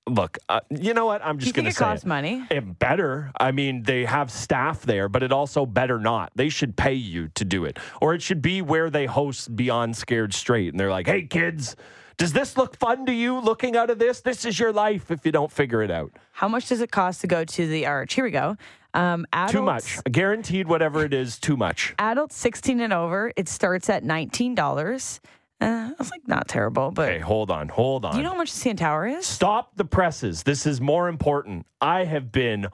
Look, 0.06 0.38
uh, 0.48 0.60
you 0.70 0.94
know 0.94 1.04
what? 1.04 1.20
I'm 1.22 1.38
just 1.38 1.54
going 1.54 1.66
to 1.66 1.70
say 1.70 1.84
it 1.84 1.86
costs 1.86 2.06
money? 2.06 2.42
It 2.50 2.78
better. 2.78 3.30
I 3.38 3.52
mean, 3.52 3.82
they 3.82 4.06
have 4.06 4.30
staff 4.30 4.80
there, 4.80 5.06
but 5.06 5.22
it 5.22 5.32
also 5.32 5.66
better 5.66 5.98
not. 5.98 6.32
They 6.34 6.48
should 6.48 6.76
pay 6.78 6.94
you 6.94 7.28
to 7.34 7.44
do 7.44 7.66
it. 7.66 7.78
Or 8.00 8.14
it 8.14 8.22
should 8.22 8.40
be 8.40 8.62
where 8.62 8.88
they 8.88 9.04
host 9.04 9.54
Beyond 9.54 9.98
Scared 9.98 10.32
Straight. 10.32 10.72
And 10.72 10.80
they're 10.80 10.90
like, 10.90 11.06
hey, 11.06 11.24
kids, 11.24 11.76
does 12.18 12.32
this 12.32 12.56
look 12.56 12.76
fun 12.76 13.06
to 13.06 13.12
you 13.12 13.38
looking 13.40 13.76
out 13.76 13.90
of 13.90 13.98
this? 13.98 14.20
This 14.20 14.44
is 14.44 14.58
your 14.58 14.72
life 14.72 15.10
if 15.10 15.24
you 15.24 15.32
don't 15.32 15.50
figure 15.50 15.82
it 15.82 15.90
out. 15.90 16.12
How 16.32 16.48
much 16.48 16.68
does 16.68 16.80
it 16.80 16.90
cost 16.90 17.20
to 17.22 17.26
go 17.26 17.44
to 17.44 17.66
the 17.66 17.86
arch? 17.86 18.14
Here 18.14 18.24
we 18.24 18.30
go. 18.30 18.56
Um, 18.94 19.26
adults, 19.32 19.52
Too 19.52 19.62
much. 19.62 20.04
Guaranteed, 20.10 20.66
whatever 20.66 21.04
it 21.04 21.14
is, 21.14 21.38
too 21.38 21.56
much. 21.56 21.94
Adults 21.98 22.36
16 22.36 22.80
and 22.80 22.92
over, 22.92 23.32
it 23.36 23.48
starts 23.48 23.88
at 23.88 24.02
$19. 24.02 25.20
Uh, 25.60 25.90
that's 25.98 26.10
like 26.10 26.26
not 26.26 26.48
terrible, 26.48 26.90
but 26.90 27.08
Okay, 27.08 27.18
hold 27.18 27.50
on, 27.50 27.68
hold 27.68 28.04
on. 28.04 28.12
do 28.12 28.18
you 28.18 28.24
know 28.24 28.30
how 28.30 28.36
much 28.36 28.52
the 28.52 28.70
CN 28.70 28.76
Tower 28.76 29.06
is? 29.06 29.26
Stop 29.26 29.76
the 29.76 29.84
presses. 29.84 30.42
This 30.44 30.66
is 30.66 30.80
more 30.80 31.08
important. 31.08 31.66
I 31.80 32.04
have 32.04 32.30
been 32.32 32.68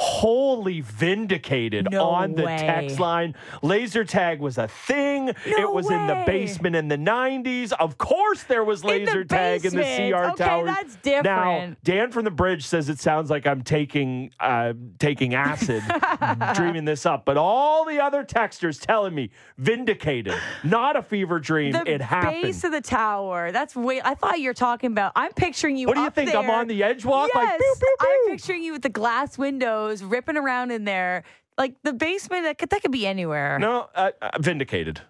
wholly 0.00 0.80
vindicated 0.80 1.88
No 1.90 2.04
on 2.06 2.34
the 2.34 2.44
way. 2.44 2.56
text 2.56 3.00
line. 3.00 3.34
Laser 3.62 4.04
tag 4.04 4.38
was 4.38 4.56
a 4.56 4.68
thing. 4.68 5.30
it 5.44 5.72
was 5.72 5.90
in 5.90 6.06
the 6.06 6.22
basement 6.24 6.76
in 6.76 6.86
the 6.86 6.96
90s. 6.96 7.72
Of 7.72 7.98
course 7.98 8.44
there 8.44 8.62
was 8.62 8.84
laser 8.84 9.24
tag 9.24 9.64
in 9.64 9.72
the 9.72 9.78
basement. 9.80 10.14
CR 10.14 10.24
Okay, 10.30 10.44
tower. 10.44 10.64
that's 10.66 11.24
Now. 11.24 11.74
Dan 11.82 12.12
from 12.12 12.24
the 12.24 12.30
bridge 12.30 12.64
says 12.64 12.88
it 12.88 13.00
sounds 13.00 13.28
like 13.28 13.44
I'm 13.44 13.62
taking 13.62 14.30
uh, 14.38 14.74
taking 15.00 15.34
acid, 15.34 15.82
dreaming 16.54 16.84
this 16.84 17.04
up. 17.04 17.24
But 17.24 17.36
all 17.36 17.84
the 17.84 17.98
other 18.00 18.22
texters 18.24 18.80
telling 18.80 19.14
me 19.16 19.30
vindicated, 19.56 20.34
not 20.62 20.94
a 20.94 21.02
fever 21.02 21.40
dream. 21.40 21.72
The 21.72 21.82
it 21.90 22.00
happened. 22.00 22.36
The 22.36 22.42
base 22.48 22.62
of 22.62 22.70
the 22.70 22.80
tower. 22.80 23.50
That's 23.50 23.74
way. 23.74 24.00
I 24.04 24.14
thought 24.14 24.38
you 24.38 24.48
were 24.50 24.54
talking 24.54 24.92
about. 24.92 25.10
I'm 25.16 25.32
picturing 25.32 25.76
you. 25.76 25.88
What 25.88 25.96
do 25.96 26.02
you 26.02 26.10
think? 26.10 26.32
I'm 26.34 26.48
on 26.50 26.68
the 26.68 26.84
edge 26.84 27.04
walk? 27.04 27.30
Yes, 27.34 27.60
Like, 27.80 27.88
I'm 28.00 28.30
picturing 28.36 28.62
you 28.62 28.72
with 28.72 28.82
the 28.82 28.88
glass 28.88 29.36
windows, 29.38 29.87
ripping 30.02 30.36
around 30.36 30.70
in 30.70 30.84
there. 30.84 31.24
Like 31.56 31.74
the 31.82 31.92
basement, 31.92 32.44
that 32.44 32.56
could, 32.56 32.70
that 32.70 32.82
could 32.82 32.92
be 32.92 33.04
anywhere. 33.04 33.58
no, 33.58 33.88
uh, 33.92 34.12
uh, 34.22 34.30
vindicated. 34.38 35.00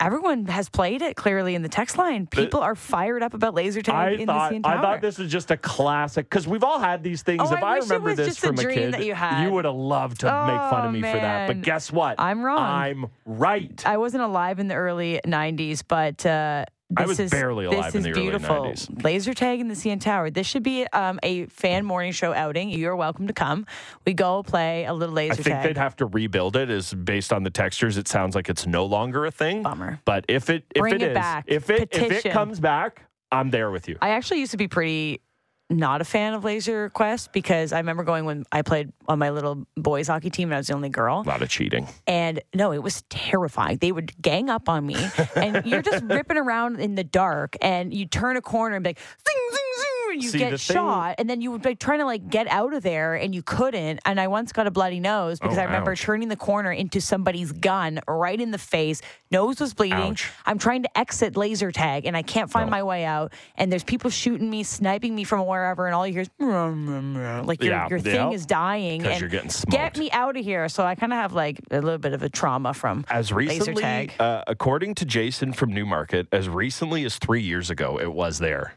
Everyone 0.00 0.46
has 0.46 0.70
played 0.70 1.02
it 1.02 1.16
clearly 1.16 1.54
in 1.54 1.60
the 1.60 1.68
text 1.68 1.98
line. 1.98 2.26
People 2.26 2.60
are 2.60 2.74
fired 2.74 3.22
up 3.22 3.34
about 3.34 3.52
laser 3.52 3.82
tag 3.82 3.94
I 3.94 4.10
in 4.12 4.26
thought 4.26 4.48
the 4.50 4.56
CN 4.56 4.62
Tower. 4.62 4.78
I 4.78 4.80
thought 4.80 5.00
this 5.02 5.18
was 5.18 5.30
just 5.30 5.50
a 5.50 5.58
classic 5.58 6.24
because 6.30 6.48
we've 6.48 6.64
all 6.64 6.78
had 6.78 7.02
these 7.02 7.20
things. 7.20 7.42
Oh, 7.44 7.52
if 7.54 7.62
I 7.62 7.72
I, 7.72 7.74
wish 7.74 7.84
it 7.84 7.88
remember 7.90 8.08
was 8.08 8.16
this 8.16 8.26
just 8.28 8.38
a 8.42 8.46
from 8.46 8.58
a 8.58 8.62
dream 8.62 8.74
kid, 8.78 8.94
that 8.94 9.04
you 9.04 9.12
had. 9.12 9.50
would 9.50 9.66
have 9.66 9.74
loved 9.74 10.20
to 10.20 10.26
make 10.28 10.32
fun 10.70 10.84
Oh, 10.84 10.88
of 10.88 10.92
me 10.94 11.02
for 11.02 11.12
that. 11.12 11.46
But 11.46 11.60
guess 11.60 11.92
what? 11.92 12.14
I'm 12.18 12.42
wrong. 12.42 12.58
I'm 12.58 13.06
right. 13.26 13.86
I 13.86 13.98
wasn't 13.98 14.22
alive 14.22 14.60
in 14.60 14.68
the 14.68 14.76
early 14.76 15.20
'90s, 15.26 15.82
but 15.86 16.24
uh, 16.24 16.64
this 16.90 17.04
I 17.04 17.06
was 17.06 17.20
is, 17.20 17.30
barely 17.30 17.66
alive 17.66 17.84
this 17.84 17.94
in 17.94 17.98
is 17.98 18.04
the 18.04 18.10
early 18.12 18.22
beautiful. 18.22 18.56
90s. 18.56 19.04
Laser 19.04 19.34
tag 19.34 19.60
in 19.60 19.68
the 19.68 19.74
CN 19.74 20.00
Tower. 20.00 20.30
This 20.30 20.46
should 20.46 20.62
be 20.62 20.86
um, 20.92 21.20
a 21.22 21.46
fan 21.46 21.84
morning 21.84 22.12
show 22.12 22.32
outing. 22.32 22.70
You're 22.70 22.96
welcome 22.96 23.26
to 23.26 23.34
come. 23.34 23.66
We 24.06 24.14
go 24.14 24.42
play 24.42 24.86
a 24.86 24.94
little 24.94 25.14
laser 25.14 25.34
tag. 25.34 25.40
I 25.40 25.42
think 25.42 25.56
tag. 25.56 25.64
they'd 25.64 25.76
have 25.78 25.96
to 25.96 26.06
rebuild 26.06 26.56
it. 26.56 26.70
Is 26.70 26.94
based 26.94 27.32
on 27.32 27.42
the 27.42 27.50
textures. 27.50 27.98
It 27.98 28.08
sounds 28.08 28.34
like 28.34 28.48
it's 28.48 28.66
no 28.66 28.86
longer 28.86 29.26
a 29.26 29.30
thing. 29.30 29.62
Bummer. 29.62 30.00
But 30.04 30.24
if 30.28 30.48
it 30.48 30.64
if 30.74 30.80
Bring 30.80 30.94
it 30.94 31.02
it 31.02 31.16
is, 31.16 31.42
if 31.46 31.70
it 31.70 31.88
if 31.92 32.24
it 32.24 32.32
comes 32.32 32.58
back, 32.58 33.02
I'm 33.30 33.50
there 33.50 33.70
with 33.70 33.88
you. 33.88 33.98
I 34.00 34.10
actually 34.10 34.40
used 34.40 34.52
to 34.52 34.56
be 34.56 34.68
pretty 34.68 35.20
not 35.70 36.00
a 36.00 36.04
fan 36.04 36.34
of 36.34 36.44
Laser 36.44 36.88
Quest 36.90 37.32
because 37.32 37.72
I 37.72 37.78
remember 37.78 38.02
going 38.02 38.24
when 38.24 38.44
I 38.50 38.62
played 38.62 38.92
on 39.06 39.18
my 39.18 39.30
little 39.30 39.66
boys 39.76 40.08
hockey 40.08 40.30
team 40.30 40.48
and 40.48 40.54
I 40.54 40.58
was 40.58 40.68
the 40.68 40.74
only 40.74 40.88
girl. 40.88 41.20
a 41.20 41.28
lot 41.28 41.42
of 41.42 41.48
cheating. 41.48 41.86
And 42.06 42.40
no, 42.54 42.72
it 42.72 42.82
was 42.82 43.02
terrifying. 43.10 43.78
They 43.78 43.92
would 43.92 44.20
gang 44.20 44.48
up 44.48 44.68
on 44.68 44.86
me, 44.86 44.96
and 45.36 45.64
you're 45.66 45.82
just 45.82 46.02
ripping 46.08 46.38
around 46.38 46.80
in 46.80 46.94
the 46.94 47.04
dark, 47.04 47.56
and 47.60 47.92
you 47.92 48.06
turn 48.06 48.36
a 48.36 48.40
corner 48.40 48.76
and 48.76 48.82
be 48.82 48.90
like, 48.90 48.98
zing, 48.98 49.48
zing, 49.50 49.67
and 50.10 50.22
you 50.22 50.30
See, 50.30 50.38
get 50.38 50.50
thing- 50.50 50.58
shot, 50.74 51.14
and 51.18 51.28
then 51.28 51.40
you 51.40 51.50
would 51.52 51.62
be 51.62 51.74
trying 51.74 51.98
to 52.00 52.04
like 52.04 52.28
get 52.30 52.46
out 52.48 52.74
of 52.74 52.82
there, 52.82 53.14
and 53.14 53.34
you 53.34 53.42
couldn't. 53.42 54.00
And 54.04 54.20
I 54.20 54.28
once 54.28 54.52
got 54.52 54.66
a 54.66 54.70
bloody 54.70 55.00
nose 55.00 55.38
because 55.38 55.58
Oh, 55.58 55.60
I 55.60 55.64
remember 55.64 55.92
ouch. 55.92 56.00
turning 56.00 56.28
the 56.28 56.36
corner 56.36 56.72
into 56.72 57.00
somebody's 57.00 57.52
gun 57.52 58.00
right 58.08 58.40
in 58.40 58.50
the 58.50 58.58
face. 58.58 59.00
Nose 59.30 59.60
was 59.60 59.74
bleeding. 59.74 59.98
Ouch. 59.98 60.30
I'm 60.46 60.58
trying 60.58 60.82
to 60.84 60.98
exit 60.98 61.36
laser 61.36 61.70
tag, 61.72 62.06
and 62.06 62.16
I 62.16 62.22
can't 62.22 62.50
find 62.50 62.66
No. 62.66 62.70
my 62.70 62.82
way 62.82 63.04
out. 63.04 63.32
And 63.56 63.70
there's 63.70 63.84
people 63.84 64.10
shooting 64.10 64.48
me, 64.48 64.62
sniping 64.62 65.14
me 65.14 65.24
from 65.24 65.44
wherever, 65.46 65.86
and 65.86 65.94
all 65.94 66.06
you 66.06 66.12
hear 66.14 66.22
is 66.22 66.30
like 67.46 67.62
your, 67.62 67.72
Yeah, 67.72 67.88
your 67.88 67.98
thing 68.00 68.14
yeah. 68.14 68.30
is 68.30 68.46
dying. 68.46 69.04
and 69.06 69.20
you're 69.20 69.28
getting 69.28 69.50
Get 69.70 69.98
me 69.98 70.10
out 70.12 70.36
of 70.36 70.44
here. 70.44 70.68
So 70.68 70.84
I 70.84 70.94
kind 70.94 71.12
of 71.12 71.18
have 71.18 71.32
like 71.32 71.60
a 71.70 71.80
little 71.80 71.98
bit 71.98 72.12
of 72.14 72.22
a 72.22 72.28
trauma 72.28 72.72
from 72.74 73.04
As 73.10 73.30
laser 73.30 73.36
recently, 73.36 73.82
tag. 73.82 74.12
uh, 74.18 74.44
according 74.46 74.94
to 74.96 75.04
Jason 75.04 75.52
from 75.52 75.72
Newmarket, 75.72 76.28
as 76.32 76.48
recently 76.48 77.04
as 77.04 77.16
three 77.18 77.42
years 77.42 77.70
ago, 77.70 77.98
it 78.00 78.12
was 78.12 78.38
there. 78.38 78.74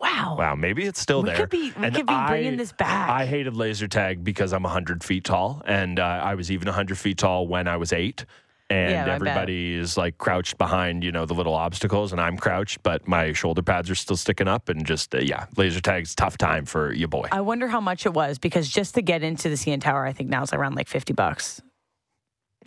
Wow. 0.00 0.36
Wow, 0.38 0.54
maybe 0.54 0.84
it's 0.84 1.00
still 1.00 1.22
We 1.22 1.30
there. 1.30 1.36
could 1.36 1.50
be- 1.50 1.72
we 1.76 1.84
And 1.86 1.94
could 1.94 2.06
be 2.06 2.14
bringing 2.28 2.54
I- 2.54 2.56
this 2.56 2.72
back. 2.72 3.10
I 3.10 3.26
hated 3.26 3.56
laser 3.56 3.88
tag 3.88 4.22
because 4.22 4.52
I'm 4.52 4.62
100 4.64 5.02
feet 5.02 5.24
tall, 5.24 5.62
and 5.66 5.98
uh, 5.98 6.04
I 6.04 6.34
was 6.34 6.50
even 6.50 6.66
100 6.68 6.96
feet 6.98 7.18
tall 7.18 7.46
when 7.48 7.66
I 7.68 7.76
was 7.76 7.92
eight. 7.92 8.24
And 8.70 8.92
Yeah, 8.92 9.14
everybody 9.14 9.72
is 9.74 9.96
like 9.96 10.18
crouched 10.18 10.58
behind, 10.58 11.02
you 11.02 11.10
know, 11.10 11.24
the 11.24 11.32
little 11.32 11.54
obstacles, 11.54 12.12
and 12.12 12.20
I'm 12.20 12.36
crouched, 12.36 12.82
but 12.82 13.08
my 13.08 13.32
shoulder 13.32 13.62
pads 13.62 13.88
are 13.88 13.94
still 13.94 14.16
sticking 14.18 14.46
up, 14.46 14.68
and 14.68 14.84
just 14.84 15.14
uh, 15.14 15.20
yeah, 15.20 15.46
laser 15.56 15.80
tag's 15.80 16.14
tough 16.14 16.36
time 16.36 16.66
for 16.66 16.92
you 16.92 17.08
boy. 17.08 17.28
I 17.32 17.40
wonder 17.40 17.66
how 17.68 17.80
much 17.80 18.04
it 18.04 18.12
was 18.12 18.38
because 18.38 18.68
just 18.68 18.94
to 18.96 19.00
get 19.02 19.22
into 19.22 19.48
the 19.48 19.54
CN 19.54 19.80
Tower, 19.80 20.04
I 20.04 20.12
think 20.12 20.28
now 20.28 20.42
it's 20.42 20.52
around 20.52 20.74
like 20.76 20.86
50 20.86 21.14
bucks 21.14 21.62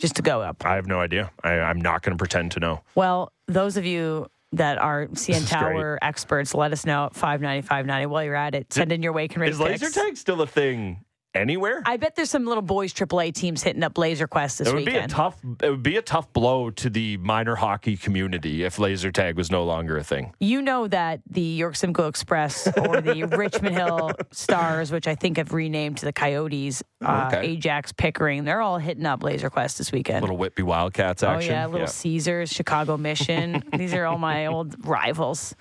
just 0.00 0.16
to 0.16 0.22
go 0.22 0.42
up. 0.42 0.66
I 0.66 0.74
have 0.74 0.88
no 0.88 0.98
idea. 0.98 1.30
I, 1.44 1.52
I'm 1.60 1.80
not 1.80 2.02
going 2.02 2.16
to 2.16 2.18
pretend 2.18 2.50
to 2.52 2.60
know. 2.60 2.80
Well, 2.96 3.30
those 3.46 3.76
of 3.76 3.84
you 3.86 4.26
that 4.52 4.78
are 4.78 5.06
CN 5.08 5.48
Tower 5.48 5.98
experts, 6.02 6.54
let 6.54 6.72
us 6.72 6.84
know 6.84 7.06
at 7.06 7.14
590, 7.14 7.62
590 7.66 8.06
while 8.06 8.24
you're 8.24 8.34
at 8.34 8.54
it. 8.54 8.72
Send 8.72 8.92
in 8.92 9.02
your 9.02 9.12
wake 9.12 9.34
and 9.34 9.42
rake 9.42 9.50
Is 9.52 9.60
laser 9.60 9.86
pics. 9.86 9.94
tag 9.94 10.16
still 10.16 10.42
a 10.42 10.46
thing 10.46 11.04
anywhere? 11.34 11.82
I 11.86 11.96
bet 11.96 12.14
there's 12.16 12.30
some 12.30 12.44
little 12.46 12.62
boys 12.62 12.92
AAA 12.92 13.34
teams 13.34 13.62
hitting 13.62 13.82
up 13.82 13.96
Laser 13.98 14.26
Quest 14.26 14.58
this 14.58 14.68
it 14.68 14.74
would 14.74 14.84
be 14.84 14.90
a 14.92 14.94
weekend. 14.94 15.10
tough. 15.12 15.38
It 15.62 15.70
would 15.70 15.82
be 15.82 15.96
a 15.96 16.02
tough 16.02 16.32
blow 16.32 16.70
to 16.70 16.90
the 16.90 17.16
minor 17.18 17.54
hockey 17.56 17.96
community 17.96 18.64
if 18.64 18.78
laser 18.78 19.10
tag 19.10 19.36
was 19.36 19.50
no 19.50 19.64
longer 19.64 19.96
a 19.96 20.04
thing. 20.04 20.32
you 20.40 20.62
know 20.62 20.86
that 20.88 21.20
the 21.28 21.40
York 21.40 21.76
Simcoe 21.76 22.08
Express 22.08 22.66
or 22.66 23.00
the 23.00 23.24
Richmond 23.36 23.76
Hill 23.76 24.12
Stars, 24.30 24.90
which 24.92 25.06
I 25.08 25.14
think 25.14 25.36
have 25.38 25.52
renamed 25.52 25.98
to 25.98 26.04
the 26.04 26.12
Coyotes, 26.12 26.82
uh, 27.04 27.30
Okay. 27.32 27.46
Ajax 27.48 27.92
Pickering, 27.92 28.44
they're 28.44 28.60
all 28.60 28.78
hitting 28.78 29.06
up 29.06 29.22
Laser 29.22 29.48
Quest 29.50 29.78
this 29.78 29.92
weekend. 29.92 30.20
Little 30.22 30.36
Whitby 30.36 30.62
Wildcats 30.62 31.22
Oh 31.22 31.38
yeah, 31.38 31.66
Little 31.66 31.86
Caesars, 31.86 32.50
Chicago 32.52 32.96
Mission. 32.96 33.62
These 33.76 33.94
are 33.94 34.04
all 34.06 34.18
my 34.18 34.46
old 34.46 34.74
rivals. 34.86 35.54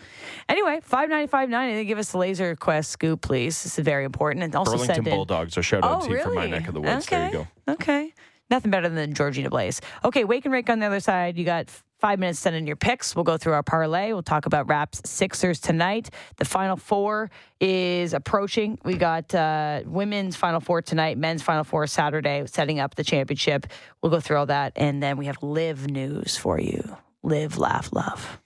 Anyway, 0.50 0.80
five 0.84 1.10
ninety 1.10 1.28
five 1.28 1.50
ninety. 1.50 1.76
They 1.76 1.86
give 1.86 1.98
us 1.98 2.12
the 2.12 2.18
Laser 2.18 2.56
Quest 2.56 2.92
scoop, 2.92 3.22
please. 3.22 3.62
This 3.64 3.78
is 3.80 3.86
very 3.86 4.06
important. 4.06 4.44
And 4.44 4.56
also 4.56 4.72
Burlington 4.74 4.96
send 4.96 5.08
in. 5.08 5.14
Bulldogs. 5.16 5.58
A 5.62 5.64
shout 5.64 5.84
out 5.84 6.02
Oh 6.02 6.06
to 6.06 6.10
you 6.10 6.16
really? 6.16 6.24
from 6.26 6.36
my 6.36 6.48
neck 6.48 6.68
of 6.68 6.74
the 6.74 6.82
woods. 6.82 7.06
Okay. 7.06 7.18
There 7.18 7.28
you 7.28 7.48
go. 7.68 7.74
Okay. 7.74 8.14
Nothing 8.50 8.72
better 8.72 8.90
than 8.90 9.14
Georgina 9.14 9.50
Blaze. 9.50 9.80
Okay, 10.04 10.24
wake 10.26 10.44
and 10.46 10.52
rake 10.52 10.70
on 10.70 10.80
the 10.80 10.88
other 10.88 11.00
side. 11.00 11.38
You 11.38 11.46
got 11.46 11.70
five 12.00 12.18
minutes 12.18 12.40
to 12.40 12.42
send 12.42 12.56
in 12.56 12.66
your 12.66 12.76
picks. 12.76 13.16
We'll 13.16 13.24
go 13.24 13.38
through 13.38 13.54
our 13.54 13.62
parlay. 13.64 14.12
We'll 14.12 14.24
talk 14.24 14.48
about 14.48 14.68
Raps 14.68 15.02
Sixers 15.06 15.60
tonight. 15.60 16.10
The 16.38 16.46
final 16.46 16.76
four 16.76 17.30
is 17.60 18.14
approaching. 18.14 18.80
We 18.84 18.98
got 18.98 19.34
uh, 19.36 19.84
women's 19.86 20.36
final 20.36 20.60
four 20.60 20.82
tonight, 20.82 21.18
men's 21.20 21.44
final 21.44 21.64
four 21.64 21.86
Saturday, 21.86 22.44
setting 22.48 22.80
up 22.80 22.96
the 22.96 23.04
championship. 23.04 23.68
We'll 24.02 24.12
go 24.12 24.20
through 24.20 24.38
all 24.38 24.48
that. 24.48 24.74
And 24.76 25.02
then 25.02 25.16
we 25.18 25.28
have 25.28 25.42
live 25.44 25.88
news 25.90 26.36
for 26.36 26.60
you. 26.60 26.98
Live, 27.24 27.58
laugh, 27.60 27.94
love. 27.94 28.42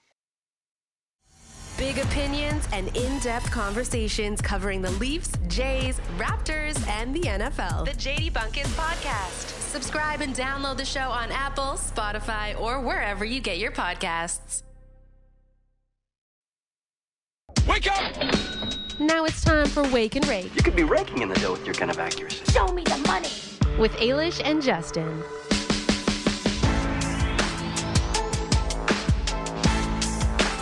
Big 1.77 1.97
opinions 1.97 2.65
and 2.71 2.88
in 2.95 3.19
depth 3.19 3.51
conversations 3.51 4.41
covering 4.41 4.81
the 4.81 4.91
Leafs, 4.91 5.33
Jays, 5.49 5.99
Raptors, 6.17 6.88
and 6.88 7.13
the 7.13 7.19
NFL. 7.21 7.83
The 7.83 7.91
JD 7.91 8.31
Bunkis 8.31 8.67
Podcast. 8.77 9.49
Subscribe 9.71 10.21
and 10.21 10.33
download 10.33 10.77
the 10.77 10.85
show 10.85 11.09
on 11.09 11.31
Apple, 11.33 11.73
Spotify, 11.73 12.57
or 12.61 12.79
wherever 12.79 13.25
you 13.25 13.41
get 13.41 13.57
your 13.57 13.71
podcasts. 13.73 14.63
Wake 17.67 17.88
up! 17.91 18.15
Now 18.97 19.25
it's 19.25 19.43
time 19.43 19.65
for 19.67 19.83
Wake 19.89 20.15
and 20.15 20.25
Rake 20.29 20.55
You 20.55 20.61
could 20.63 20.77
be 20.77 20.83
raking 20.85 21.21
in 21.21 21.27
the 21.27 21.35
dough 21.35 21.51
with 21.51 21.65
your 21.65 21.75
kind 21.75 21.91
of 21.91 21.99
accuracy. 21.99 22.45
Show 22.53 22.67
me 22.67 22.83
the 22.85 22.97
money. 23.05 23.27
with 23.77 23.91
Ailish 23.93 24.41
and 24.45 24.62
Justin. 24.62 25.21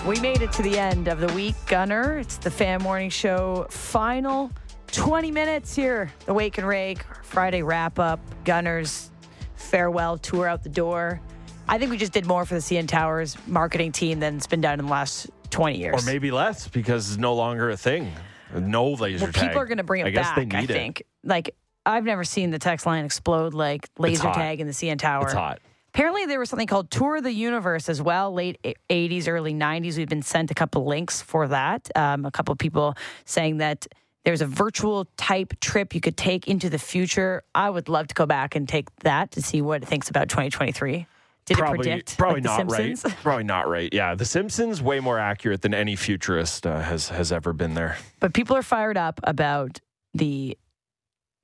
We 0.07 0.19
made 0.19 0.41
it 0.41 0.51
to 0.53 0.61
the 0.61 0.77
end 0.77 1.07
of 1.07 1.21
the 1.21 1.33
week, 1.33 1.55
Gunner. 1.65 2.19
It's 2.19 2.35
the 2.35 2.51
Fan 2.51 2.81
Morning 2.81 3.09
Show 3.09 3.67
final 3.69 4.51
20 4.87 5.31
minutes 5.31 5.73
here. 5.73 6.11
The 6.25 6.33
Wake 6.33 6.57
and 6.57 6.67
Rake, 6.67 7.05
Friday 7.23 7.63
wrap 7.63 7.99
up, 7.99 8.19
Gunners 8.43 9.11
farewell 9.55 10.17
tour 10.17 10.45
out 10.45 10.61
the 10.61 10.67
door. 10.67 11.21
I 11.69 11.77
think 11.77 11.89
we 11.89 11.95
just 11.95 12.11
did 12.11 12.25
more 12.25 12.45
for 12.45 12.55
the 12.55 12.59
CN 12.59 12.85
Towers 12.85 13.37
marketing 13.47 13.93
team 13.93 14.19
than 14.19 14.35
it's 14.35 14.45
been 14.45 14.59
done 14.59 14.77
in 14.77 14.87
the 14.87 14.91
last 14.91 15.29
20 15.51 15.77
years. 15.77 16.03
Or 16.03 16.05
maybe 16.05 16.31
less 16.31 16.67
because 16.67 17.11
it's 17.11 17.17
no 17.17 17.33
longer 17.33 17.69
a 17.69 17.77
thing. 17.77 18.11
No 18.53 18.89
laser 18.91 19.23
well, 19.23 19.31
tag. 19.31 19.47
people 19.47 19.61
are 19.61 19.65
going 19.65 19.77
to 19.77 19.85
bring 19.85 20.01
it 20.01 20.03
back. 20.03 20.11
I 20.11 20.15
guess 20.15 20.27
back, 20.27 20.35
they 20.35 20.45
need 20.45 20.55
I 20.55 20.63
it. 20.63 20.67
think. 20.67 21.03
Like, 21.23 21.55
I've 21.85 22.03
never 22.03 22.25
seen 22.25 22.51
the 22.51 22.59
text 22.59 22.85
line 22.85 23.05
explode 23.05 23.53
like 23.53 23.87
laser 23.97 24.31
tag 24.33 24.59
in 24.59 24.67
the 24.67 24.73
CN 24.73 24.99
Tower. 24.99 25.23
It's 25.23 25.33
hot. 25.33 25.61
Apparently, 25.93 26.25
there 26.25 26.39
was 26.39 26.49
something 26.49 26.65
called 26.65 26.89
Tour 26.89 27.17
of 27.17 27.23
the 27.23 27.31
Universe 27.31 27.87
as 27.87 28.01
well, 28.01 28.33
late 28.33 28.57
80s, 28.89 29.27
early 29.27 29.53
90s. 29.53 29.95
We've 29.95 30.09
been 30.09 30.23
sent 30.23 30.49
a 30.49 30.55
couple 30.55 30.85
links 30.85 31.21
for 31.21 31.47
that. 31.49 31.87
Um, 31.95 32.25
a 32.25 32.31
couple 32.31 32.51
of 32.51 32.57
people 32.57 32.95
saying 33.25 33.57
that 33.57 33.85
there's 34.25 34.41
a 34.41 34.47
virtual 34.47 35.05
type 35.17 35.53
trip 35.59 35.93
you 35.93 36.01
could 36.01 36.17
take 36.17 36.47
into 36.47 36.67
the 36.67 36.79
future. 36.79 37.43
I 37.53 37.69
would 37.69 37.89
love 37.89 38.07
to 38.07 38.15
go 38.15 38.25
back 38.25 38.55
and 38.55 38.67
take 38.67 38.87
that 39.01 39.29
to 39.31 39.41
see 39.43 39.61
what 39.61 39.83
it 39.83 39.87
thinks 39.87 40.09
about 40.09 40.29
2023. 40.29 41.05
Did 41.45 41.57
probably, 41.57 41.75
it 41.75 41.77
predict? 41.77 42.17
probably 42.17 42.41
like 42.41 42.65
not 42.65 42.71
right. 42.71 42.99
Probably 43.21 43.43
not 43.43 43.67
right. 43.67 43.93
Yeah, 43.93 44.15
The 44.15 44.25
Simpsons 44.25 44.81
way 44.81 44.99
more 44.99 45.19
accurate 45.19 45.61
than 45.61 45.73
any 45.73 45.95
futurist 45.95 46.65
uh, 46.65 46.79
has 46.79 47.09
has 47.09 47.31
ever 47.33 47.53
been 47.53 47.73
there. 47.73 47.97
But 48.19 48.33
people 48.33 48.55
are 48.55 48.63
fired 48.63 48.97
up 48.97 49.19
about 49.23 49.81
the 50.13 50.57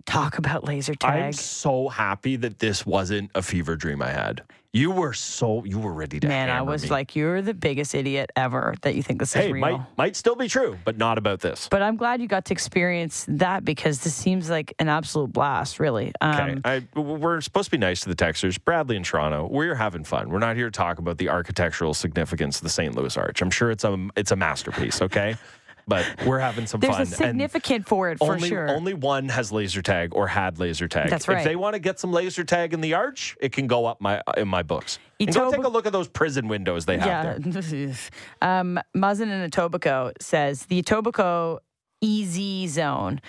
talk 0.06 0.38
about 0.38 0.64
laser 0.64 0.96
tag. 0.96 1.24
I'm 1.24 1.34
so 1.34 1.88
happy 1.90 2.36
that 2.38 2.60
this 2.60 2.86
wasn't 2.86 3.32
a 3.36 3.42
fever 3.42 3.76
dream 3.76 4.02
I 4.02 4.10
had. 4.10 4.42
You 4.72 4.92
were 4.92 5.14
so 5.14 5.64
you 5.66 5.80
were 5.80 5.94
ready 5.94 6.20
to. 6.20 6.28
Man, 6.28 6.52
I 6.52 6.62
was 6.62 6.84
me. 6.84 6.90
like, 6.90 7.16
you're 7.16 7.42
the 7.42 7.56
biggest 7.56 7.96
idiot 7.96 8.30
ever 8.36 8.76
that 8.84 8.94
you 8.94 9.02
think 9.02 9.20
this 9.20 9.30
is 9.30 9.42
hey, 9.42 9.52
real. 9.52 9.62
might 9.62 9.82
might 9.98 10.16
still 10.16 10.36
be 10.36 10.48
true, 10.48 10.78
but 10.86 10.96
not 10.96 11.18
about 11.18 11.40
this. 11.40 11.68
But 11.72 11.82
I'm 11.82 11.96
glad 11.96 12.22
you 12.22 12.28
got 12.28 12.46
to 12.46 12.54
experience 12.54 13.26
that 13.30 13.66
because 13.66 14.02
this 14.02 14.14
seems 14.14 14.48
like 14.48 14.76
an 14.78 14.88
absolute 14.88 15.34
blast, 15.34 15.80
really. 15.80 16.14
Okay, 16.22 16.52
Um, 16.52 16.62
I, 16.64 16.84
we're 16.96 17.42
supposed 17.42 17.66
to 17.66 17.72
be 17.72 17.80
nice 17.80 18.02
to 18.02 18.10
the 18.10 18.16
Texers. 18.16 18.64
Bradley 18.64 18.96
and 18.96 19.04
Toronto, 19.04 19.48
we're 19.50 19.74
having 19.74 20.04
fun. 20.04 20.30
We're 20.30 20.38
not 20.38 20.56
here 20.56 20.68
to 20.68 20.72
talk 20.72 21.00
about 21.00 21.18
the 21.18 21.30
architectural 21.30 21.96
significance 21.96 22.58
of 22.58 22.64
the 22.64 22.70
St. 22.70 22.94
Louis 22.94 23.18
Arch. 23.18 23.42
I'm 23.42 23.50
sure 23.50 23.72
it's 23.72 23.84
a 23.84 24.08
it's 24.16 24.30
a 24.30 24.36
masterpiece. 24.36 25.02
Okay, 25.02 25.36
but 25.90 26.06
we're 26.26 26.40
having 26.40 26.68
some 26.68 26.80
There's 26.80 26.94
fun. 26.94 27.02
a 27.02 27.06
significant 27.06 27.88
for 27.88 28.10
it 28.12 28.20
for 28.20 28.34
only, 28.34 28.48
sure. 28.48 28.70
only 28.70 28.94
one 28.94 29.28
has 29.30 29.52
laser 29.52 29.82
tag 29.82 30.14
or 30.14 30.28
had 30.28 30.60
laser 30.60 30.88
tag. 30.88 31.10
That's 31.10 31.28
right. 31.28 31.40
If 31.40 31.44
they 31.44 31.56
want 31.56 31.74
to 31.74 31.80
get 31.80 32.00
some 32.00 32.14
laser 32.14 32.44
tag 32.44 32.74
in 32.74 32.82
the 32.82 32.94
arch, 32.94 33.36
it 33.42 33.52
can 33.52 33.68
go 33.68 33.86
up 33.86 34.00
my 34.00 34.22
in 34.38 34.48
my 34.48 34.64
books. 34.64 35.00
And 35.20 35.34
go 35.34 35.52
take 35.52 35.66
a 35.66 35.68
look 35.68 35.86
at 35.86 35.92
those 35.92 36.08
prison 36.08 36.48
windows 36.48 36.86
they 36.86 36.98
have 36.98 37.44
there. 37.44 37.64
yeah. 37.74 37.94
um, 38.42 38.80
Muzzin 38.96 39.24
in 39.24 39.50
Etobicoke 39.50 40.14
says 40.22 40.68
the 40.68 40.82
Etobicoke 40.82 41.60
EZ 42.02 42.72
zone. 42.72 43.20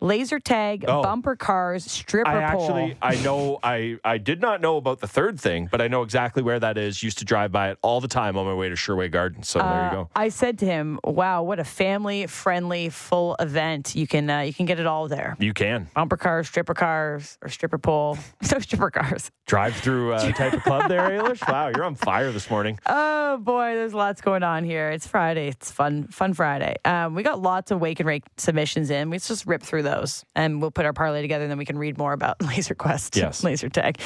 Laser 0.00 0.38
tag, 0.38 0.84
Oh. 0.86 1.02
bumper 1.02 1.34
cars, 1.34 1.90
stripper 1.90 2.28
I 2.28 2.52
pole. 2.52 2.62
actually 2.62 2.96
I 3.02 3.16
know 3.16 3.58
I 3.62 3.96
I 4.04 4.18
did 4.18 4.40
not 4.40 4.60
know 4.60 4.76
about 4.76 5.00
the 5.00 5.08
third 5.08 5.40
thing, 5.40 5.68
but 5.70 5.80
I 5.80 5.88
know 5.88 6.02
exactly 6.02 6.42
where 6.42 6.60
that 6.60 6.78
is. 6.78 7.02
Used 7.02 7.18
to 7.18 7.24
drive 7.24 7.50
by 7.50 7.70
it 7.70 7.78
all 7.82 8.00
the 8.00 8.06
time 8.08 8.36
on 8.38 8.46
my 8.46 8.54
way 8.54 8.68
to 8.68 8.76
Sherway 8.76 9.10
Gardens. 9.10 9.48
So 9.48 9.58
there 9.58 9.68
you 9.68 9.74
Uh, 9.74 9.90
go. 9.90 10.10
I 10.14 10.28
said 10.28 10.58
to 10.60 10.66
him, 10.66 11.00
"Wow, 11.02 11.42
what 11.42 11.58
a 11.58 11.64
family-friendly 11.64 12.90
full 12.90 13.34
event! 13.40 13.94
You 13.96 14.06
can 14.06 14.30
uh, 14.30 14.40
you 14.40 14.54
can 14.54 14.66
get 14.66 14.78
it 14.78 14.86
all 14.86 15.08
there. 15.08 15.36
You 15.40 15.52
can 15.52 15.88
Bumper 15.94 16.16
cars, 16.16 16.46
stripper 16.48 16.74
cars, 16.74 17.36
or 17.42 17.48
stripper 17.48 17.78
pole. 17.78 18.16
No 18.52 18.58
stripper 18.60 18.90
cars. 18.90 19.30
drive 19.46 19.74
through 19.76 20.14
uh, 20.14 20.32
type 20.32 20.52
of 20.54 20.62
club 20.62 20.88
there, 20.88 21.08
Ailish. 21.10 21.46
Wow, 21.50 21.68
you're 21.74 21.84
on 21.84 21.94
fire 21.96 22.30
this 22.32 22.48
morning. 22.50 22.78
Oh 22.86 23.36
boy, 23.38 23.74
there's 23.74 23.94
lots 23.94 24.20
going 24.20 24.42
on 24.42 24.64
here. 24.64 24.90
It's 24.90 25.06
Friday. 25.06 25.48
It's 25.48 25.70
fun, 25.70 26.06
fun 26.08 26.34
Friday. 26.34 26.76
Um, 26.84 27.14
we 27.14 27.22
got 27.22 27.40
lots 27.42 27.70
of 27.70 27.80
wake 27.80 28.00
and 28.00 28.06
rake 28.06 28.24
submissions 28.36 28.90
in. 28.90 29.10
Let's 29.10 29.28
just 29.28 29.44
rip 29.46 29.62
through 29.62 29.82
those, 29.88 30.24
and 30.34 30.60
we'll 30.60 30.70
put 30.70 30.84
our 30.86 30.92
parlay 30.92 31.22
together, 31.22 31.44
and 31.44 31.50
then 31.50 31.58
we 31.58 31.64
can 31.64 31.78
read 31.78 31.98
more 31.98 32.12
about 32.12 32.42
Laser 32.46 32.74
Quest, 32.74 33.16
Yes. 33.16 33.42
Laser 33.44 33.68
Tag. 33.68 33.98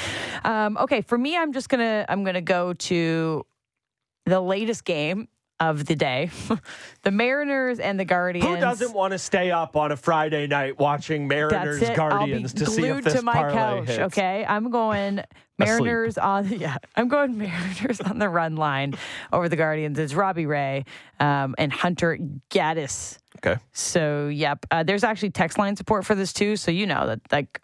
Um, 0.45 0.77
okay, 0.79 1.01
for 1.03 1.19
me, 1.19 1.37
I'm 1.37 1.53
just 1.53 1.69
gonna 1.69 2.05
I'm 2.09 2.25
gonna 2.25 2.41
go 2.41 2.73
to 2.75 3.45
the 4.27 4.41
latest 4.41 4.85
game 4.85 5.29
of 5.61 5.85
the 5.87 5.95
day, 5.95 6.29
the 7.03 7.11
Mariners 7.13 7.79
and 7.79 7.99
the 7.99 8.05
Guardians. 8.05 8.47
Who 8.49 8.57
doesn't 8.61 8.93
want 8.93 9.13
to 9.13 9.19
stay 9.19 9.51
up 9.53 9.77
on 9.77 9.93
a 9.93 9.97
Friday 9.97 10.47
night 10.49 10.79
watching 10.79 11.29
Mariners. 11.29 11.81
Guardians 11.91 12.53
to 12.55 12.67
see 12.67 12.83
if 12.83 12.91
glued 12.93 13.05
this 13.05 13.15
to 13.15 13.23
my 13.23 13.33
parlay 13.35 13.53
couch. 13.55 13.87
hits? 13.89 13.99
Okay, 13.99 14.45
I'm 14.49 14.71
going 14.71 15.23
Mariners 15.65 16.19
on. 16.19 16.49
Yeah, 16.63 16.77
I'm 16.97 17.09
going 17.09 17.39
Mariners 17.39 18.01
on 18.01 18.19
the 18.19 18.29
run 18.29 18.57
line 18.57 18.95
over 19.33 19.49
the 19.49 19.57
Guardians. 19.57 19.99
It's 19.99 20.15
Robbie 20.15 20.47
Ray 20.47 20.85
um, 21.19 21.55
and 21.59 21.73
Hunter 21.73 22.19
Gaddis. 22.51 23.19
Okay. 23.39 23.61
So 23.73 24.29
yep, 24.29 24.67
uh, 24.71 24.83
there's 24.83 25.05
actually 25.05 25.31
text 25.31 25.59
line 25.59 25.77
support 25.77 26.05
for 26.05 26.15
this 26.15 26.33
too. 26.33 26.57
So 26.57 26.71
you 26.71 26.87
know 26.87 27.07
that 27.07 27.21
like 27.33 27.61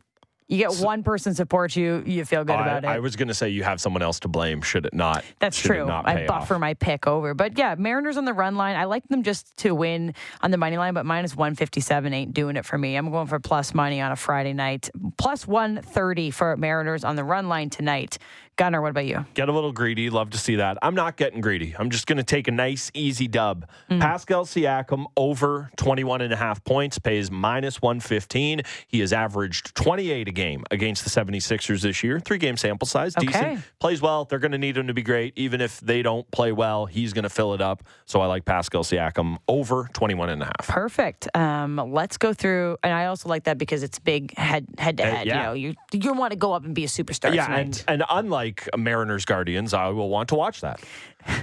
you 0.48 0.56
get 0.56 0.76
one 0.76 1.02
person 1.02 1.34
support 1.34 1.76
you, 1.76 2.02
you 2.06 2.24
feel 2.24 2.42
good 2.42 2.56
I, 2.56 2.62
about 2.62 2.84
it. 2.84 2.86
I 2.88 2.98
was 3.00 3.16
going 3.16 3.28
to 3.28 3.34
say 3.34 3.50
you 3.50 3.62
have 3.64 3.80
someone 3.80 4.00
else 4.00 4.18
to 4.20 4.28
blame. 4.28 4.62
Should 4.62 4.86
it 4.86 4.94
not? 4.94 5.22
That's 5.38 5.58
true. 5.58 5.86
not 5.86 6.08
I 6.08 6.26
buffer 6.26 6.54
off? 6.54 6.60
my 6.60 6.72
pick 6.74 7.06
over. 7.06 7.34
But 7.34 7.58
yeah, 7.58 7.74
Mariners 7.78 8.16
on 8.16 8.24
the 8.24 8.32
run 8.32 8.56
line. 8.56 8.74
I 8.74 8.84
like 8.84 9.06
them 9.08 9.22
just 9.22 9.54
to 9.58 9.74
win 9.74 10.14
on 10.40 10.50
the 10.50 10.56
money 10.56 10.78
line, 10.78 10.94
but 10.94 11.04
minus 11.04 11.36
157 11.36 12.14
ain't 12.14 12.32
doing 12.32 12.56
it 12.56 12.64
for 12.64 12.78
me. 12.78 12.96
I'm 12.96 13.10
going 13.10 13.26
for 13.26 13.38
plus 13.38 13.74
money 13.74 14.00
on 14.00 14.10
a 14.10 14.16
Friday 14.16 14.54
night. 14.54 14.88
Plus 15.18 15.46
130 15.46 16.30
for 16.30 16.56
Mariners 16.56 17.04
on 17.04 17.16
the 17.16 17.24
run 17.24 17.48
line 17.48 17.68
tonight. 17.68 18.16
Gunner, 18.58 18.82
what 18.82 18.90
about 18.90 19.06
you? 19.06 19.24
Get 19.34 19.48
a 19.48 19.52
little 19.52 19.70
greedy. 19.72 20.10
Love 20.10 20.30
to 20.30 20.38
see 20.38 20.56
that. 20.56 20.78
I'm 20.82 20.96
not 20.96 21.16
getting 21.16 21.40
greedy. 21.40 21.76
I'm 21.78 21.90
just 21.90 22.08
going 22.08 22.16
to 22.16 22.24
take 22.24 22.48
a 22.48 22.50
nice, 22.50 22.90
easy 22.92 23.28
dub. 23.28 23.66
Mm. 23.88 24.00
Pascal 24.00 24.44
Siakam 24.44 25.06
over 25.16 25.70
21 25.76 26.22
and 26.22 26.32
a 26.32 26.36
half 26.36 26.64
points 26.64 26.98
pays 26.98 27.30
minus 27.30 27.80
115. 27.80 28.62
He 28.88 28.98
has 28.98 29.12
averaged 29.12 29.76
28 29.76 30.26
a 30.26 30.30
game 30.32 30.64
against 30.72 31.04
the 31.04 31.10
76ers 31.10 31.82
this 31.82 32.02
year. 32.02 32.18
Three 32.18 32.38
game 32.38 32.56
sample 32.56 32.86
size. 32.86 33.16
Okay. 33.16 33.26
Decent. 33.28 33.60
Plays 33.78 34.02
well. 34.02 34.24
They're 34.24 34.40
going 34.40 34.50
to 34.52 34.58
need 34.58 34.76
him 34.76 34.88
to 34.88 34.94
be 34.94 35.02
great. 35.02 35.34
Even 35.36 35.60
if 35.60 35.78
they 35.78 36.02
don't 36.02 36.28
play 36.32 36.50
well, 36.50 36.86
he's 36.86 37.12
going 37.12 37.22
to 37.22 37.28
fill 37.30 37.54
it 37.54 37.60
up. 37.60 37.84
So 38.06 38.20
I 38.20 38.26
like 38.26 38.44
Pascal 38.44 38.82
Siakam 38.82 39.36
over 39.46 39.88
21 39.92 40.30
and 40.30 40.42
a 40.42 40.46
half. 40.46 40.66
Perfect. 40.66 41.28
Um, 41.36 41.76
let's 41.92 42.16
go 42.18 42.32
through, 42.34 42.76
and 42.82 42.92
I 42.92 43.06
also 43.06 43.28
like 43.28 43.44
that 43.44 43.56
because 43.56 43.84
it's 43.84 44.00
big 44.00 44.36
head 44.36 44.66
head 44.78 44.96
to 44.96 45.04
head. 45.04 45.26
You 45.28 45.34
know, 45.34 45.52
you 45.52 45.74
you 45.92 46.12
want 46.12 46.32
to 46.32 46.36
go 46.36 46.54
up 46.54 46.64
and 46.64 46.74
be 46.74 46.82
a 46.82 46.88
superstar 46.88 47.32
Yeah, 47.32 47.46
tonight. 47.46 47.84
and, 47.86 48.02
and 48.02 48.04
unlike 48.10 48.47
Mariners 48.76 49.24
Guardians, 49.24 49.74
I 49.74 49.88
will 49.88 50.08
want 50.08 50.28
to 50.30 50.34
watch 50.34 50.60
that. 50.60 50.80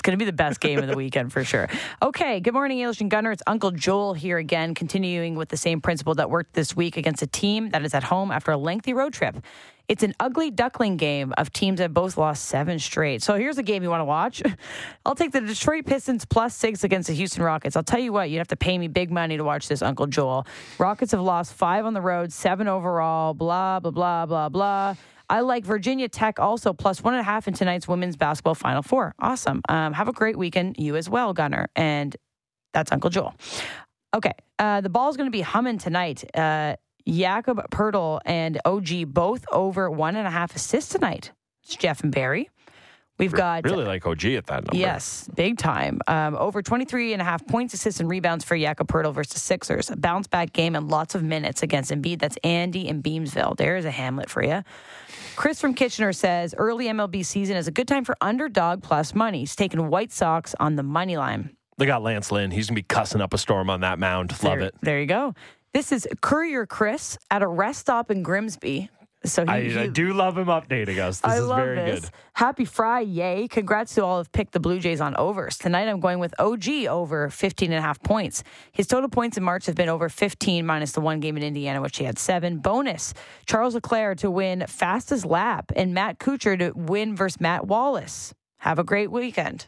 It's 0.00 0.06
going 0.06 0.18
to 0.18 0.24
be 0.24 0.24
the 0.24 0.32
best 0.32 0.60
game 0.60 0.78
of 0.78 0.86
the 0.86 0.96
weekend 0.96 1.30
for 1.30 1.44
sure. 1.44 1.68
Okay, 2.00 2.40
good 2.40 2.54
morning, 2.54 2.78
Ailish 2.78 3.02
and 3.02 3.10
Gunner. 3.10 3.32
It's 3.32 3.42
Uncle 3.46 3.70
Joel 3.70 4.14
here 4.14 4.38
again, 4.38 4.74
continuing 4.74 5.34
with 5.34 5.50
the 5.50 5.58
same 5.58 5.82
principle 5.82 6.14
that 6.14 6.30
worked 6.30 6.54
this 6.54 6.74
week 6.74 6.96
against 6.96 7.20
a 7.20 7.26
team 7.26 7.68
that 7.72 7.84
is 7.84 7.92
at 7.92 8.04
home 8.04 8.30
after 8.30 8.50
a 8.50 8.56
lengthy 8.56 8.94
road 8.94 9.12
trip. 9.12 9.44
It's 9.88 10.02
an 10.02 10.14
ugly 10.18 10.50
duckling 10.50 10.96
game 10.96 11.34
of 11.36 11.52
teams 11.52 11.80
that 11.80 11.92
both 11.92 12.16
lost 12.16 12.46
seven 12.46 12.78
straight. 12.78 13.22
So 13.22 13.34
here's 13.34 13.58
a 13.58 13.62
game 13.62 13.82
you 13.82 13.90
want 13.90 14.00
to 14.00 14.06
watch. 14.06 14.42
I'll 15.04 15.14
take 15.14 15.32
the 15.32 15.42
Detroit 15.42 15.84
Pistons 15.84 16.24
plus 16.24 16.56
six 16.56 16.82
against 16.82 17.08
the 17.08 17.14
Houston 17.14 17.42
Rockets. 17.42 17.76
I'll 17.76 17.82
tell 17.82 18.00
you 18.00 18.10
what, 18.14 18.30
you'd 18.30 18.38
have 18.38 18.48
to 18.48 18.56
pay 18.56 18.78
me 18.78 18.88
big 18.88 19.10
money 19.10 19.36
to 19.36 19.44
watch 19.44 19.68
this, 19.68 19.82
Uncle 19.82 20.06
Joel. 20.06 20.46
Rockets 20.78 21.12
have 21.12 21.20
lost 21.20 21.52
five 21.52 21.84
on 21.84 21.92
the 21.92 22.00
road, 22.00 22.32
seven 22.32 22.68
overall, 22.68 23.34
blah, 23.34 23.80
blah, 23.80 23.90
blah, 23.90 24.24
blah, 24.24 24.48
blah. 24.48 24.94
I 25.30 25.40
like 25.40 25.64
Virginia 25.64 26.08
Tech 26.08 26.40
also 26.40 26.72
plus 26.72 27.02
one 27.02 27.14
and 27.14 27.20
a 27.20 27.24
half 27.24 27.46
in 27.46 27.54
tonight's 27.54 27.86
women's 27.86 28.16
basketball 28.16 28.56
Final 28.56 28.82
Four. 28.82 29.14
Awesome. 29.20 29.62
Um, 29.68 29.92
have 29.92 30.08
a 30.08 30.12
great 30.12 30.36
weekend. 30.36 30.76
You 30.76 30.96
as 30.96 31.08
well, 31.08 31.32
Gunner. 31.32 31.68
And 31.76 32.16
that's 32.74 32.90
Uncle 32.90 33.10
Joel. 33.10 33.34
Okay. 34.12 34.32
Uh, 34.58 34.80
the 34.80 34.90
ball's 34.90 35.16
going 35.16 35.28
to 35.28 35.32
be 35.32 35.40
humming 35.40 35.78
tonight. 35.78 36.24
Uh, 36.36 36.74
Jakob 37.08 37.70
Poeltl 37.70 38.20
and 38.26 38.60
OG 38.64 39.14
both 39.14 39.44
over 39.52 39.88
one 39.88 40.16
and 40.16 40.26
a 40.26 40.30
half 40.30 40.54
assists 40.54 40.92
tonight. 40.92 41.30
It's 41.62 41.76
Jeff 41.76 42.02
and 42.02 42.12
Barry. 42.12 42.50
We've 43.20 43.32
got 43.32 43.64
Really 43.64 43.84
like 43.84 44.06
OG 44.06 44.24
at 44.24 44.46
that 44.46 44.64
number. 44.64 44.76
Yes, 44.76 45.28
big 45.34 45.58
time. 45.58 46.00
Um, 46.06 46.36
over 46.36 46.62
23 46.62 47.12
and 47.12 47.20
a 47.20 47.24
half 47.24 47.46
points, 47.46 47.74
assists, 47.74 48.00
and 48.00 48.08
rebounds 48.08 48.46
for 48.46 48.56
Jakob 48.56 48.88
Poeltl 48.88 49.12
versus 49.12 49.42
Sixers. 49.42 49.90
A 49.90 49.96
bounce 49.96 50.26
back 50.26 50.54
game 50.54 50.74
and 50.74 50.88
lots 50.88 51.14
of 51.14 51.22
minutes 51.22 51.62
against 51.62 51.90
Embiid. 51.90 52.18
That's 52.18 52.38
Andy 52.42 52.88
in 52.88 53.02
Beamsville. 53.02 53.58
There's 53.58 53.84
a 53.84 53.90
Hamlet 53.90 54.30
for 54.30 54.42
you. 54.42 54.62
Chris 55.40 55.58
from 55.58 55.72
Kitchener 55.72 56.12
says 56.12 56.54
early 56.58 56.84
MLB 56.84 57.24
season 57.24 57.56
is 57.56 57.66
a 57.66 57.70
good 57.70 57.88
time 57.88 58.04
for 58.04 58.14
underdog 58.20 58.82
plus 58.82 59.14
money. 59.14 59.38
He's 59.38 59.56
taking 59.56 59.88
White 59.88 60.12
Sox 60.12 60.54
on 60.60 60.76
the 60.76 60.82
money 60.82 61.16
line. 61.16 61.56
They 61.78 61.86
got 61.86 62.02
Lance 62.02 62.30
Lynn. 62.30 62.50
He's 62.50 62.66
going 62.66 62.74
to 62.74 62.82
be 62.82 62.86
cussing 62.86 63.22
up 63.22 63.32
a 63.32 63.38
storm 63.38 63.70
on 63.70 63.80
that 63.80 63.98
mound. 63.98 64.32
Love 64.32 64.58
there, 64.58 64.60
it. 64.60 64.74
There 64.82 65.00
you 65.00 65.06
go. 65.06 65.34
This 65.72 65.92
is 65.92 66.06
Courier 66.20 66.66
Chris 66.66 67.16
at 67.30 67.40
a 67.40 67.46
rest 67.46 67.80
stop 67.80 68.10
in 68.10 68.22
Grimsby. 68.22 68.90
So 69.24 69.44
he, 69.44 69.48
I, 69.50 69.60
he- 69.62 69.78
I 69.78 69.86
do 69.86 70.14
love 70.14 70.38
him 70.38 70.46
updating 70.46 70.98
us. 70.98 71.20
This 71.20 71.30
I 71.30 71.36
is 71.36 71.46
love 71.46 71.58
very 71.58 71.76
this. 71.76 72.00
good. 72.00 72.10
Happy 72.32 72.64
Fry, 72.64 73.00
yay. 73.00 73.48
Congrats 73.48 73.94
to 73.96 74.04
all 74.04 74.18
who've 74.18 74.32
picked 74.32 74.52
the 74.52 74.60
Blue 74.60 74.78
Jays 74.78 75.00
on 75.00 75.14
overs. 75.16 75.58
Tonight 75.58 75.88
I'm 75.88 76.00
going 76.00 76.20
with 76.20 76.32
OG 76.38 76.68
over 76.88 77.28
15 77.28 77.70
and 77.70 77.78
a 77.78 77.82
half 77.82 78.02
points. 78.02 78.42
His 78.72 78.86
total 78.86 79.10
points 79.10 79.36
in 79.36 79.42
March 79.44 79.66
have 79.66 79.74
been 79.74 79.90
over 79.90 80.08
15 80.08 80.64
minus 80.64 80.92
the 80.92 81.02
one 81.02 81.20
game 81.20 81.36
in 81.36 81.42
Indiana, 81.42 81.82
which 81.82 81.98
he 81.98 82.04
had 82.04 82.18
seven. 82.18 82.58
Bonus, 82.60 83.12
Charles 83.46 83.74
Leclerc 83.74 84.16
to 84.18 84.30
win 84.30 84.64
fastest 84.66 85.26
lap 85.26 85.70
and 85.76 85.92
Matt 85.92 86.18
Kuchar 86.18 86.58
to 86.58 86.72
win 86.74 87.14
versus 87.14 87.40
Matt 87.40 87.66
Wallace. 87.66 88.32
Have 88.60 88.78
a 88.78 88.84
great 88.84 89.10
weekend. 89.10 89.66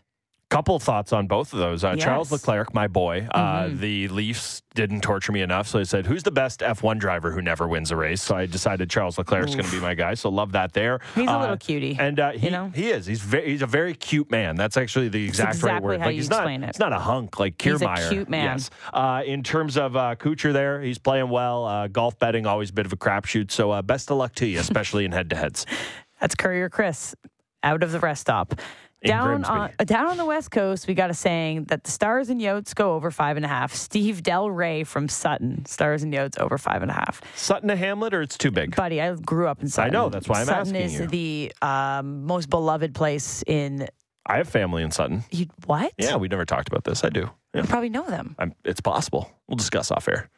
Couple 0.52 0.78
thoughts 0.78 1.12
on 1.14 1.26
both 1.26 1.52
of 1.54 1.58
those. 1.58 1.82
Uh, 1.82 1.96
Charles 1.96 2.30
Leclerc, 2.30 2.74
my 2.74 2.86
boy. 2.86 3.26
Uh, 3.30 3.70
the 3.72 4.08
Leafs 4.08 4.60
didn't 4.74 5.00
torture 5.00 5.32
me 5.32 5.40
enough, 5.40 5.66
so 5.66 5.78
I 5.78 5.82
said, 5.84 6.06
"Who's 6.06 6.22
the 6.22 6.30
best 6.30 6.60
F1 6.60 6.98
driver 6.98 7.30
who 7.30 7.40
never 7.40 7.66
wins 7.66 7.90
a 7.90 7.96
race?" 7.96 8.20
So 8.22 8.36
I 8.36 8.44
decided 8.46 8.90
Charles 8.90 9.16
Leclerc's 9.16 9.54
going 9.54 9.64
to 9.66 9.70
be 9.70 9.80
my 9.80 9.94
guy. 9.94 10.12
So 10.14 10.28
love 10.28 10.52
that 10.52 10.72
there. 10.74 11.00
He's 11.14 11.26
a 11.26 11.30
Uh, 11.32 11.40
little 11.40 11.56
cutie, 11.56 11.96
and 11.98 12.20
uh, 12.20 12.32
he, 12.32 12.46
you 12.46 12.50
know? 12.50 12.70
he 12.74 12.90
is. 12.90 13.06
He's 13.06 13.20
very, 13.22 13.50
he's 13.50 13.62
a 13.62 13.66
very 13.66 13.94
cute 13.94 14.30
man. 14.30 14.56
That's 14.56 14.76
actually 14.76 15.08
the 15.08 15.24
exact 15.24 15.62
right 15.62 15.82
word. 15.82 16.00
how 16.00 16.06
like 16.06 16.14
you 16.16 16.20
he's 16.20 16.28
not, 16.30 16.40
explain 16.40 16.64
it. 16.64 16.66
he's 16.66 16.78
not 16.78 16.92
a 16.92 16.98
hunk 16.98 17.40
like 17.40 17.60
He's 17.60 17.80
a 17.80 18.08
cute 18.10 18.28
man. 18.28 18.44
Yes. 18.58 18.70
Uh, 18.92 19.22
in 19.24 19.42
terms 19.42 19.76
of 19.78 19.96
uh, 19.96 20.16
Kuchar, 20.16 20.52
there, 20.52 20.82
he's 20.82 20.98
playing 20.98 21.30
well. 21.30 21.64
Uh, 21.64 21.88
golf 21.88 22.18
betting 22.18 22.44
always 22.46 22.68
a 22.70 22.72
bit 22.74 22.84
of 22.84 22.92
a 22.92 22.96
crapshoot. 22.96 23.50
So 23.50 23.70
uh, 23.70 23.80
best 23.82 24.10
of 24.10 24.18
luck 24.18 24.34
to 24.36 24.46
you, 24.46 24.58
especially 24.60 25.04
in 25.06 25.12
head-to-heads. 25.12 25.64
That's 26.20 26.34
Courier 26.34 26.68
Chris 26.68 27.14
out 27.64 27.82
of 27.82 27.92
the 27.92 28.00
rest 28.00 28.22
stop. 28.22 28.54
Down 29.04 29.44
on, 29.44 29.70
down 29.84 30.06
on 30.08 30.16
the 30.16 30.24
West 30.24 30.50
Coast, 30.50 30.86
we 30.86 30.94
got 30.94 31.10
a 31.10 31.14
saying 31.14 31.64
that 31.64 31.84
the 31.84 31.90
Stars 31.90 32.28
and 32.28 32.40
Yotes 32.40 32.74
go 32.74 32.94
over 32.94 33.10
five 33.10 33.36
and 33.36 33.44
a 33.44 33.48
half. 33.48 33.74
Steve 33.74 34.22
Del 34.22 34.50
Rey 34.50 34.84
from 34.84 35.08
Sutton, 35.08 35.66
Stars 35.66 36.02
and 36.02 36.12
Yotes 36.14 36.38
over 36.38 36.56
five 36.58 36.82
and 36.82 36.90
a 36.90 36.94
half. 36.94 37.20
Sutton 37.36 37.68
a 37.70 37.76
Hamlet, 37.76 38.14
or 38.14 38.22
it's 38.22 38.38
too 38.38 38.50
big? 38.50 38.76
Buddy, 38.76 39.00
I 39.00 39.14
grew 39.16 39.48
up 39.48 39.60
in 39.60 39.68
Sutton. 39.68 39.90
I 39.94 39.98
know, 39.98 40.08
that's 40.08 40.28
why 40.28 40.40
I'm 40.40 40.46
Sutton 40.46 40.76
asking 40.76 40.76
is 40.76 41.00
you. 41.00 41.06
the 41.08 41.52
um, 41.62 42.24
most 42.24 42.48
beloved 42.50 42.94
place 42.94 43.42
in. 43.46 43.88
I 44.24 44.36
have 44.36 44.48
family 44.48 44.82
in 44.84 44.92
Sutton. 44.92 45.24
You, 45.32 45.46
what? 45.66 45.92
Yeah, 45.98 46.14
we 46.16 46.28
never 46.28 46.44
talked 46.44 46.68
about 46.68 46.84
this. 46.84 47.02
I 47.02 47.08
do. 47.08 47.28
Yeah. 47.54 47.62
You 47.62 47.66
probably 47.66 47.88
know 47.90 48.04
them. 48.06 48.36
I'm, 48.38 48.54
it's 48.64 48.80
possible. 48.80 49.28
We'll 49.48 49.56
discuss 49.56 49.90
off 49.90 50.06
air. 50.06 50.30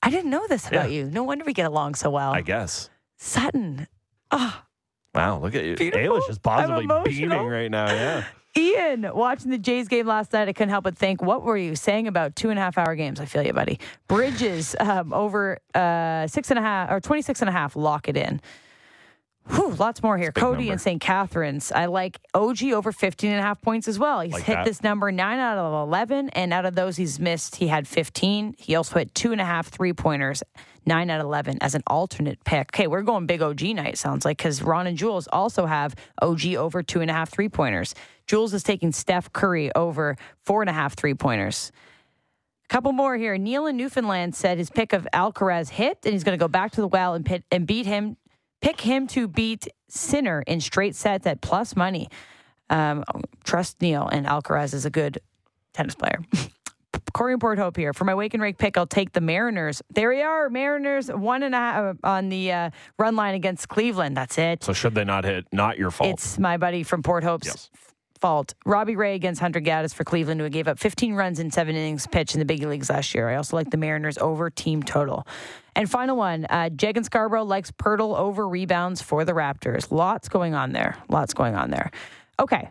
I 0.00 0.10
didn't 0.10 0.30
know 0.30 0.46
this 0.46 0.68
about 0.68 0.92
Yeah. 0.92 1.04
you. 1.06 1.10
No 1.10 1.24
wonder 1.24 1.44
we 1.44 1.52
get 1.54 1.66
along 1.66 1.96
so 1.96 2.08
well. 2.10 2.32
I 2.32 2.40
guess. 2.40 2.88
Sutton. 3.16 3.88
Oh, 4.30 4.62
Wow, 5.14 5.40
look 5.40 5.54
at 5.54 5.64
you. 5.64 5.76
Beautiful. 5.76 6.18
Ailish 6.18 6.30
is 6.30 6.38
positively 6.38 6.86
beaming 7.04 7.46
right 7.46 7.70
now. 7.70 7.86
Yeah. 7.86 8.24
Ian, 8.56 9.06
watching 9.14 9.50
the 9.50 9.58
Jays 9.58 9.88
game 9.88 10.06
last 10.06 10.32
night, 10.32 10.48
I 10.48 10.52
couldn't 10.52 10.70
help 10.70 10.84
but 10.84 10.96
think, 10.96 11.22
what 11.22 11.44
were 11.44 11.56
you 11.56 11.76
saying 11.76 12.08
about 12.08 12.34
two 12.34 12.50
and 12.50 12.58
a 12.58 12.62
half 12.62 12.76
hour 12.76 12.96
games? 12.96 13.20
I 13.20 13.24
feel 13.24 13.42
you, 13.42 13.52
buddy. 13.52 13.78
Bridges 14.08 14.74
um, 14.80 15.12
over 15.12 15.58
uh, 15.74 16.26
six 16.26 16.50
and 16.50 16.58
a 16.58 16.62
half 16.62 16.90
or 16.90 17.00
26 17.00 17.40
and 17.40 17.48
a 17.48 17.52
half, 17.52 17.76
lock 17.76 18.08
it 18.08 18.16
in. 18.16 18.40
Whew, 19.50 19.74
lots 19.74 20.02
more 20.02 20.18
here. 20.18 20.30
Cody 20.32 20.58
number. 20.64 20.72
and 20.72 20.80
St. 20.80 21.00
Catharines. 21.00 21.72
I 21.72 21.86
like 21.86 22.18
OG 22.34 22.64
over 22.72 22.92
15 22.92 23.30
and 23.30 23.40
a 23.40 23.42
half 23.42 23.60
points 23.62 23.88
as 23.88 23.98
well. 23.98 24.20
He's 24.20 24.32
Like 24.32 24.44
hit 24.44 24.54
that. 24.56 24.64
this 24.64 24.82
number 24.82 25.10
nine 25.10 25.38
out 25.38 25.58
of 25.58 25.86
11, 25.88 26.30
and 26.30 26.52
out 26.52 26.66
of 26.66 26.74
those 26.74 26.96
he's 26.96 27.18
missed, 27.18 27.56
he 27.56 27.68
had 27.68 27.88
15. 27.88 28.54
He 28.58 28.74
also 28.74 28.98
hit 28.98 29.14
two 29.14 29.32
and 29.32 29.40
a 29.40 29.44
half 29.44 29.68
three 29.68 29.92
pointers, 29.92 30.42
nine 30.86 31.08
out 31.10 31.20
of 31.20 31.26
11 31.26 31.58
as 31.60 31.74
an 31.74 31.82
alternate 31.86 32.42
pick. 32.44 32.68
Okay, 32.74 32.86
we're 32.86 33.02
going 33.02 33.26
big 33.26 33.40
OG 33.42 33.62
night, 33.74 33.96
sounds 33.98 34.24
like, 34.24 34.36
because 34.38 34.62
Ron 34.62 34.86
and 34.86 34.98
Jules 34.98 35.28
also 35.32 35.66
have 35.66 35.94
OG 36.20 36.54
over 36.56 36.82
two 36.82 37.00
and 37.00 37.10
a 37.10 37.14
half 37.14 37.30
three 37.30 37.48
pointers. 37.48 37.94
Jules 38.26 38.52
is 38.52 38.62
taking 38.62 38.92
Steph 38.92 39.32
Curry 39.32 39.74
over 39.74 40.16
four 40.44 40.60
and 40.62 40.68
a 40.68 40.74
half 40.74 40.94
three 40.94 41.14
pointers. 41.14 41.72
A 42.64 42.68
couple 42.68 42.92
more 42.92 43.16
here. 43.16 43.38
Neil 43.38 43.64
in 43.66 43.78
Newfoundland 43.78 44.34
said 44.34 44.58
his 44.58 44.68
pick 44.68 44.92
of 44.92 45.08
Alcaraz 45.14 45.70
hit, 45.70 46.00
and 46.04 46.12
he's 46.12 46.22
going 46.22 46.38
to 46.38 46.42
go 46.42 46.48
back 46.48 46.72
to 46.72 46.82
the 46.82 46.86
well 46.88 47.14
and, 47.14 47.24
pit, 47.24 47.42
and 47.50 47.66
beat 47.66 47.86
him, 47.86 48.18
pick 48.60 48.80
him 48.80 49.06
to 49.08 49.28
beat 49.28 49.68
Sinner 49.88 50.42
in 50.46 50.60
straight 50.60 50.94
sets 50.94 51.26
at 51.26 51.40
plus 51.40 51.76
money. 51.76 52.08
Um, 52.70 53.04
trust 53.44 53.80
Neil, 53.80 54.06
and 54.06 54.26
Alcaraz 54.26 54.74
is 54.74 54.84
a 54.84 54.90
good 54.90 55.18
tennis 55.72 55.94
player. 55.94 56.20
Corey 57.12 57.32
and 57.32 57.40
Port 57.40 57.58
Hope 57.58 57.76
here. 57.76 57.92
For 57.92 58.04
my 58.04 58.14
wake 58.14 58.34
and 58.34 58.42
rake 58.42 58.58
pick, 58.58 58.76
I'll 58.76 58.86
take 58.86 59.12
the 59.12 59.20
Mariners. 59.20 59.82
There 59.90 60.10
we 60.10 60.22
are. 60.22 60.50
Mariners 60.50 61.08
one 61.08 61.42
and 61.42 61.54
a 61.54 61.58
half 61.58 61.96
on 62.04 62.28
the 62.28 62.52
uh, 62.52 62.70
run 62.98 63.16
line 63.16 63.34
against 63.34 63.68
Cleveland. 63.68 64.16
That's 64.16 64.38
it. 64.38 64.62
So 64.62 64.72
should 64.72 64.94
they 64.94 65.04
not 65.04 65.24
hit? 65.24 65.46
Not 65.52 65.78
your 65.78 65.90
fault. 65.90 66.10
It's 66.10 66.38
my 66.38 66.56
buddy 66.58 66.82
from 66.82 67.02
Port 67.02 67.24
Hope's 67.24 67.46
Yes. 67.46 67.70
Fault. 68.20 68.54
Robbie 68.64 68.96
Ray 68.96 69.14
against 69.14 69.40
Hunter 69.40 69.60
Gaddis 69.60 69.94
for 69.94 70.04
Cleveland, 70.04 70.40
who 70.40 70.48
gave 70.48 70.68
up 70.68 70.78
15 70.78 71.14
runs 71.14 71.38
in 71.38 71.50
seven 71.50 71.76
innings 71.76 72.06
pitched 72.06 72.34
in 72.34 72.38
the 72.38 72.44
big 72.44 72.62
leagues 72.62 72.90
last 72.90 73.14
year. 73.14 73.28
I 73.28 73.36
also 73.36 73.56
like 73.56 73.70
the 73.70 73.76
Mariners 73.76 74.18
over 74.18 74.50
team 74.50 74.82
total. 74.82 75.26
And 75.74 75.90
final 75.90 76.16
one, 76.16 76.46
uh, 76.50 76.70
Jegan 76.70 77.04
Scarborough 77.04 77.44
likes 77.44 77.70
Poeltl 77.70 78.18
over 78.18 78.48
rebounds 78.48 79.00
for 79.00 79.24
the 79.24 79.32
Raptors. 79.32 79.90
Lots 79.90 80.28
going 80.28 80.54
on 80.54 80.72
there. 80.72 80.96
Lots 81.08 81.34
going 81.34 81.54
on 81.54 81.70
there. 81.70 81.90
Okay. 82.40 82.68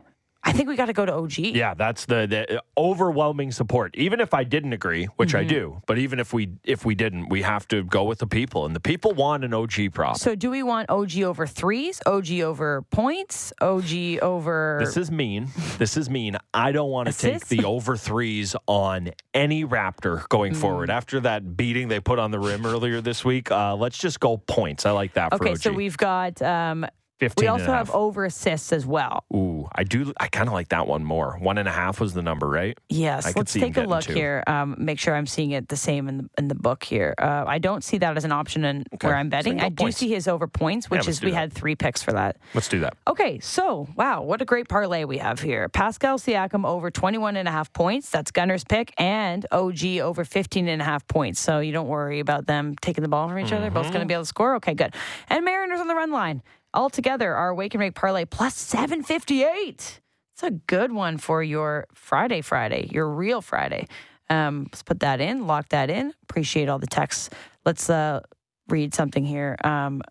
I 0.48 0.54
think 0.54 0.70
we 0.70 0.76
got 0.78 0.86
to 0.86 0.94
go 0.94 1.06
to 1.06 1.14
OG. 1.14 1.38
yeah, 1.40 1.74
that's 1.74 2.06
the, 2.06 2.26
the 2.26 2.64
overwhelming 2.78 3.52
support. 3.52 3.94
Even 3.98 4.22
if 4.22 4.34
I 4.34 4.44
didn't 4.46 4.72
agree, 4.74 5.06
which 5.18 5.30
Mm-hmm. 5.34 5.38
I 5.38 5.44
do, 5.44 5.82
but 5.88 5.98
even 5.98 6.20
if 6.20 6.32
we 6.32 6.54
if 6.64 6.86
we 6.86 6.96
didn't, 6.96 7.28
we 7.28 7.42
have 7.42 7.68
to 7.68 7.84
go 7.84 8.06
with 8.06 8.20
the 8.20 8.28
people, 8.28 8.66
and 8.66 8.74
the 8.76 8.80
people 8.80 9.12
want 9.12 9.44
an 9.44 9.54
OG 9.54 9.92
prop. 9.94 10.18
So 10.18 10.36
do 10.36 10.50
we 10.50 10.64
want 10.64 10.90
OG 10.90 11.20
over 11.22 11.46
threes, 11.46 12.00
OG 12.06 12.32
over 12.40 12.82
points, 12.84 13.52
OG 13.62 14.20
over 14.22 14.78
This 14.80 14.96
is 14.96 15.12
mean. 15.12 15.50
This 15.78 15.98
is 15.98 16.10
mean. 16.10 16.38
I 16.54 16.72
don't 16.72 16.90
want 16.90 17.08
to 17.10 17.14
take 17.14 17.48
the 17.50 17.66
over 17.66 17.96
threes 17.98 18.56
on 18.68 19.12
any 19.34 19.64
Raptor 19.66 20.28
going 20.30 20.54
Hmm. 20.54 20.62
forward. 20.62 20.90
After 20.90 21.20
that 21.20 21.58
beating 21.58 21.90
they 21.90 22.00
put 22.00 22.20
on 22.20 22.32
the 22.32 22.40
rim 22.40 22.66
earlier 22.66 23.02
this 23.02 23.24
week, 23.26 23.52
uh, 23.52 23.76
let's 23.76 23.98
just 23.98 24.20
go 24.22 24.38
points. 24.38 24.86
I 24.86 24.92
like 24.92 25.14
that 25.14 25.30
for 25.30 25.44
Okay, 25.44 25.56
so 25.56 25.72
we've 25.74 25.98
got 25.98 26.42
um, 26.42 26.86
15 27.20 27.44
we 27.44 27.48
also 27.48 27.72
have 27.72 27.90
over 27.92 28.26
assists 28.26 28.72
as 28.72 28.86
well. 28.86 29.24
Ooh, 29.34 29.68
I 29.74 29.84
do. 29.84 30.14
I 30.20 30.28
kind 30.28 30.48
of 30.48 30.54
like 30.54 30.70
that 30.70 30.86
one 30.88 31.04
more. 31.04 31.38
One 31.40 31.58
and 31.58 31.68
a 31.68 31.72
half 31.72 32.00
was 32.00 32.14
the 32.14 32.22
number, 32.22 32.48
right? 32.48 32.78
Yes, 32.90 33.26
I 33.26 33.34
let's 33.36 33.54
take 33.54 33.76
a 33.78 33.82
look 33.82 34.04
two. 34.04 34.14
here. 34.14 34.44
Um, 34.46 34.76
make 34.78 35.00
sure 35.00 35.16
I'm 35.16 35.26
seeing 35.26 35.52
it 35.52 35.68
the 35.70 35.76
same 35.78 36.08
in 36.08 36.18
the, 36.18 36.30
in 36.38 36.48
the 36.48 36.56
book 36.56 36.84
here. 36.84 37.16
Uh, 37.18 37.44
I 37.48 37.58
don't 37.58 37.84
see 37.84 37.98
that 37.98 38.16
as 38.18 38.24
an 38.24 38.32
option 38.32 38.64
in 38.64 38.86
where 39.02 39.16
I'm 39.16 39.30
betting. 39.30 39.60
I 39.60 39.70
do 39.70 39.86
points. 39.86 39.98
see 39.98 40.10
his 40.10 40.28
over 40.28 40.46
points, 40.48 40.92
which 40.92 41.00
let's 41.00 41.08
is 41.08 41.22
we 41.24 41.32
that. 41.32 41.38
had 41.38 41.54
three 41.54 41.76
picks 41.76 42.04
for 42.04 42.12
that. 42.12 42.38
Let's 42.54 42.68
do 42.68 42.80
that. 42.82 42.96
Okay, 43.08 43.40
so 43.40 43.88
wow, 43.96 44.22
what 44.22 44.42
a 44.42 44.46
great 44.46 44.70
parlay 44.70 45.04
we 45.04 45.18
have 45.18 45.40
here. 45.40 45.70
Pascal 45.70 46.20
Siakam 46.20 46.68
over 46.68 46.92
21 46.92 47.36
and 47.36 47.48
a 47.48 47.52
half 47.52 47.74
points. 47.74 48.12
That's 48.12 48.30
Gunner's 48.30 48.64
pick 48.64 48.94
and 49.00 49.44
OG 49.52 49.84
over 50.02 50.24
15 50.24 50.68
and 50.68 50.82
a 50.84 50.86
half 50.86 51.08
points. 51.08 51.40
So 51.40 51.60
you 51.62 51.72
don't 51.72 51.88
worry 51.88 52.20
about 52.20 52.46
them 52.46 52.76
taking 52.80 53.02
the 53.02 53.08
ball 53.10 53.28
from 53.28 53.40
each 53.40 53.52
other. 53.52 53.72
Both 53.72 53.88
Mm-hmm. 53.88 53.94
going 53.94 54.02
to 54.06 54.08
be 54.08 54.14
able 54.14 54.24
to 54.24 54.28
score. 54.28 54.56
Okay, 54.56 54.74
good. 54.74 54.94
And 55.30 55.46
Mariners 55.46 55.80
on 55.80 55.88
the 55.88 55.96
run 55.96 56.12
line. 56.12 56.44
Altogether, 56.74 57.34
our 57.36 57.54
wake 57.54 57.74
and 57.74 57.82
rake 57.82 57.96
parlay 57.96 58.26
plus 58.26 58.56
758. 58.56 60.02
It's 60.34 60.44
a 60.44 60.52
good 60.52 60.92
one 60.92 61.18
for 61.18 61.42
your 61.42 61.88
Friday, 61.94 62.42
Friday, 62.42 62.88
your 62.92 63.10
real 63.10 63.42
Friday. 63.42 63.88
Um, 64.30 64.68
let's 64.72 64.84
put 64.84 65.00
that 65.00 65.20
in, 65.22 65.48
lock 65.48 65.70
that 65.70 65.90
in. 65.90 66.14
Appreciate 66.24 66.70
all 66.70 66.78
the 66.80 66.88
texts. 66.88 67.30
Let's 67.66 67.90
uh, 67.90 68.20
read 68.68 68.94
something 68.94 69.26
here. 69.26 69.56
Um, 69.64 70.02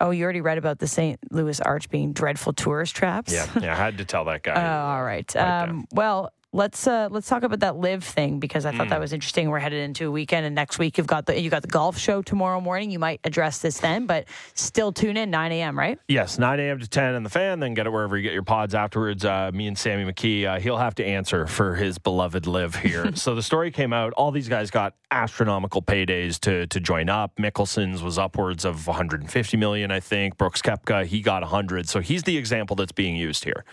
oh, 0.00 0.10
you 0.10 0.22
already 0.22 0.42
read 0.42 0.58
about 0.58 0.78
the 0.78 0.86
St. 0.86 1.18
Louis 1.32 1.60
Arch 1.60 1.88
being 1.88 2.12
dreadful 2.12 2.52
tourist 2.52 2.94
traps. 2.94 3.32
Yeah, 3.32 3.46
yeah. 3.60 3.72
I 3.72 3.76
had 3.76 3.98
to 3.98 4.04
tell 4.04 4.24
that 4.26 4.42
guy. 4.42 4.54
Oh, 4.62 4.86
all 4.94 5.02
right. 5.02 5.34
Right 5.34 5.62
Um, 5.68 5.86
well, 5.92 6.30
let's 6.52 6.86
uh, 6.86 7.08
let's 7.10 7.28
talk 7.28 7.42
about 7.42 7.60
that 7.60 7.76
LIV 7.76 8.02
thing 8.02 8.38
because 8.40 8.64
I 8.64 8.72
thought 8.72 8.86
Mm. 8.86 8.90
that 8.90 9.00
was 9.00 9.12
interesting. 9.12 9.50
We're 9.50 9.58
headed 9.58 9.80
into 9.82 10.08
a 10.08 10.10
weekend, 10.10 10.46
and 10.46 10.54
next 10.54 10.78
week 10.78 10.96
you've 10.96 11.06
got 11.06 11.26
the 11.26 11.38
you 11.40 11.50
got 11.50 11.62
the 11.62 11.68
golf 11.68 11.98
show 11.98 12.22
tomorrow 12.22 12.60
morning. 12.60 12.90
You 12.90 12.98
might 12.98 13.20
address 13.24 13.58
this 13.58 13.78
then, 13.80 14.06
but 14.06 14.24
still 14.54 14.92
tune 14.92 15.16
in 15.16 15.30
9 15.30 15.52
a.m. 15.52 15.78
Right? 15.78 15.98
Yes, 16.08 16.38
9 16.38 16.58
a.m. 16.60 16.78
to 16.78 16.88
10 16.88 17.14
in 17.14 17.22
the 17.22 17.28
fan, 17.30 17.60
then 17.60 17.74
get 17.74 17.86
it 17.86 17.90
wherever 17.90 18.16
you 18.16 18.22
get 18.22 18.32
your 18.32 18.42
pods 18.42 18.74
afterwards. 18.74 19.24
Uh, 19.24 19.50
me 19.52 19.66
and 19.66 19.76
Sammy 19.76 20.10
McKee, 20.10 20.46
uh, 20.46 20.58
he'll 20.60 20.78
have 20.78 20.94
to 20.96 21.04
answer 21.04 21.46
for 21.46 21.74
his 21.74 21.98
beloved 21.98 22.46
LIV 22.46 22.76
here. 22.76 23.12
so 23.14 23.34
the 23.34 23.42
story 23.42 23.70
came 23.70 23.92
out. 23.92 24.12
All 24.14 24.30
these 24.30 24.48
guys 24.48 24.70
got 24.70 24.94
astronomical 25.10 25.82
paydays 25.82 26.38
to 26.40 26.66
to 26.68 26.80
join 26.80 27.08
up. 27.08 27.36
Mickelson's 27.36 28.02
was 28.02 28.18
upwards 28.18 28.64
of 28.64 28.86
150 28.86 29.56
million, 29.56 29.90
I 29.90 30.00
think. 30.00 30.36
Brooks 30.38 30.62
Koepka, 30.62 31.04
he 31.06 31.20
got 31.20 31.42
100. 31.42 31.88
So 31.88 32.00
he's 32.00 32.22
the 32.22 32.36
example 32.38 32.74
that's 32.76 32.92
being 32.92 33.16
used 33.16 33.44
here. 33.44 33.64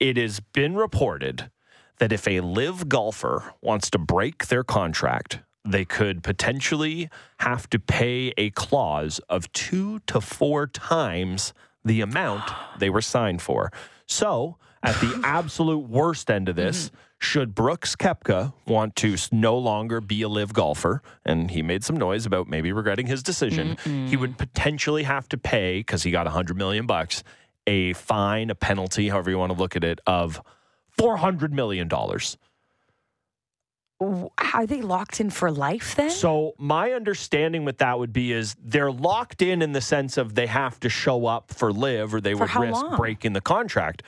It 0.00 0.16
has 0.16 0.40
been 0.40 0.74
reported 0.74 1.50
that 1.98 2.12
if 2.12 2.26
a 2.26 2.40
LIV 2.40 2.88
golfer 2.88 3.54
wants 3.60 3.90
to 3.90 3.98
break 3.98 4.46
their 4.46 4.64
contract, 4.64 5.40
they 5.64 5.84
could 5.84 6.22
potentially 6.22 7.08
have 7.38 7.68
to 7.70 7.78
pay 7.78 8.32
a 8.36 8.50
clause 8.50 9.20
of 9.28 9.50
two 9.52 10.00
to 10.00 10.20
four 10.20 10.66
times 10.66 11.52
the 11.84 12.00
amount 12.00 12.42
they 12.78 12.90
were 12.90 13.00
signed 13.00 13.42
for. 13.42 13.70
So, 14.06 14.56
at 14.82 14.96
the 15.00 15.20
absolute 15.24 15.88
worst 15.88 16.30
end 16.30 16.48
of 16.48 16.56
this, 16.56 16.86
mm-hmm. 16.86 16.96
should 17.18 17.54
Brooks 17.54 17.94
Koepka 17.94 18.52
want 18.66 18.96
to 18.96 19.16
no 19.30 19.56
longer 19.56 20.00
be 20.00 20.22
a 20.22 20.28
LIV 20.28 20.52
golfer, 20.52 21.02
and 21.24 21.50
he 21.50 21.62
made 21.62 21.84
some 21.84 21.96
noise 21.96 22.26
about 22.26 22.48
maybe 22.48 22.72
regretting 22.72 23.06
his 23.06 23.22
decision, 23.22 23.76
he 24.08 24.16
would 24.16 24.38
potentially 24.38 25.04
have 25.04 25.28
to 25.28 25.38
pay 25.38 25.78
because 25.78 26.02
he 26.02 26.10
got 26.10 26.26
100 26.26 26.56
million 26.56 26.86
bucks 26.86 27.22
a 27.66 27.92
fine, 27.92 28.50
a 28.50 28.54
penalty, 28.54 29.08
however 29.08 29.30
you 29.30 29.38
want 29.38 29.52
to 29.52 29.58
look 29.58 29.76
at 29.76 29.84
it, 29.84 30.00
of 30.06 30.42
400 30.98 31.52
million 31.52 31.88
dollars. 31.88 32.36
Are 34.52 34.66
they 34.66 34.82
locked 34.82 35.20
in 35.20 35.30
for 35.30 35.50
life 35.52 35.94
then? 35.94 36.10
So 36.10 36.54
my 36.58 36.90
understanding 36.90 37.64
with 37.64 37.78
that 37.78 38.00
would 38.00 38.12
be 38.12 38.32
is 38.32 38.56
they're 38.60 38.90
locked 38.90 39.42
in 39.42 39.62
in 39.62 39.72
the 39.72 39.80
sense 39.80 40.16
of 40.16 40.34
they 40.34 40.48
have 40.48 40.80
to 40.80 40.88
show 40.88 41.26
up 41.26 41.52
for 41.52 41.72
LIV 41.72 42.14
or 42.14 42.20
they 42.20 42.32
For 42.34 42.40
would 42.40 42.56
risk 42.56 42.82
long? 42.82 42.96
breaking 42.96 43.32
the 43.34 43.40
contract 43.40 44.02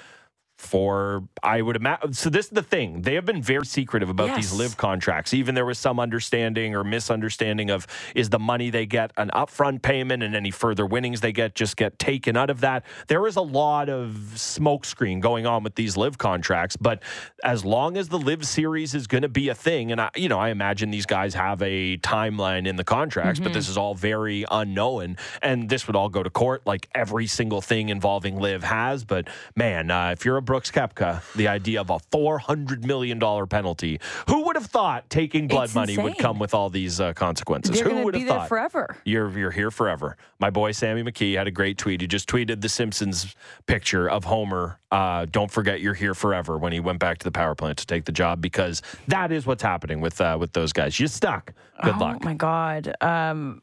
for 0.65 1.25
I 1.43 1.61
would 1.63 1.77
imagine. 1.77 2.13
So 2.15 2.31
this 2.31 2.47
is 2.47 2.51
the 2.53 2.63
thing; 2.63 3.03
they 3.03 3.15
have 3.15 3.25
been 3.25 3.43
very 3.43 3.67
secretive 3.67 4.09
about 4.09 4.35
these 4.35 4.53
LIV 4.53 4.77
contracts. 4.77 5.35
Even 5.35 5.55
there 5.55 5.67
was 5.67 5.79
some 5.79 6.01
understanding 6.01 6.75
or 6.75 6.83
misunderstanding 6.83 7.71
of 7.71 7.87
is 8.15 8.31
the 8.31 8.39
money 8.39 8.71
they 8.71 8.87
get 8.87 9.13
an 9.17 9.31
upfront 9.35 9.83
payment, 9.83 10.23
and 10.23 10.35
any 10.35 10.51
further 10.51 10.87
winnings 10.87 11.21
they 11.21 11.33
get 11.33 11.55
just 11.55 11.77
get 11.77 11.99
taken 11.99 12.37
out 12.37 12.51
of 12.51 12.61
that. 12.61 12.85
There 13.09 13.27
is 13.27 13.37
a 13.37 13.43
lot 13.43 13.89
of 13.89 14.13
smokescreen 14.35 15.21
going 15.21 15.47
on 15.47 15.63
with 15.63 15.75
these 15.75 15.97
LIV 15.97 16.19
contracts, 16.19 16.77
but 16.77 17.03
as 17.43 17.65
long 17.65 17.97
as 17.97 18.09
the 18.09 18.19
LIV 18.19 18.47
series 18.47 18.95
is 18.95 19.07
going 19.07 19.23
to 19.23 19.29
be 19.29 19.49
a 19.49 19.55
thing, 19.55 19.93
and 19.93 20.01
I, 20.01 20.11
you 20.17 20.29
know, 20.29 20.39
I 20.39 20.49
imagine 20.49 20.91
these 20.91 21.07
guys 21.07 21.35
have 21.35 21.61
a 21.63 21.99
timeline 21.99 22.67
in 22.67 22.77
the 22.77 22.85
contracts, 22.85 23.41
but 23.41 23.53
this 23.53 23.69
is 23.69 23.77
all 23.77 23.95
very 23.95 24.45
unknown, 24.51 25.17
and 25.43 25.69
this 25.69 25.87
would 25.87 25.97
all 25.97 26.09
go 26.09 26.23
to 26.23 26.31
court 26.31 26.63
like 26.67 26.89
every 26.95 27.27
single 27.27 27.61
thing 27.61 27.91
involving 27.91 28.39
LIV 28.39 28.65
has. 28.65 29.05
But 29.05 29.29
man, 29.55 29.91
uh, 29.91 30.11
if 30.11 30.25
you're 30.25 30.37
a 30.37 30.43
Brooks 30.55 30.71
Koepka, 30.71 31.21
the 31.35 31.49
idea 31.49 31.81
of 31.81 31.91
a 31.91 31.99
four 32.13 32.39
hundred 32.39 32.85
million 32.87 33.19
dollar 33.19 33.45
penalty, 33.45 33.99
who 34.29 34.45
would 34.45 34.55
have 34.55 34.67
thought 34.67 35.11
taking 35.11 35.49
blood 35.49 35.65
It's 35.65 35.75
money 35.75 35.99
would 35.99 36.17
come 36.17 36.39
with 36.39 36.55
all 36.55 36.71
these 36.71 37.01
uh, 37.01 37.13
consequences? 37.13 37.75
They're 37.75 37.91
who 37.91 38.05
would 38.05 38.15
have 38.15 38.29
thought? 38.29 38.49
forever. 38.49 38.97
You're 39.05 39.37
you're 39.37 39.51
here 39.51 39.73
forever. 39.73 40.17
My 40.39 40.51
boy 40.51 40.71
Sammy 40.71 41.03
McKee 41.03 41.37
had 41.37 41.49
a 41.49 41.51
great 41.51 41.77
tweet. 41.77 42.03
He 42.03 42.07
just 42.07 42.29
tweeted 42.29 42.61
the 42.61 42.69
Simpsons 42.69 43.35
picture 43.67 44.09
of 44.09 44.23
Homer. 44.23 44.79
Uh, 44.93 45.27
don't 45.29 45.51
forget 45.51 45.81
you're 45.81 45.93
here 45.93 46.15
forever 46.15 46.57
when 46.57 46.73
he 46.73 46.79
went 46.79 47.01
back 47.01 47.19
to 47.19 47.25
the 47.25 47.33
power 47.33 47.57
plant 47.57 47.79
to 47.79 47.87
take 47.89 48.05
the 48.05 48.13
job 48.13 48.41
because 48.41 48.81
that 49.09 49.33
is 49.33 49.47
what's 49.47 49.65
happening 49.65 50.01
with 50.01 50.21
uh, 50.21 50.37
with 50.39 50.53
those 50.53 50.73
guys. 50.73 51.01
You're 51.01 51.09
stuck. 51.09 51.53
Good 51.83 51.97
oh 51.97 51.99
luck. 51.99 52.23
my 52.23 52.35
God. 52.35 52.95
Um, 53.01 53.61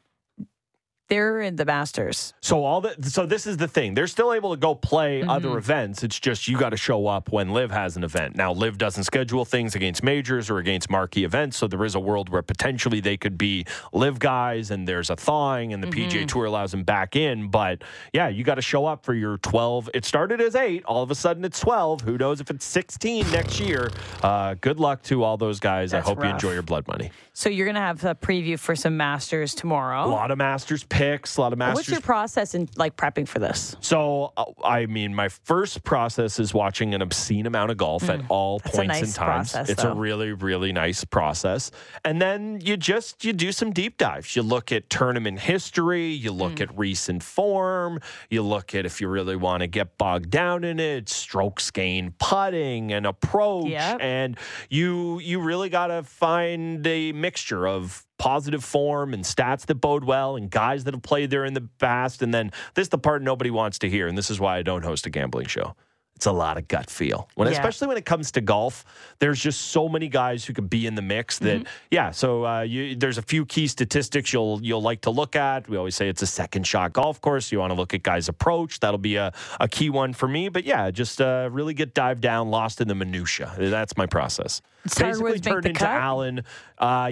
they're 1.08 1.40
in 1.42 1.56
the 1.56 1.64
Masters. 1.64 2.32
So 2.40 2.64
all 2.64 2.80
the 2.80 2.94
so 3.02 3.26
this 3.26 3.46
is 3.46 3.56
the 3.58 3.68
thing. 3.68 3.94
They're 3.94 4.06
still 4.06 4.32
able 4.32 4.52
to 4.54 4.56
go 4.60 4.74
play 4.74 5.20
Mm-hmm. 5.20 5.28
other 5.30 5.58
events. 5.58 6.02
It's 6.02 6.18
just 6.18 6.48
you 6.48 6.56
got 6.58 6.70
to 6.70 6.76
show 6.76 7.06
up 7.06 7.30
when 7.30 7.50
LIV 7.52 7.70
has 7.70 7.96
an 7.96 8.04
event. 8.04 8.34
Now 8.36 8.52
LIV 8.52 8.78
doesn't 8.78 9.04
schedule 9.04 9.44
things 9.44 9.74
against 9.74 10.02
majors 10.02 10.48
or 10.48 10.58
against 10.58 10.88
marquee 10.90 11.24
events, 11.24 11.56
so 11.58 11.66
there 11.66 11.84
is 11.84 11.94
a 11.94 12.00
world 12.00 12.28
where 12.30 12.40
potentially 12.42 13.00
they 13.00 13.16
could 13.16 13.36
be 13.36 13.66
LIV 13.92 14.18
guys 14.20 14.70
and 14.70 14.88
there's 14.88 15.10
a 15.10 15.16
thawing 15.16 15.72
and 15.72 15.82
the 15.82 15.88
Mm-hmm. 15.88 16.08
PGA 16.08 16.26
Tour 16.26 16.46
allows 16.46 16.70
them 16.70 16.82
back 16.84 17.14
in, 17.16 17.48
but 17.48 17.82
yeah, 18.14 18.28
you 18.28 18.44
got 18.44 18.54
to 18.54 18.62
show 18.62 18.86
up 18.86 19.04
for 19.04 19.12
your 19.12 19.36
12. 19.38 19.90
It 19.92 20.04
started 20.06 20.40
as 20.40 20.54
8, 20.54 20.84
all 20.86 21.02
of 21.02 21.10
a 21.10 21.14
sudden 21.14 21.44
it's 21.44 21.60
12. 21.60 22.00
Who 22.02 22.16
knows 22.16 22.40
if 22.40 22.48
it's 22.50 22.64
16 22.64 23.30
next 23.30 23.60
year. 23.60 23.90
Uh, 24.22 24.54
good 24.60 24.80
luck 24.80 25.02
to 25.04 25.22
all 25.22 25.36
those 25.36 25.60
guys. 25.60 25.90
That's 25.90 26.06
I 26.06 26.08
hope 26.10 26.24
you 26.24 26.30
enjoy 26.30 26.52
your 26.54 26.62
blood 26.62 26.88
money. 26.88 27.10
So 27.34 27.48
you're 27.50 27.66
going 27.66 27.74
to 27.74 27.80
have 27.80 28.04
a 28.04 28.14
preview 28.14 28.58
for 28.58 28.74
some 28.76 28.96
Masters 28.96 29.54
tomorrow. 29.54 30.04
A 30.04 30.08
lot 30.08 30.30
of 30.30 30.38
Masters 30.38 30.84
picks, 30.92 31.36
a 31.36 31.40
lot 31.40 31.52
of 31.52 31.58
Masters 31.58 31.74
What's 31.76 31.88
your 31.90 32.00
process 32.00 32.54
in 32.54 32.68
like 32.76 32.96
prepping 32.96 33.26
for 33.26 33.38
this? 33.38 33.76
So, 33.80 34.32
uh, 34.36 34.44
I 34.64 34.86
mean, 34.86 35.14
my 35.14 35.28
first 35.28 35.82
process 35.84 36.38
is 36.38 36.52
watching 36.54 36.94
an 36.94 37.00
obscene 37.02 37.46
amount 37.46 37.70
of 37.70 37.78
golf 37.78 38.08
at 38.08 38.20
all 38.28 38.60
Mm. 38.60 38.62
That's 38.64 38.76
points 38.76 38.88
nice 38.88 39.02
and 39.02 39.14
times. 39.14 39.52
process, 39.52 39.70
it's 39.70 39.82
though. 39.82 39.92
a 39.92 39.94
really, 39.94 40.32
really 40.32 40.72
nice 40.72 41.04
process. 41.04 41.70
And 42.04 42.20
then 42.20 42.60
you 42.62 42.76
just 42.76 43.24
you 43.24 43.32
do 43.32 43.50
some 43.52 43.72
deep 43.72 43.96
dives. 43.96 44.36
You 44.36 44.42
look 44.42 44.70
at 44.70 44.90
tournament 44.90 45.40
history. 45.40 46.08
You 46.10 46.32
look 46.32 46.56
Mm. 46.56 46.60
at 46.62 46.78
recent 46.78 47.22
form. 47.22 47.98
You 48.28 48.42
look 48.42 48.74
at 48.74 48.84
if 48.84 49.00
you 49.00 49.08
really 49.08 49.36
want 49.36 49.62
to 49.62 49.66
get 49.66 49.96
bogged 49.96 50.30
down 50.30 50.64
in 50.64 50.78
it, 50.78 51.08
strokes 51.08 51.70
gain, 51.70 52.14
putting, 52.18 52.92
and 52.92 53.06
approach. 53.06 53.68
Yep. 53.70 53.98
And 54.00 54.36
you 54.68 55.18
you 55.20 55.40
really 55.40 55.68
got 55.70 55.86
to 55.86 56.02
find 56.02 56.86
a 56.86 57.12
mixture 57.12 57.66
of 57.66 58.04
positive 58.22 58.62
form 58.62 59.12
and 59.14 59.24
stats 59.24 59.66
that 59.66 59.74
bode 59.74 60.04
well 60.04 60.36
and 60.36 60.48
guys 60.48 60.84
that 60.84 60.94
have 60.94 61.02
played 61.02 61.28
there 61.30 61.44
in 61.44 61.54
the 61.54 61.68
past. 61.80 62.22
And 62.22 62.32
then 62.32 62.52
this 62.74 62.84
is 62.84 62.88
the 62.90 62.98
part 62.98 63.20
nobody 63.20 63.50
wants 63.50 63.80
to 63.80 63.88
hear. 63.90 64.06
And 64.06 64.16
this 64.16 64.30
is 64.30 64.38
why 64.38 64.58
I 64.58 64.62
don't 64.62 64.84
host 64.84 65.06
a 65.06 65.10
gambling 65.10 65.48
show. 65.48 65.74
It's 66.14 66.26
a 66.26 66.30
lot 66.30 66.56
of 66.56 66.68
gut 66.68 66.88
feel. 66.88 67.28
When 67.34 67.48
Yeah. 67.48 67.54
especially 67.54 67.88
when 67.88 67.96
it 67.96 68.04
comes 68.04 68.30
to 68.32 68.40
golf, 68.40 68.84
there's 69.18 69.40
just 69.40 69.60
so 69.72 69.88
many 69.88 70.06
guys 70.08 70.44
who 70.44 70.52
could 70.52 70.70
be 70.70 70.86
in 70.86 70.94
the 70.94 71.02
mix 71.02 71.40
that 71.40 71.58
Mm-hmm. 71.62 71.68
yeah. 71.90 72.12
So 72.12 72.46
uh, 72.46 72.60
you, 72.60 72.94
there's 72.94 73.18
a 73.18 73.22
few 73.22 73.44
key 73.44 73.66
statistics 73.66 74.32
you'll 74.32 74.60
you'll 74.62 74.82
like 74.82 75.00
to 75.00 75.10
look 75.10 75.34
at. 75.34 75.68
We 75.68 75.76
always 75.76 75.96
say 75.96 76.08
it's 76.08 76.22
a 76.22 76.26
second 76.28 76.64
shot 76.64 76.92
golf 76.92 77.20
course. 77.20 77.50
You 77.50 77.58
want 77.58 77.72
to 77.72 77.76
look 77.76 77.92
at 77.92 78.04
guys' 78.04 78.28
approach. 78.28 78.78
That'll 78.78 78.98
be 78.98 79.16
a, 79.16 79.32
a 79.58 79.66
key 79.66 79.90
one 79.90 80.12
for 80.12 80.28
me. 80.28 80.48
But 80.48 80.62
yeah, 80.62 80.92
just 80.92 81.20
uh, 81.20 81.48
really 81.50 81.74
get 81.74 81.92
dived 81.92 82.20
down, 82.20 82.50
lost 82.50 82.80
in 82.80 82.86
the 82.86 82.94
minutia. 82.94 83.52
That's 83.58 83.96
my 83.96 84.06
process. 84.06 84.62
Basically 84.96 85.40
turned 85.40 85.66
into 85.66 85.80
cut? 85.80 85.90
Allen. 85.90 86.44
Uh, 86.78 87.10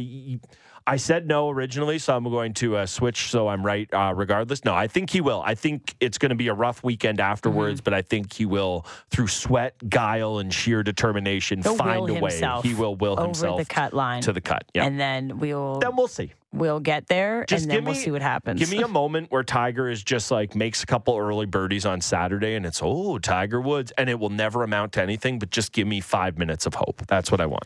I 0.91 0.97
said 0.97 1.27
no 1.29 1.49
originally, 1.51 1.99
so 2.01 2.17
I'm 2.17 2.25
going 2.25 2.53
to 2.55 2.79
uh, 2.79 2.87
switch. 2.87 3.31
So 3.31 3.47
I'm 3.47 3.65
right, 3.65 3.89
uh, 3.95 4.13
regardless. 4.17 4.65
No, 4.65 4.75
I 4.75 4.89
think 4.89 5.11
he 5.11 5.21
will. 5.21 5.41
I 5.47 5.55
think 5.55 5.95
it's 6.01 6.19
going 6.19 6.31
to 6.31 6.35
be 6.37 6.49
a 6.49 6.55
rough 6.55 6.83
weekend 6.83 7.21
afterwards, 7.21 7.81
Mm-hmm. 7.81 7.85
but 7.85 7.95
I 7.95 8.03
think 8.03 8.33
he 8.33 8.45
will, 8.45 8.85
through 9.11 9.29
sweat, 9.29 9.75
guile, 9.89 10.39
and 10.39 10.53
sheer 10.53 10.83
determination, 10.83 11.63
He'll 11.63 11.77
find 11.77 12.11
a 12.11 12.15
way. 12.15 12.41
He 12.65 12.75
will 12.75 12.97
will 12.97 13.13
over 13.13 13.23
himself 13.27 13.59
the 13.61 13.65
cut 13.67 13.93
line 13.93 14.23
to 14.23 14.33
the 14.33 14.41
cut. 14.41 14.65
Yeah. 14.75 14.85
and 14.87 14.99
then 14.99 15.39
we'll 15.39 15.79
then 15.79 15.95
we'll 15.95 16.09
see. 16.09 16.33
we'll 16.53 16.81
get 16.81 17.07
there, 17.07 17.45
Just 17.47 17.63
and 17.63 17.71
then 17.71 17.77
give 17.79 17.85
we'll 17.87 17.95
see 17.95 18.11
what 18.11 18.23
happens. 18.23 18.59
Give 18.59 18.71
me 18.71 18.83
a 18.83 18.89
moment 19.01 19.31
where 19.31 19.45
Tiger 19.45 19.89
is 19.89 20.03
just 20.03 20.33
like 20.33 20.57
makes 20.57 20.83
a 20.83 20.87
couple 20.87 21.17
early 21.17 21.47
birdies 21.47 21.87
on 21.87 22.01
Saturday, 22.01 22.57
and 22.57 22.67
it's 22.67 22.81
oh 22.83 23.19
Tiger 23.19 23.61
Woods, 23.61 23.93
and 23.97 24.11
it 24.11 24.19
will 24.19 24.31
never 24.31 24.65
amount 24.65 24.93
to 24.95 25.03
anything. 25.03 25.39
But 25.39 25.51
just 25.51 25.71
give 25.71 25.87
me 25.87 26.01
five 26.01 26.37
minutes 26.37 26.67
of 26.67 26.75
hope. 26.75 27.03
That's 27.07 27.31
what 27.31 27.41
I 27.41 27.47
want. 27.47 27.65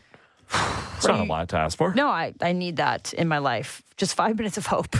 It's 0.97 1.07
not 1.07 1.19
a 1.19 1.23
lot 1.23 1.49
to 1.49 1.57
ask 1.57 1.77
for. 1.77 1.93
no, 1.93 2.07
I 2.07 2.33
I 2.41 2.51
need 2.53 2.77
that 2.77 3.13
in 3.13 3.27
my 3.27 3.37
life. 3.39 3.81
Just 3.97 4.15
five 4.15 4.37
minutes 4.37 4.57
of 4.57 4.65
hope. 4.67 4.95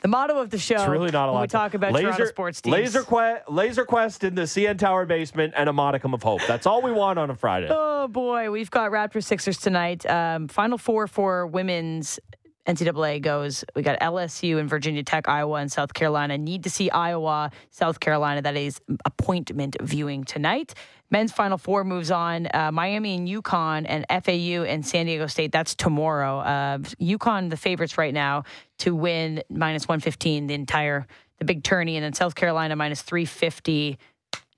The 0.00 0.06
motto 0.08 0.38
of 0.38 0.50
the 0.50 0.58
show. 0.58 0.76
It's 0.76 0.86
really 0.88 1.10
not 1.10 1.28
a 1.28 1.32
lot. 1.32 1.40
We 1.40 1.46
talk 1.48 1.74
about 1.74 1.92
laser, 1.92 2.06
Toronto 2.06 2.26
sports 2.26 2.60
teams. 2.60 2.72
Laser 2.72 3.02
quest, 3.02 3.50
laser 3.50 3.84
quest 3.84 4.22
in 4.22 4.36
the 4.36 4.42
CN 4.42 4.78
Tower 4.78 5.06
basement, 5.06 5.54
and 5.56 5.68
a 5.68 5.72
modicum 5.72 6.14
of 6.14 6.22
hope. 6.22 6.40
That's 6.46 6.66
all 6.66 6.82
we 6.82 6.92
want 6.92 7.18
on 7.18 7.30
a 7.30 7.34
Friday. 7.34 7.66
Oh 7.68 8.06
boy, 8.06 8.50
we've 8.52 8.70
got 8.70 8.92
Raptors 8.92 9.24
Sixers 9.24 9.58
tonight. 9.58 10.06
Um, 10.06 10.46
Final 10.46 10.78
four 10.78 11.08
for 11.08 11.48
women's 11.48 12.20
NCAA 12.68 13.22
goes. 13.22 13.64
We 13.74 13.82
got 13.82 13.98
LSU 14.00 14.58
and 14.58 14.68
Virginia 14.68 15.02
Tech, 15.02 15.26
Iowa, 15.26 15.58
and 15.60 15.72
South 15.72 15.94
Carolina. 15.94 16.36
Need 16.36 16.64
to 16.64 16.70
see 16.70 16.90
Iowa, 16.90 17.50
South 17.70 17.98
Carolina. 17.98 18.42
That 18.42 18.56
is 18.56 18.78
appointment 19.06 19.76
viewing 19.80 20.24
tonight. 20.24 20.74
Men's 21.10 21.32
Final 21.32 21.56
Four 21.56 21.84
moves 21.84 22.10
on. 22.10 22.46
Uh, 22.52 22.70
Miami 22.70 23.16
and 23.16 23.26
UConn 23.26 23.86
and 23.88 24.04
FAU 24.22 24.64
and 24.64 24.84
San 24.84 25.06
Diego 25.06 25.26
State. 25.26 25.50
That's 25.50 25.74
tomorrow. 25.74 26.40
Uh, 26.40 26.78
UConn, 27.00 27.48
the 27.48 27.56
favorites 27.56 27.96
right 27.96 28.12
now 28.12 28.44
to 28.80 28.94
win 28.94 29.42
minus 29.48 29.88
115 29.88 30.46
the 30.46 30.54
entire 30.54 31.06
the 31.38 31.44
big 31.44 31.62
tourney, 31.62 31.96
and 31.96 32.04
then 32.04 32.12
South 32.12 32.34
Carolina 32.34 32.76
minus 32.76 33.00
350 33.02 33.98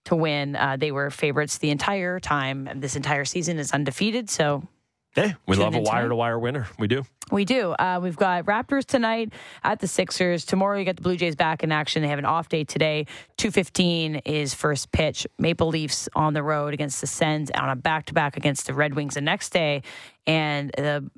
to 0.07 0.17
win. 0.17 0.57
Uh, 0.57 0.77
they 0.79 0.91
were 0.91 1.11
favorites 1.11 1.59
the 1.59 1.71
entire 1.71 2.19
time. 2.19 2.69
This 2.77 2.97
entire 2.97 3.25
season 3.25 3.59
is 3.59 3.71
undefeated. 3.73 4.31
So 4.31 4.67
Hey, 5.15 5.35
we 5.47 5.57
love 5.57 5.75
a 5.75 5.81
wire 5.81 6.09
to 6.09 6.15
wire 6.15 6.39
winner. 6.39 6.69
We 6.79 6.87
do. 6.87 7.03
we 7.33 7.45
do. 7.45 7.73
Uh, 7.73 7.99
we've 8.01 8.17
got 8.17 8.45
Raptors 8.45 8.85
tonight 8.85 9.33
at 9.65 9.81
the 9.81 9.89
Sixers. 9.89 10.45
Tomorrow 10.45 10.79
you 10.79 10.85
get 10.85 10.97
the 10.97 11.03
Blue 11.03 11.17
Jays 11.17 11.35
back 11.35 11.65
in 11.65 11.73
action. 11.73 12.03
They 12.03 12.09
have 12.09 12.21
an 12.21 12.25
off 12.25 12.49
day 12.49 12.63
today. 12.63 13.07
Two 13.37 13.51
fifteen 13.51 14.17
is 14.25 14.55
first 14.55 14.93
pitch. 14.93 15.27
Maple 15.37 15.67
Leafs 15.67 16.09
on 16.15 16.33
the 16.33 16.45
road 16.45 16.75
against 16.75 17.01
the 17.01 17.09
Sens 17.09 17.51
on 17.51 17.69
a 17.69 17.75
back 17.75 18.07
to 18.07 18.15
back 18.15 18.37
against 18.37 18.69
the 18.69 18.75
Red 18.75 18.95
Wings 18.95 19.15
the 19.15 19.21
next 19.21 19.51
day, 19.51 19.83
and 20.29 20.71
the 20.77 21.11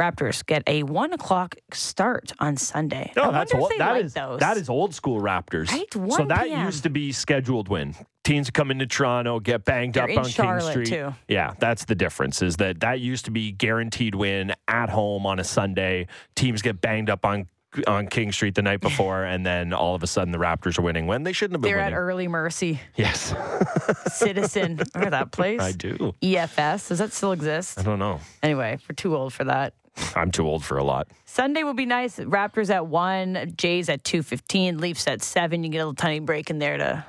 Raptors 0.00 0.44
get 0.46 0.62
a 0.66 0.82
one 0.84 1.12
o'clock 1.12 1.56
start 1.72 2.32
on 2.38 2.56
Sunday. 2.56 3.12
I 3.14 3.20
No, 3.20 3.22
wonder 3.24 3.38
that's 3.38 3.54
old. 3.54 3.72
That 3.78 3.90
like 3.92 4.04
is 4.06 4.14
that 4.14 4.56
is 4.56 4.68
old 4.70 4.94
school 4.94 5.20
Raptors. 5.20 5.70
Right, 5.70 5.86
So 6.16 6.24
that 6.24 6.44
p.m.. 6.46 6.64
used 6.64 6.82
to 6.84 6.90
be 6.90 7.12
scheduled 7.12 7.68
win. 7.68 7.94
Teams 8.24 8.50
come 8.50 8.70
into 8.70 8.86
Toronto, 8.86 9.40
get 9.40 9.64
banged 9.64 9.94
They're 9.94 10.10
up 10.10 10.16
on 10.16 10.24
Charlotte, 10.28 10.74
King 10.74 10.84
Street. 10.86 10.98
too. 10.98 11.14
Yeah, 11.28 11.52
that's 11.58 11.84
the 11.84 11.94
difference. 11.94 12.40
Is 12.42 12.56
that 12.56 12.80
that 12.80 13.00
used 13.00 13.26
to 13.26 13.30
be 13.30 13.52
guaranteed 13.52 14.14
win 14.14 14.52
at 14.68 14.88
home 14.90 15.26
on 15.26 15.38
a 15.38 15.44
Sunday. 15.44 16.06
Teams 16.34 16.62
get 16.62 16.80
banged 16.80 17.10
up 17.10 17.24
on 17.26 17.46
on 17.86 18.08
King 18.08 18.32
Street 18.32 18.56
the 18.56 18.62
night 18.62 18.80
before, 18.80 19.22
and 19.24 19.46
then 19.46 19.72
all 19.72 19.94
of 19.94 20.02
a 20.02 20.06
sudden 20.06 20.32
the 20.32 20.38
Raptors 20.38 20.76
are 20.78 20.82
winning 20.82 21.06
when 21.06 21.22
they 21.22 21.32
shouldn't 21.32 21.54
have 21.54 21.60
been 21.62 21.70
They're 21.72 21.80
at. 21.80 21.92
Early 21.92 22.26
Mercy 22.26 22.80
yes, 22.96 23.32
Citizen. 24.12 24.80
Remember 24.94 25.10
that 25.10 25.30
place? 25.32 25.60
I 25.60 25.72
do. 25.72 26.14
EFS. 26.22 26.88
Does 26.88 26.98
that 26.98 27.12
still 27.12 27.32
exist? 27.32 27.78
I 27.78 27.82
don't 27.82 27.98
know. 28.00 28.20
Anyway, 28.42 28.78
we're 28.88 28.94
too 28.94 29.14
old 29.16 29.32
for 29.32 29.44
that. 29.44 29.74
I'm 30.16 30.30
too 30.30 30.46
old 30.46 30.64
for 30.64 30.78
a 30.78 30.84
lot. 30.84 31.08
Sunday 31.24 31.62
will 31.62 31.74
be 31.74 31.86
nice. 31.86 32.18
Raptors 32.18 32.70
at 32.70 32.86
one, 32.86 33.52
Jays 33.56 33.88
at 33.88 34.04
two 34.04 34.22
fifteen, 34.22 34.78
Leafs 34.78 35.06
at 35.06 35.22
seven. 35.22 35.62
You 35.64 35.70
get 35.70 35.78
a 35.78 35.80
little 35.80 35.94
tiny 35.94 36.20
break 36.20 36.50
in 36.50 36.58
there 36.58 36.76
to 36.78 37.04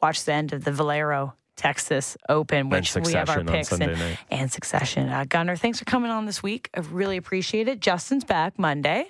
watch 0.00 0.24
the 0.24 0.32
end 0.32 0.52
of 0.52 0.64
the 0.64 0.72
Valero 0.72 1.34
Texas 1.56 2.16
Open, 2.28 2.70
which 2.70 2.94
we 2.94 3.12
have 3.12 3.28
our 3.28 3.44
picks 3.44 3.72
and, 3.72 4.18
and 4.30 4.50
Succession. 4.50 5.08
Uh, 5.08 5.24
Gunner, 5.28 5.56
thanks 5.56 5.78
for 5.78 5.84
coming 5.84 6.10
on 6.10 6.26
this 6.26 6.42
week. 6.42 6.70
I 6.74 6.80
really 6.80 7.16
appreciate 7.16 7.68
it. 7.68 7.80
Justin's 7.80 8.24
back 8.24 8.58
Monday. 8.58 9.06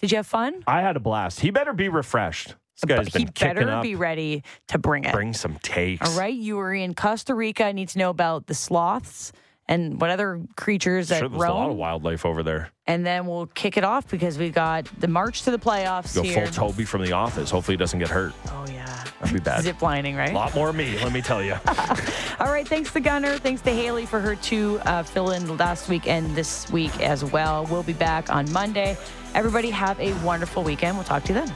Did 0.00 0.12
you 0.12 0.16
have 0.18 0.26
fun? 0.26 0.62
I 0.66 0.82
had 0.82 0.96
a 0.96 1.00
blast. 1.00 1.40
He 1.40 1.50
better 1.50 1.72
be 1.72 1.88
refreshed. 1.88 2.54
This 2.80 2.84
guy's 2.86 3.06
But 3.06 3.12
been 3.14 3.22
he 3.22 3.28
better 3.46 3.70
up. 3.70 3.82
be 3.82 3.94
ready 3.94 4.42
to 4.68 4.78
bring 4.78 5.04
it. 5.04 5.12
Bring 5.12 5.32
some 5.32 5.56
takes. 5.62 6.06
All 6.06 6.18
right, 6.18 6.34
you 6.34 6.56
were 6.56 6.74
in 6.74 6.94
Costa 6.94 7.34
Rica. 7.34 7.64
I 7.64 7.72
need 7.72 7.88
to 7.88 7.98
know 7.98 8.10
about 8.10 8.46
the 8.46 8.54
sloths 8.54 9.32
and 9.68 10.00
what 10.00 10.10
other 10.10 10.40
creatures 10.56 11.08
that 11.08 11.18
Sure, 11.20 11.28
there's 11.28 11.42
a 11.42 11.52
lot 11.52 11.70
of 11.70 11.76
wildlife 11.76 12.24
over 12.24 12.42
there. 12.42 12.70
And 12.86 13.04
then 13.04 13.26
we'll 13.26 13.46
kick 13.46 13.76
it 13.76 13.82
off 13.84 14.08
because 14.08 14.38
we 14.38 14.50
got 14.50 14.88
the 15.00 15.08
march 15.08 15.42
to 15.42 15.50
the 15.50 15.58
playoffs 15.58 16.14
Go 16.14 16.22
here. 16.22 16.46
full 16.46 16.70
Toby 16.70 16.84
from 16.84 17.02
the 17.02 17.12
office. 17.12 17.50
Hopefully, 17.50 17.74
he 17.74 17.78
doesn't 17.78 17.98
get 17.98 18.08
hurt. 18.08 18.32
Oh 18.48 18.64
yeah. 18.68 18.84
That'd 19.20 19.34
be 19.34 19.40
bad. 19.40 19.62
Zip 19.62 19.82
lining, 19.82 20.14
right? 20.14 20.30
A 20.30 20.34
lot 20.34 20.54
more 20.54 20.72
me, 20.72 20.98
let 20.98 21.12
me 21.12 21.22
tell 21.22 21.42
you. 21.42 21.54
All 22.38 22.46
right. 22.46 22.66
Thanks 22.68 22.92
to 22.92 23.00
Gunner. 23.00 23.38
Thanks 23.38 23.62
to 23.62 23.70
Haley 23.70 24.06
for 24.06 24.20
her 24.20 24.36
two 24.36 24.78
uh, 24.84 25.02
fill 25.02 25.30
in 25.30 25.56
last 25.56 25.88
week 25.88 26.06
and 26.06 26.36
this 26.36 26.70
week 26.70 27.00
as 27.00 27.24
well. 27.24 27.66
We'll 27.66 27.82
be 27.82 27.92
back 27.94 28.30
on 28.30 28.50
Monday. 28.52 28.96
Everybody 29.34 29.70
have 29.70 29.98
a 30.00 30.12
wonderful 30.24 30.62
weekend. 30.62 30.96
We'll 30.96 31.04
talk 31.04 31.24
to 31.24 31.32
you 31.32 31.40
then. 31.40 31.54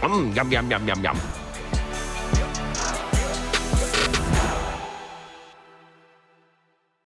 mm, 0.00 0.34
yum, 0.34 0.50
yum, 0.50 0.70
yum, 0.70 0.88
yum, 0.88 1.04
yum. 1.04 1.20